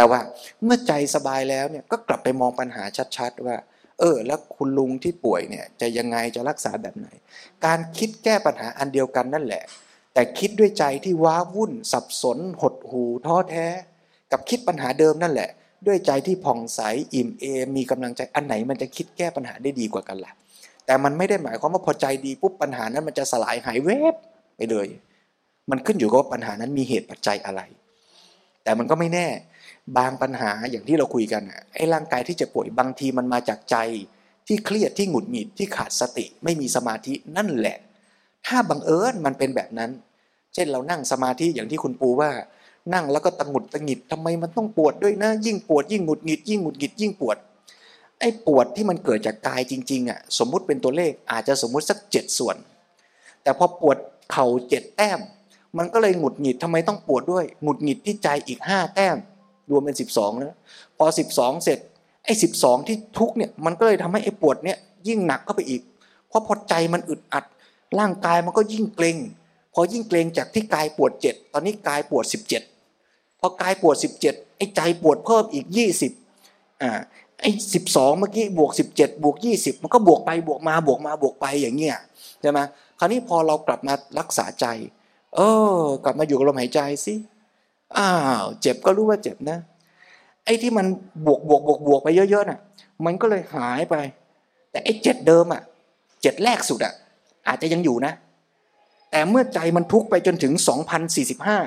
[0.00, 0.20] แต่ว่า
[0.64, 2.84] เมื่อใจสบายแล้วเนี่ยก็กลับไปมองปัญหา
[3.16, 3.56] ชัด ๆ ว่า
[3.98, 7.08] เออ แล้วคุณลุงที่ป่วยเนี่ย จะยังไงจะรักษาแบบไหน
[7.66, 9.62] การคิดแก้ปัญหาอันเดียวกันนั่นแหละ
[10.14, 13.66] แต่คิดด้วยใจที่ว้าวุ่น สับสน หดหูท้อแท้
[14.32, 15.50] กับคิดปัญหาเดิมนั่นแหละ
[15.86, 16.80] ด้วยใจที่ผ่องใส
[17.14, 20.32] อิ่มเอมมีกำลังใจอันไหนมันจะคิดแก้ปัญหาได้ดีกว่ากันล่ะ
[20.86, 24.14] แต่มันไม่ได้หมายความว่าพอใจดีปุ๊บปัญหานั้นมันจะสลายหายเวบ
[24.56, 24.88] ไปเลย
[25.70, 27.62] มันขึ้นอยู่กับว่าปัญหานั้นมีเหตุปัจจัยอะไร
[28.64, 29.28] แต่มันก็ไม่แน่
[29.96, 31.42] บางปัญหาอย่างที่เราคุยกัน
[31.74, 33.76] ไอ้ร่างกายที่จะป่วยบางทีมันมาจากใจ
[34.46, 37.76] ที่เครียดที่หงุดหงิดที่ขาดสติ ไม่มีสมาธินั่นแหละ
[38.46, 39.90] ถ้าบังเอิญมันเป็นแบบนั้น
[40.54, 42.30] เช่นเรานั่งสมาธิอย่างที่คุณปูว่า
[42.94, 47.36] นั่งแล้วก็ตังหงุดตังหิดทำไมมันต้องปวดด้วยนะ ยิ่งปวดยิ่งหงุดหงิดยิ่งหงุดหงิดยิ่งปวด
[48.20, 52.56] ไอ้ปวดที่มันเกิดจากกายจริงๆอะสมมุติเป็นตัวเลขอาจจะสมมุติสักเจ็ดส่วน
[53.42, 53.96] แต่พอปวด
[54.30, 55.20] เข่าเจ็ดแต้ม
[55.78, 59.16] มันก็เลยหงุดหงิดทำไมต้องปวดด้วยหงุดหงิดที่ใจอีกห้าแต้ม
[59.70, 60.56] รวมเป็นสิบสองแล้ว
[60.98, 61.78] พอสิบสองเสร็จ
[62.24, 65.82] ไอ้สิบสองที่ทุกเนี่ยมันก็เลยทำให้ไอ้ปวดเนี่ยยิ่งหนักเข้าไปอีก
[66.28, 67.44] เพราะพอใจมันอึดอัด
[67.98, 69.16] ร่างกายมันก็ยิ่งเกรง
[69.74, 72.62] พอยิ่งเกรงจากที่กายปวดเจ็ดตอนนี้กายปวดสิบเจ็ด
[73.40, 76.12] พอกายปวดสิบเจ็ดไอ้ใจปวดเพิ่มอีกยี่สิบ
[76.82, 77.00] อ่า
[77.40, 81.96] ไอ้สิบสองเมื่อกี้บวกสิบเจ็ดบวกยี่สิบมันก็บวกไปบวกมาบวกมาบวกไปอย่างเงี้ย
[82.40, 82.58] ใช่ไหม
[82.98, 84.66] คราวนี้พอเรากลับมารักษาใจ
[85.36, 85.40] เอ
[85.78, 87.14] อ กลับมาอยู่กับลมหายใจสิ
[87.98, 88.10] อ้า
[88.42, 89.58] วเจ็บก็รู้ว่าเจ็บนะ
[90.44, 90.86] ไอ้ที่มัน
[91.26, 92.58] บวกบวกบวกบวกไปเยอะๆน่ะ
[93.04, 93.96] มันก็เลยหายไป
[94.70, 95.62] แต่ไอ้เจ็ดเดิมอะ
[96.22, 96.94] เจ็ดแรกสุดอะ
[97.48, 98.12] อาจจะยังอยู่นะ
[99.10, 101.58] แต่เมื่อใจมันทุกไปจนถึงสองพันสี่สิบห้า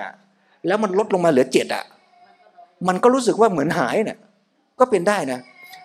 [0.67, 1.83] แล้วมันลดลงมาเหลือเจ็ดอะ
[2.87, 4.17] มันก็รู้สึกว่าเหมือนหายเนี่ย
[4.79, 5.39] ก็เป็นได้นะ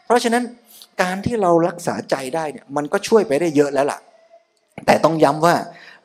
[0.06, 0.42] เพราะฉะนั้น
[1.02, 3.98] การที่เรารักษาใจได้เนี่ยมันก็ช่วยไปได้เยอะแล้วล่ะ
[4.86, 5.54] แต่ต้องย้ำว่า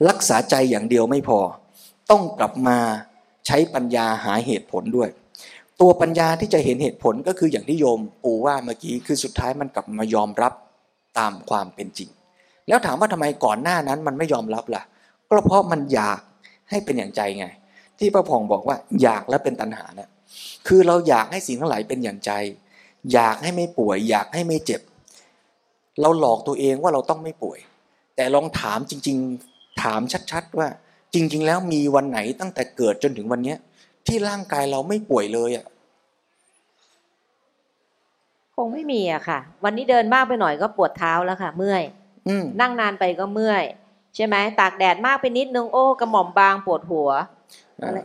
[0.09, 1.39] รักษาใจอย่างเดียวไม่พอ
[2.11, 2.77] ต้องกลับมา
[3.47, 5.09] ใช้ปัญญาหาเหตุผลด้วย
[5.81, 10.53] ตัวปัญญาที่จะเห็นเหตุผลก็คืออย่างที่โยมปูว่าเมื่อกี้คือสุดท้ายมันกลับมายอมรับ
[11.19, 12.09] ตามความเป็นจริง
[12.67, 14.83] แล้วถามว่าทำไมก่อนหน้านั้นมันไม่ยอมรับล่ะ
[15.29, 16.19] ก็เพราะมันอยาก
[16.69, 17.45] ให้เป็นอย่างใจไง
[17.99, 20.09] ที่พระพองบอกว่าอยากและเป็นตัณหาเนะ
[20.67, 22.31] คือเราอยากให้สิ่งทั้งหลายเป็นอย่างใจ
[23.13, 24.81] อยากให้ไม่ป่วย อยากให้ไม่เจ็บ
[26.01, 27.59] เราหลอกตัวเองว่าเราต้องไม่ป่วย
[28.15, 29.17] แต่ลองถามจริง
[29.49, 30.67] ๆ ถามชัด ๆ ว่า
[31.13, 33.57] จริง ๆ แล้วมีวันไหนตั้งแต่เกิดจนถึงวันเนี้ย
[34.05, 35.65] ที่ร่างกายเราไม่ป่วยเลยอะ
[38.55, 41.83] คงไม่มีอะค่ะ วันนี้เดินมากไปหน่อยก็ปวดเท้าแล้วค่ะ เมื่อย
[42.27, 43.63] อืมนั่งนานไปก็เมื่อย
[44.15, 47.32] ใช่ไหมตากแดดมากไปนิดนึงโอ้กระหม่อมบางปวดหัวอะไร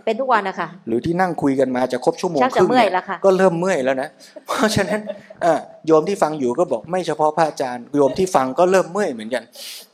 [0.05, 4.09] เป็นทุกวันนะคะหรือที่นั่งคุยกันมาจะครบชั่วโมงชักคจะรึ่งเมื่อยนี่แล้วค่ะก็เริ่มเมื่อยแล้วนะ
[4.46, 5.01] เพราะฉะนั้น
[5.44, 5.55] อะ
[5.86, 9.44] โยมที่ฟังอยู่ก็บอกไม่เฉพาะพระอาจารย์โยมที่ฟังก็เริ่มเมื่อยเหมือนกัน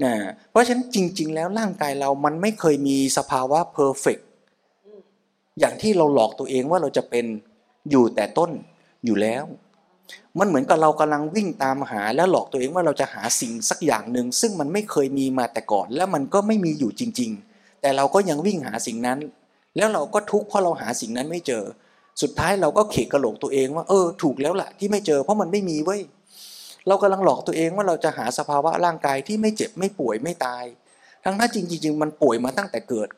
[0.05, 0.13] นะ
[0.51, 4.19] เพราะฉะนั้นจริง ๆ แล้วร่างกายเรามันไม่เคยมีสภาวะเพอร์เฟก
[5.61, 7.27] อย่างที่เราหลอกตัวเองว่าเราจะเป็น
[7.91, 8.51] อยู่แต่ต้น
[9.05, 9.45] อยู่แล้ว
[10.39, 19.19] มันเหมือนกับเรากำลังวิ่งตามหาแล้วหลอกตัวเองว่าเราจะหาสิ่งสักอย่างหนึ่งซึ่งมันไม่เคยมีมาแต่ก่อน แล้วมันก็ไม่มีอยู่จริง ๆ แต่เราก็ยังวิ่งหาสิ่งนั้น
[19.77, 21.65] แล้วเราก็ทุกข์เพราะเราหาสิ่งนั้นไม่เจอ
[22.23, 26.01] สุดท้ายเราก็เขกกระโหลกตัวเองว่าเออถูกแล้วล่ะที่ไม่เจอเพราะมันไม่มีเว้ย
[26.87, 30.65] เรากำลังหลอกตัวเองว่าเราจะหาสภาวะร่างกายที่ไม่เจ็บไม่ป่วยไม่ตาย
[31.25, 33.09] ทั้งนั้นจริงๆมันป่วยมาตั้งแต่เกิด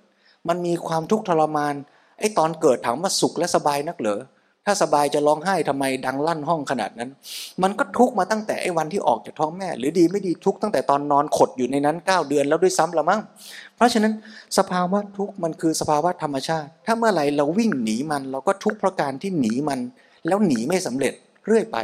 [0.48, 1.74] มันมีความทุกข์ทรมาน
[2.18, 4.20] ไอ้ตอนเกิดถามว่าสุขและสบายนักเหรอ
[4.68, 7.10] ถ้าสบายจะร้องไห้ทำไมดังลั่นห้องขนาดนั้น
[7.62, 13.20] มันก็ทุกข์มาตั้งแต่ไอ้วันที่ออกจากท้องแม่ หรือดีไม่ดีทุกข์ตั้งแต่ตอนนอนขดอยู่ในนั้น 9 เดือนแล้วด้วยซ้ำละมั้ง
[13.76, 14.12] เพราะฉะนั้น
[14.58, 19.78] สภาวะทุกข์มันคือสภาวะธรรมชาติ ถ้าเมื่อไหร่เราวิ่งหนีมัน เราก็ทุกข์เพราะการที่หนีมัน
[20.26, 21.12] แล้วหนีไม่สำเร็จ
[21.46, 21.78] เรื่อยไป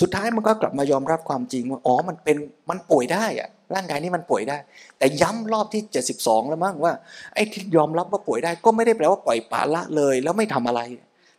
[0.00, 2.36] สุดท้ายมันก็กลับมายอมรับความจริงว่าอ๋อมันเป็น
[2.70, 4.58] มันป่วยได้อะร่างกายนี้มันป่วยได้
[4.98, 5.82] แต่ย้ำรอบที่
[6.16, 6.92] 72 แล้วมั้งว่า
[7.34, 10.80] ไอ้ที่ยอมรับว่าป่วยได้ ก็ไม่ได้แปลว่าปล่อยปละละเลย แล้วไม่ทำอะไร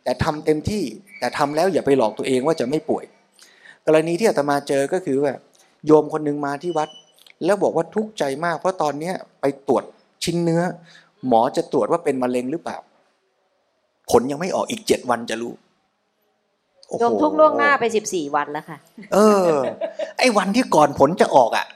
[0.04, 0.82] แต่ทำเต็มที่
[1.18, 3.04] แต่ทำแล้วอย่าไปหลอกตัวเองว่าจะไม่ป่วย
[3.86, 5.32] กรณีที่อาตมาเจอก็คือว่า
[5.86, 6.88] โยมคนหนึ่งมาที่วัด
[7.44, 9.84] แล้วบอกว่าทุกข์ใจมาก เพราะตอนเนี้ยไปตรวจ
[10.24, 10.62] ชิ้นเนื้อ
[11.28, 12.76] หมอจะตรวจว่าเป็นมะเร็งหรือเปล่า
[14.10, 15.52] ผลยังไม่ออกอีกเจ็ดวันจะรู้
[16.88, 18.78] โอ้โหโยมทุกข์ล่วงหน้าไปสิบสี่วันแล้วค่ะ
[19.14, 19.48] เออ
[20.18, 21.66] ไอ้วันที่ก่อนผลจะออกอะ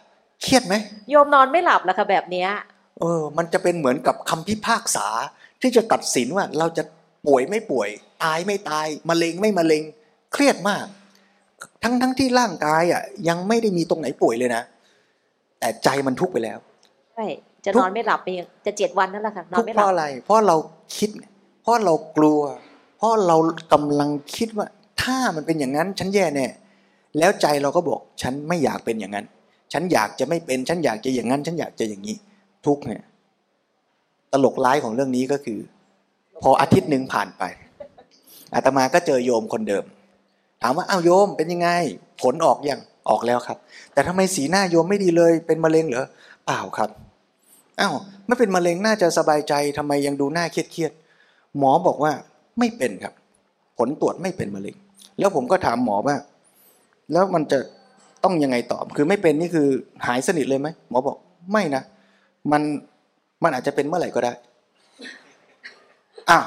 [0.43, 0.75] เครียดไหม
[1.11, 2.49] โยมนอนไม่หลับแล้วค่ะแบบเนี้ย
[3.01, 5.07] เออ มันจะเป็นเหมือนกับคำพิพากษา
[5.61, 6.85] ที่จะตัดสินว่าเราจะ
[7.27, 7.89] ป่วยไม่ป่วย
[8.25, 9.83] ตายไม่ตายมะเร็งไม่มะเร็ง
[10.33, 10.87] เครียดมาก
[11.83, 14.63] ทั้งทั้งที่ร่างกายอะ ยังไม่ได้มีตรงไหนป่วยเลยนะ
[15.61, 16.59] แต่ใจมันทุกข์ไปแล้ว
[17.15, 17.27] ใช่
[17.65, 18.29] จะทุกนอนไม่หลับไป
[18.67, 20.57] จะเจ็ดวันนั่นแหละค่ะนอทุนกข์ไม่เพหลัราะบอะไร เพราะเรา
[20.97, 21.11] คิด
[21.63, 22.41] เพราะเรากลัว
[22.99, 23.37] เพราะเรา
[23.73, 24.67] กำลังคิดว่า
[25.03, 26.47] ถ้ามันเป็นอย่างนั้นฉันแย่แน่
[27.19, 29.27] แล้วใจเราก็บอกฉันไม่อยากเป็นอย่างนั้น
[29.73, 32.17] ฉันอยากจะไม่เป็นฉันอยากจะอย่างนั้น ฉันอยากจะอย่างนี้
[32.67, 33.03] ทุกข์เนี่ย
[34.33, 35.59] ตลกร้ายของเรื่องนี้ก็คือ
[36.43, 37.43] พออาทิตย์หนึ่งผ่านไป
[38.55, 39.85] อาตมาก็เจอโยมคนเดิม
[40.63, 41.69] ถามว่าอ้าวโยมเป็นยังไง
[42.23, 42.81] ผลออกยัง
[43.11, 43.59] ออกแล้วครับ
[43.93, 46.07] แต่ทำไมสีหน้าโยมไม่ดีเลยเป็นมะเร็งเหรอ
[46.47, 46.91] เปล่าครับ
[47.81, 47.95] อ้าว
[48.27, 52.13] ไม่เป็นมะเร็งน่าจะสบายใจทำไมยังดูหน้าเครียดๆหมอบอกว่า
[52.59, 53.15] ไม่เป็นครับ
[53.79, 54.77] ผลตรวจไม่เป็นมะเร็ง
[55.19, 56.17] แล้วผมก็ถามหมอว่า
[57.13, 57.59] แล้วมันจะ
[58.25, 59.69] ต้องยังไงต่อคือไม่เป็นนี่คือ
[60.07, 61.17] หายสนิทเลยไหมหมอบอก
[61.53, 61.83] ไม่นะ
[62.53, 62.63] มัน
[63.43, 64.33] มันอาจจะเป็นเมื่อไหร่ก็ได้
[66.31, 66.45] อ้าว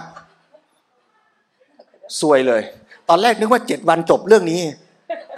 [2.20, 2.62] ซวยเลย
[3.10, 4.60] ตอนแรกนึกว่าเจ็ดวันจบเรื่องนี้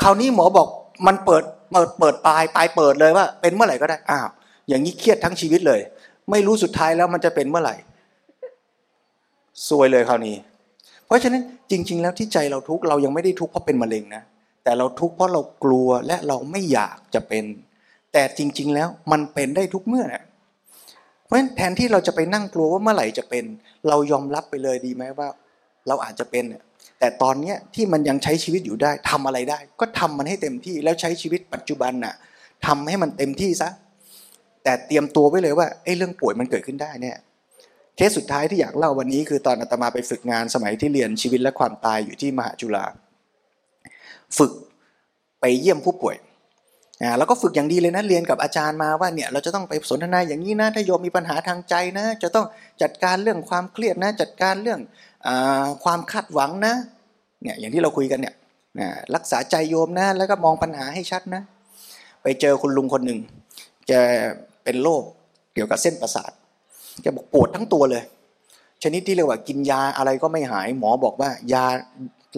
[0.01, 0.67] คราวนี้หมอบอก
[1.07, 4.27] มันเปิดเปิดเปิดปลายปลายเปิดเลยว่า เป็นเมื่อไหร่ก็ได้อ้าว
[4.67, 5.81] อย่างนี้เครียดทั้งชีวิตเลย
[6.31, 7.75] ไม่รู้สุดท้ายแล้วมันจะเป็นเมื่อไหร่
[9.67, 10.35] ซวยเลยคราวนี้
[11.05, 14.23] เพราะฉะนั้นจริง ๆ แล้วที่ใจเราทุกข์เรายังไม่ได้ทุกข์เพราะเป็นมะเร็งนะ
[14.63, 17.45] แต่เราทุกข์เพราะเรากลัวและเราไม่อยากจะเป็น
[18.13, 20.23] แต่จริง ๆ แล้วมันเป็นได้ทุกเมื่อนะ
[21.25, 23.43] เพราะฉะนั้นแทนที่เราจะไปนั่งกลัวว่าเมื่อไหร่จะเป็น
[23.89, 25.27] เรายอมรับไปเลยดีไหมว่า
[25.87, 26.63] เราอาจจะเป็นเนี่ย
[26.99, 32.13] แต่ตอนเนี้ยที่มันยังใช้ชีวิตอยู่ได้ทำอะไรได้ ก็ทำมันให้เต็มที่แล้วใช้ชีวิตปัจจุบันน่ะ
[32.67, 33.69] ทำให้มันเต็มที่ซะ
[34.63, 37.17] แต่เตรียมตัวไว้เลยว่าไอ้เรื่องป่วยมันเกิดขึ้นได้เนี่ย
[37.95, 42.85] เคสสุดท้ายที่อยากเล่าวันนี้คือตอนอาตมาไปฝึกงานสมัยที่เรียนชีวิตและความตายอยู่ที่มหาจุฬา
[44.37, 44.51] ฝึก
[45.39, 46.15] ไปเยี่ยมผู้ป่วย
[47.01, 52.45] อ่าแล้วก็ฝึกอย่างดีเลยนะเรียนกับอาจารย์มาว่าเนี่ยเราจะต้องไปสนทนาอย่างนี้นะถ้าโยมมีปัญหาทางใจนะ จะต้อง
[52.81, 54.79] จัดการเรื่องความเครียดนะ จัดการเรื่อง
[55.83, 56.75] ความคาดหวังนะ
[57.41, 58.35] เนี่ยอย่างที่เราคุยกันเนี่ย
[59.15, 61.41] รักษาใจโยมนะแล้วก็มองปัญหาให้ชัดนะ
[62.23, 63.19] ไปเจอคุณลุงคนหนึ่ง
[63.89, 63.99] จะ
[64.63, 65.03] เป็นโรค
[65.53, 66.31] เกี่ยวกับเส้นประสาท
[67.01, 68.03] แกบอกปวดทั้งตัวเลย
[68.83, 71.65] ชนิดที่เรียกว่ากินยาอะไรก็ไม่หาย หมอบอกว่ายา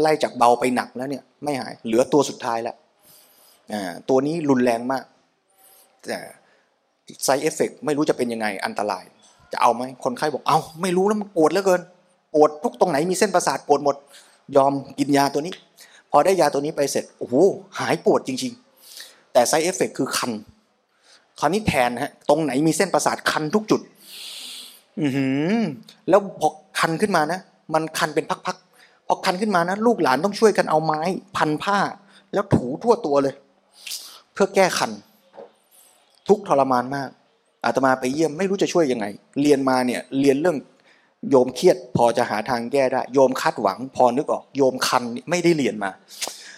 [0.02, 2.76] ไล่จากเบาไปหนักแล้วเนี่ยไม่หายเหลือตัวสุดท้ายแล้ว
[4.10, 5.04] ตัวนี้รุนแรงมาก
[6.08, 6.20] แต่
[7.24, 9.04] side effect ไม่รู้จะเป็นยังไงอันตราย
[9.52, 11.82] จะเอาไหมคนไข้บอกเอาไม่รู้แล้วมันปวดเหลือเกิน
[12.36, 13.96] ปวดทุกตรงไหนมีเส้นประสาทปวดหมด
[14.56, 15.54] ยอมกินยาตัวนี้
[16.12, 17.36] พอได้ยาตัวนี้ไปเสร็จโอ้โห
[17.80, 18.54] หายปวดจริง
[18.92, 20.32] ๆ แต่ side effect คือคัน
[21.40, 23.82] คราวนี้แทนฮะตรงไหนมีเส้นประสาทคันทุกจุด
[25.00, 25.08] อื
[25.60, 25.64] อ
[26.10, 27.40] แล้วพอคันขึ้นมานะ
[27.74, 31.02] มันคันเป็นพักๆพอคันขึ้นมานะลูกหลานต้องช่วยกันเอาไม้
[31.38, 31.78] พันผ้า
[32.34, 33.34] แล้วถูทั่วตัวเลย
[34.34, 34.92] เพื่อแก้คัน
[36.28, 37.10] ทุกทรมานมาก
[37.66, 39.06] อาตมาไปเยี่ยมไม่รู้จะช่วยยังไง
[39.42, 40.58] เรียนมาเนี่ยเรียนเรื่อง
[41.30, 45.90] โยมเครียดพอจะหาทางแก้ได้ โยมคาดหวัง พอนึกออก โยมคันไม่ได้เรียนมา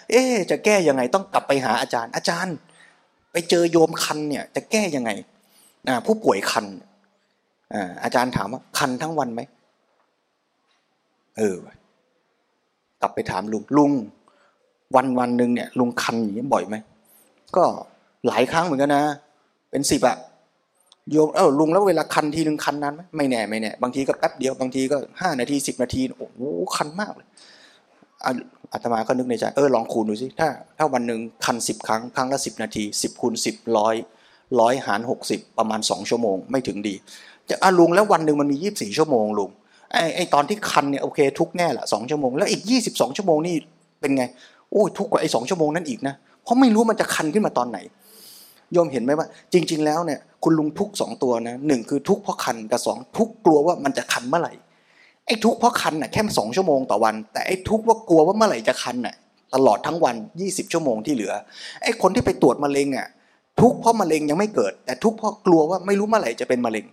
[0.09, 2.55] เอ๊จะแก้ยังไงต้องกลับไปหาอาจารย์ อาจารย์
[3.31, 5.11] ไปเจอโยมคันเนี่ย จะแก้ยังไง
[6.05, 6.65] ผู้ป่วยคัน
[8.03, 9.41] อาจารย์ถามว่าคันทั้งวันไหม
[11.37, 11.57] เออ
[13.01, 13.91] กลับไปถามลุงลุง
[14.95, 16.75] วันวันหนึ่งเนี่ยลุงคันอย่างนี้บ่อยไหม
[17.55, 17.63] ก็
[18.27, 19.03] หลายครั้งเหมือนกันนะ
[19.71, 20.17] เป็นสิบอะ
[21.11, 26.39] โยมเออลุงแล้วเวลาคันทีหนึ่งคันนั้นไหมไม่แน่ไม่แน่บางทีก็แป๊บเดียวบางทีก็ห้านาทีสิบนาทีโอ้โห
[26.75, 27.27] คันมากเลย
[28.73, 30.47] อาตมาก็นึกในใจเออลองคูณดูสิถ้า
[30.77, 33.95] ถ้าวันหนึ่งคันสิบครั้งครั้งละสิบนาทีสิบคูณสิบร้อย
[34.59, 36.95] ร้อยหารหกสิบประมาณสองชั่วโมงไม่ถึงดี
[37.49, 39.49] จะอาลุงแล้ววันหนึ่งมันมียี่สิบสี่ชั่วโมงลุง
[39.91, 43.55] ไอ้ไอ้ตอนที่คันเนี่ยโอเคทุกแน่แหละสองชั่วโมงแล้วอีกยี่สิบสองชั่วโมงนี่
[44.01, 44.23] เป็นไง
[44.71, 47.77] โอ้ยทุกกว่าไอ้สองชั่วโมงนั้นอีกนะเพราะไม่รู้มันจะคันขึ้นมาตอนไหน
[48.73, 54.53] โยมเห็นไหมว่า จริง ๆ แล้วเนี่ย คุณลุงทุกสองตัวนะหนึ่งคือทุกเพราะคันกับสองทุกกลัวว่ามันจะคันเมื่อไหร่
[55.25, 59.15] ไอ้ทุกเพราะคันน่ะแค่สองชั่วโมงต่อวัน แต่ไอ้ทุกว่ากลัวว่าเมื่อไหร่จะคันน่ะ
[59.55, 61.33] ตลอดทั้งวันยี่สิบชั่วโมงที่เหลือ
[61.83, 63.07] ไอ้คนที่ไปตรวจมะเร็งอะ
[63.61, 66.85] ทุกเพราะมะเร็งยังไม่เกิด แต่ทุกเพราะกลัวว่าไม่รู้เมื่อไหร่จะเป็นมะเร็ง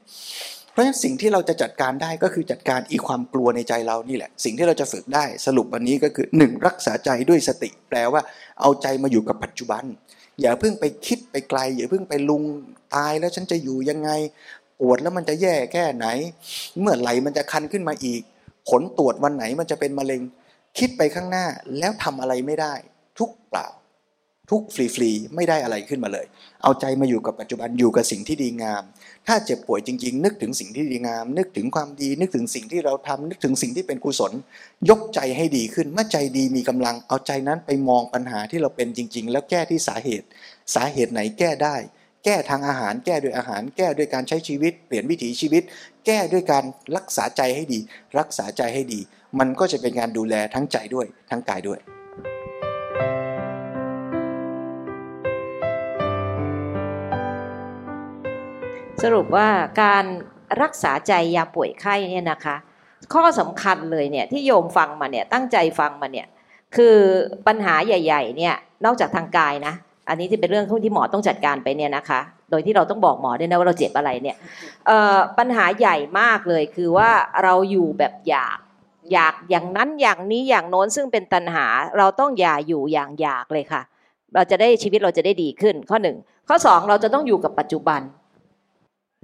[0.70, 8.20] เพราะฉะนั้นสิ่งที่เราจะจัดการได้ก็คือจัดการอีความกลัวในใจเรานี่แหละ สิ่งที่เราจะฝึกได้สรุปวันนี้ก็คือหนึ่งรักษาใจด้วยสติ แปลว่า
[8.61, 9.84] เอาใจมาอยู่กับปัจจุบัน
[10.41, 12.43] อย่าเพิ่งไปคิดไปไกล อย่าเพิ่งไปลุง
[12.95, 14.11] ตายแล้วฉันจะอยู่ยังไง
[14.80, 16.07] ปวดแล้วมันจะแย่แค่ไหน
[16.80, 18.22] เมื่อไหร่มันจะคันขึ้นมาอีก
[18.68, 20.22] ผลตรวจวันไหนมันจะเป็นมะเร็ง
[20.78, 21.47] คิดไปข้างหน้า
[21.78, 22.74] แล้วทำอะไรไม่ได้
[23.18, 23.66] ทุกเปล่า
[24.51, 26.26] ทุกฟรีๆไม่ได้อะไรขึ้นมาเลย
[26.62, 28.82] เอาใจมาอยู่กับปัจจุบันอยู่กับสิ่งที่ดีงาม
[29.28, 34.32] ถ้าเจ็บป่วยจริง ๆ นึกถึงสิ่งที่ดีงาม นึกถึงความดี นึกถึงสิ่งที่เราทำนึกถึงสิ่งที่เป็นกุศล
[34.88, 40.26] ยกใจให้ดีขึ้น เมื่อใจดีมีกำลังเอาใจนั้นไปมองปัญหาที่เราเป็นจริง ๆ แล้วแก้ที่สาเหตุ
[40.74, 41.76] สาเหตุไหนแก้ได้
[42.24, 45.62] แก้ทางอาหาร แก้ด้วยอาหาร แก้ด้วยการใช้ชีวิต เปลี่ยนวิถีชีวิต
[46.06, 46.64] แก้ด้วยการ
[46.96, 47.78] รักษาใจให้ดี
[48.18, 49.01] รักษาใจให้ดี
[49.38, 51.78] มันก็จะเป็นการดูแลทั้งใจด้วยทั้งกายด้วย
[59.05, 59.48] สรุปว่า
[59.82, 60.05] การ
[60.62, 62.56] รักษาใจยาป่วยไข้เนี่ยนะคะ
[63.14, 66.26] ข้อสำคัญเลยเนี่ยที่โยมฟังมาเนี่ยตั้งใจฟังมาเนี่ย
[66.76, 66.97] คือ
[67.47, 68.55] ปัญหาใหญ่ ๆ เนี่ย
[68.85, 69.74] นอกจากทางกายนะ
[70.09, 72.20] อันนี้ที่เป็นเรื่องที่หมอต้องจัดการไปเนี่ยนะคะ
[72.51, 74.36] โดยที่เราต้องบอกหมอด้วยนะว่าเราเจ็บอะไรเนี่ย
[75.39, 77.10] ปัญหาใหญ่มากเลยคือว่า
[77.43, 78.59] เราอยู่แบบอยาก
[79.12, 81.66] อยากอย่างนั้นอย่างนี้อย่างโน้นซึ่งเป็นตัณหา
[81.98, 83.82] เราต้องอย่าอยู่อย่างอยากเลยค่ะ
[84.35, 86.16] เราจะได้ชีวิตเราจะได้ดีขึ้น ข้อหนึ่ง
[86.48, 88.01] ข้อสองเราจะต้องอยู่กับปัจจุบัน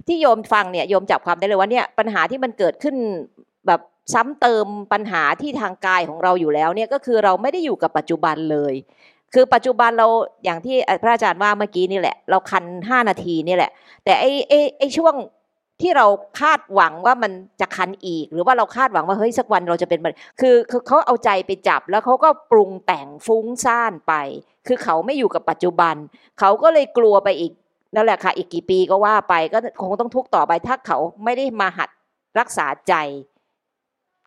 [0.07, 2.95] ที่โยมฟังเนี่ยโยมจับความได้เลยว่าเนี่ยปัญหาที่มันเกิดขึ้น
[3.67, 3.81] แบบ
[4.13, 8.73] ซ้ำเติมปัญหาที่ทางกายของเราอยู่แล้วเนี่ยก็คือเราไม่ได้อยู่กับปัจจุบันเลย
[9.33, 10.07] คือปัจจุบันเรา
[10.43, 13.71] อย่างที่พระอาจารย์ว่าเมื่อกี้นี่แหละ เราคันห้านาทีนี่แหละ
[14.03, 15.15] แต่ไอ้ไอ้ไอ้ช่วง
[15.81, 16.07] ที่เรา
[16.39, 24.13] คาดหวังว่ามันจะคันอีก หรือว่าเราคาดหวังว่าเฮ้ยสักวันเราจะเป็นมันคือคือเขาเอาใจไปจับแล้วเขาก็ปรุงแต่งฟุ้งซ่านไป
[24.67, 25.95] คือเขาไม่อยู่กับปัจจุบัน
[26.39, 27.51] เขาก็เลยกลัวไปอีก
[27.95, 31.89] นั่นแหละค่ะ อีกกี่ปีก็ว่าไปก็คงต้องทุกต่อไปถ้าเขาไม่ได้มาหัด
[32.39, 32.93] รักษาใจ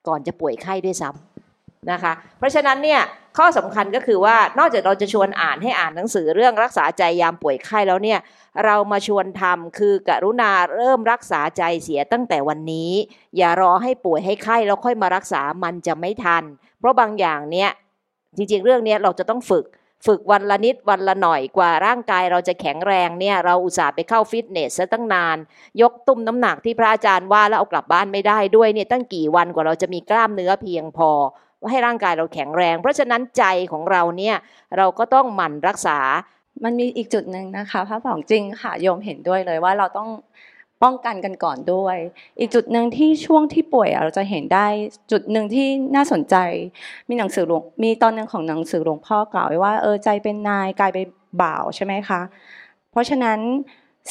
[0.07, 3.01] ก่อนจะป่วยไข้ด้วยซ้ำนะคะ เพราะฉะนั้นเนี่ย
[3.39, 8.19] ข้อสำคัญก็คือว่านอกจากเราจะชวนอ่านให้อ่านหนังสือเรื่องรักษาใจยามป่วยไข้แล้วเนี่ย
[8.65, 12.91] เรามาชวนทำคือกรุณาเริ่มรักษาใจเสียตั้งแต่วันนี้
[13.37, 16.43] อย่ารอให้ป่วยให้ไข้แล้วค่อยมารักษามันจะไม่ทัน
[16.79, 17.71] เพราะบางอย่างเนี่ย
[18.37, 19.65] จริงๆ เรื่องนี้เราจะต้องฝึก
[20.07, 25.37] ฝึกวันละนิดวันละหน่อยกว่าร่างกายเราจะแข็งแรงเนี่ยเราอุตส่าห์ไปเข้าฟิตเนสซะตั้งนาน
[25.83, 31.11] ยกตุ้มน้ำหนักที่พระอาจารย์ว่าแล้วเอากลับบ้านไม่ได้ด้วยเนี่ยตั้งกี่วันกว่าเราจะมีกล้ามเนื้อเพียงพอ
[31.71, 34.37] ให้ร่างกายเราแข็งแรง เพราะฉะนั้นใจของเราเนี่ย
[34.77, 35.99] เราก็ต้องหมั่นรักษา
[36.65, 40.09] มันมีอีกจุดหนึ่งนะคะพระผองจริงค่ะโยมเห็นด้วยเลยว่าเราต้อง
[40.83, 41.97] ป้องกันกันก่อนด้วย
[42.39, 44.67] อีกจุดหนึ่งที่ช่วงที่ป่วยเราจะเห็นได้
[45.11, 46.37] จุดหนึ่งที่น่าสนใจ
[47.09, 51.07] มีหนังสือหลวงมีตอนหนึ่งของหนังสือหลวงพ่อกล่าวไว้ว่าเออใจเป็นนายกายเป็น
[51.43, 52.21] บ่าวใช่ไหมคะ
[52.91, 53.39] เพราะฉะนั้น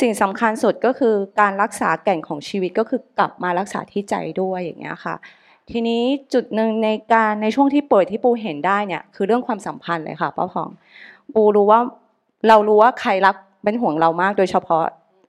[0.02, 5.16] สิ่งสำคัญสุดก็คือการรักษาแก่นของชีวิตก็คือกลับมารักษาที่ใจด้วยอย่างเงี้ยค่ะ
[5.72, 6.04] ทีนี้
[6.34, 10.70] จุดหนึ่งในการในช่วงที่ป่วยที่ปูเห็นได้เนี่ยคือเรื่องความสัมพันธ์เลยค่ะป้าพอง
[11.34, 11.80] ปูรู้ว่า
[12.48, 14.84] เรารู้ว่าใครรักเป็นห่วงเรามากโดยเฉพาะ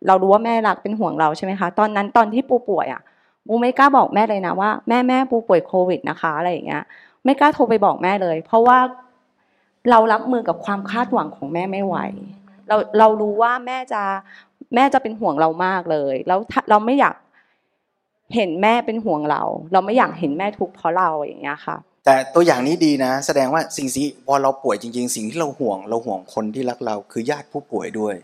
[0.07, 3.03] เรารู้ว่าแม่รักเป็นห่วงเราใช่ไหมคะตอนนั้นตอนที่ปูป่วยอะ
[3.47, 6.85] ปูไม่กล้าบอกแม่เลยนะว่าแม่แม่ปูป่วยโควิดนะคะอะไรอย่างเงี้ย
[7.25, 8.79] ไม่กล้าโทรไปบอกแม่เลย เพราะว่า
[9.91, 11.97] เรารับมือกับความคาดหวังของแม่ไม่ไหว
[12.69, 14.03] เราเรารู้ว่าแม่จะ
[14.75, 16.39] แม่จะเป็นห่วงเรามากเลยแล้ว
[16.71, 17.17] เราไม่อยาก
[18.35, 28.15] เห็นแม่เป็นห่วงเรา เราไม่อยากเห็นแม่ทุกข์เพราะเราอย่างเงี้ยค่ะ แต่ตัวอย่างนี้ดีนะ แสดงว่าสิ่งที่พอเราป่วยจริง ๆ สิ่งที่เราห่วง เราห่วงคนที่รักเราคือญาติผู้ป่วยด้วย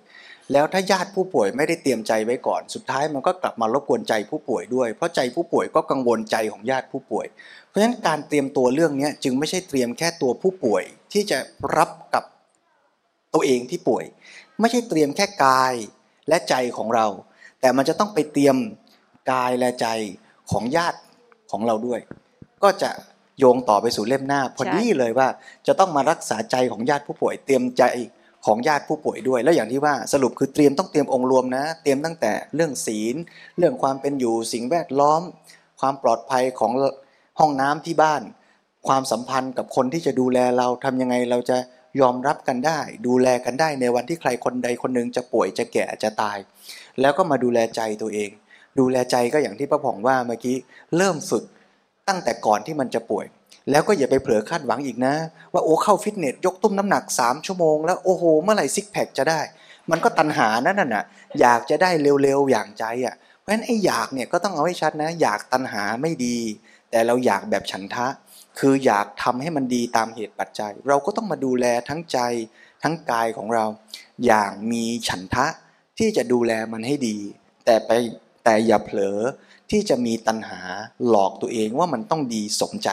[0.52, 7.26] แล้วถ้าญาติผู้ป่วยไม่ได้เตรียมใจไว้ก่อน สุดท้ายมันก็กลับมารบกวนใจผู้ป่วยด้วย เพราะใจผู้ป่วยก็กังวลใจของญาติผู้ป่วย
[7.68, 10.82] เพราะฉะนั้นการเตรียมตัวเรื่องนี้จึงไม่ใช่เตรียมแค่ตัวผู้ป่วย
[11.12, 11.38] ที่จะ
[11.76, 12.24] รับกับ
[13.34, 14.04] ตัวเองที่ป่วย
[14.60, 15.74] ไม่ใช่เตรียมแค่กาย
[16.28, 17.06] และใจของเรา
[17.60, 18.56] แต่มันจะต้องไปเตรียม
[19.32, 19.86] กายและใจ
[20.50, 20.98] ของญาติ
[21.50, 22.00] ของเราด้วย
[22.62, 22.90] ก็จะ
[23.38, 25.28] โยงต่อไปสู่เล่มหน้า พอดีเลยว่า
[25.66, 27.82] จะต้องมารักษาใจของญาติผู้ป่วย เตรียมใจ
[28.46, 33.16] ของญาติผู้ป่วยด้วย แล้วอย่างที่ว่าสรุปคือเตรียมต้องเตรียมองค์รวมนะ เตรียมตั้งแต่เรื่องศีล
[33.58, 35.22] เรื่องความเป็นอยู่สิ่งแวดล้อม
[35.80, 36.72] ความปลอดภัยของ
[37.40, 38.22] ห้องน้ำที่บ้าน
[38.88, 41.56] ความสัมพันธ์กับคนที่จะดูแลเราทำยังไงเราจะ
[42.00, 46.38] ยอมรับกันได้ ดูแลกันได้ในวันที่ใครคนใดคนหนึ่งจะป่วยจะแก่จะตาย
[47.00, 48.30] แล้วก็มาดูแลใจตัวเอง
[48.78, 50.56] ดูแลใจก็อย่างที่พระผ่องว่าเมื่อกี้
[50.96, 51.44] เริ่มฝึก
[52.08, 53.26] ตั้งแต่ก่อนที่มันจะป่วย
[53.70, 55.14] แล้วก็อย่าไปเผลอคาดหวังอีกนะ
[55.52, 59.40] ว่าโอ้เข้าฟิตเนสยกตุ้มน้ำหนัก 3 ชั่วโมงแล้วโอ้โหเมื่อไหร่ซิกแพคจะได้
[59.90, 61.04] มันก็ตันหานั่นน่ะ
[61.40, 66.38] อยากจะได้เร็วๆอย่างใจอะเพราะฉะนั้นไอ้อยากเนี่ยก็ต้องเอาให้ชัดนะ อยากตันหาไม่ดี
[66.90, 68.06] แต่เราอยากแบบฉันทะ
[68.58, 72.18] คืออยากทำให้มันดีตามเหตุปัจจัย เราก็ต้องมาดูแลทั้งใจ
[72.82, 73.64] ทั้งกายของเรา
[74.26, 75.46] อย่างมีฉันทะ
[75.98, 77.18] ที่จะดูแลมันให้ดี
[77.64, 77.90] แต่ไป
[78.44, 79.18] แต่อย่าเผลอ
[79.70, 80.60] ที่จะมีตัณหา
[81.08, 82.88] หลอกตัวเองว่ามันต้องดีสมใจ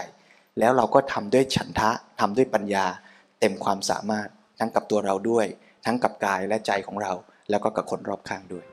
[0.60, 2.86] แล้วเราก็ทำด้วยฉันทะทำด้วยปัญญา
[3.40, 4.28] เต็มความสามารถ
[4.60, 5.46] ทั้งกับตัวเราด้วย
[5.86, 7.14] ทั้งกับกายและใจของเรา
[7.50, 8.66] แล้วก็กับคนรอบข้างด้วย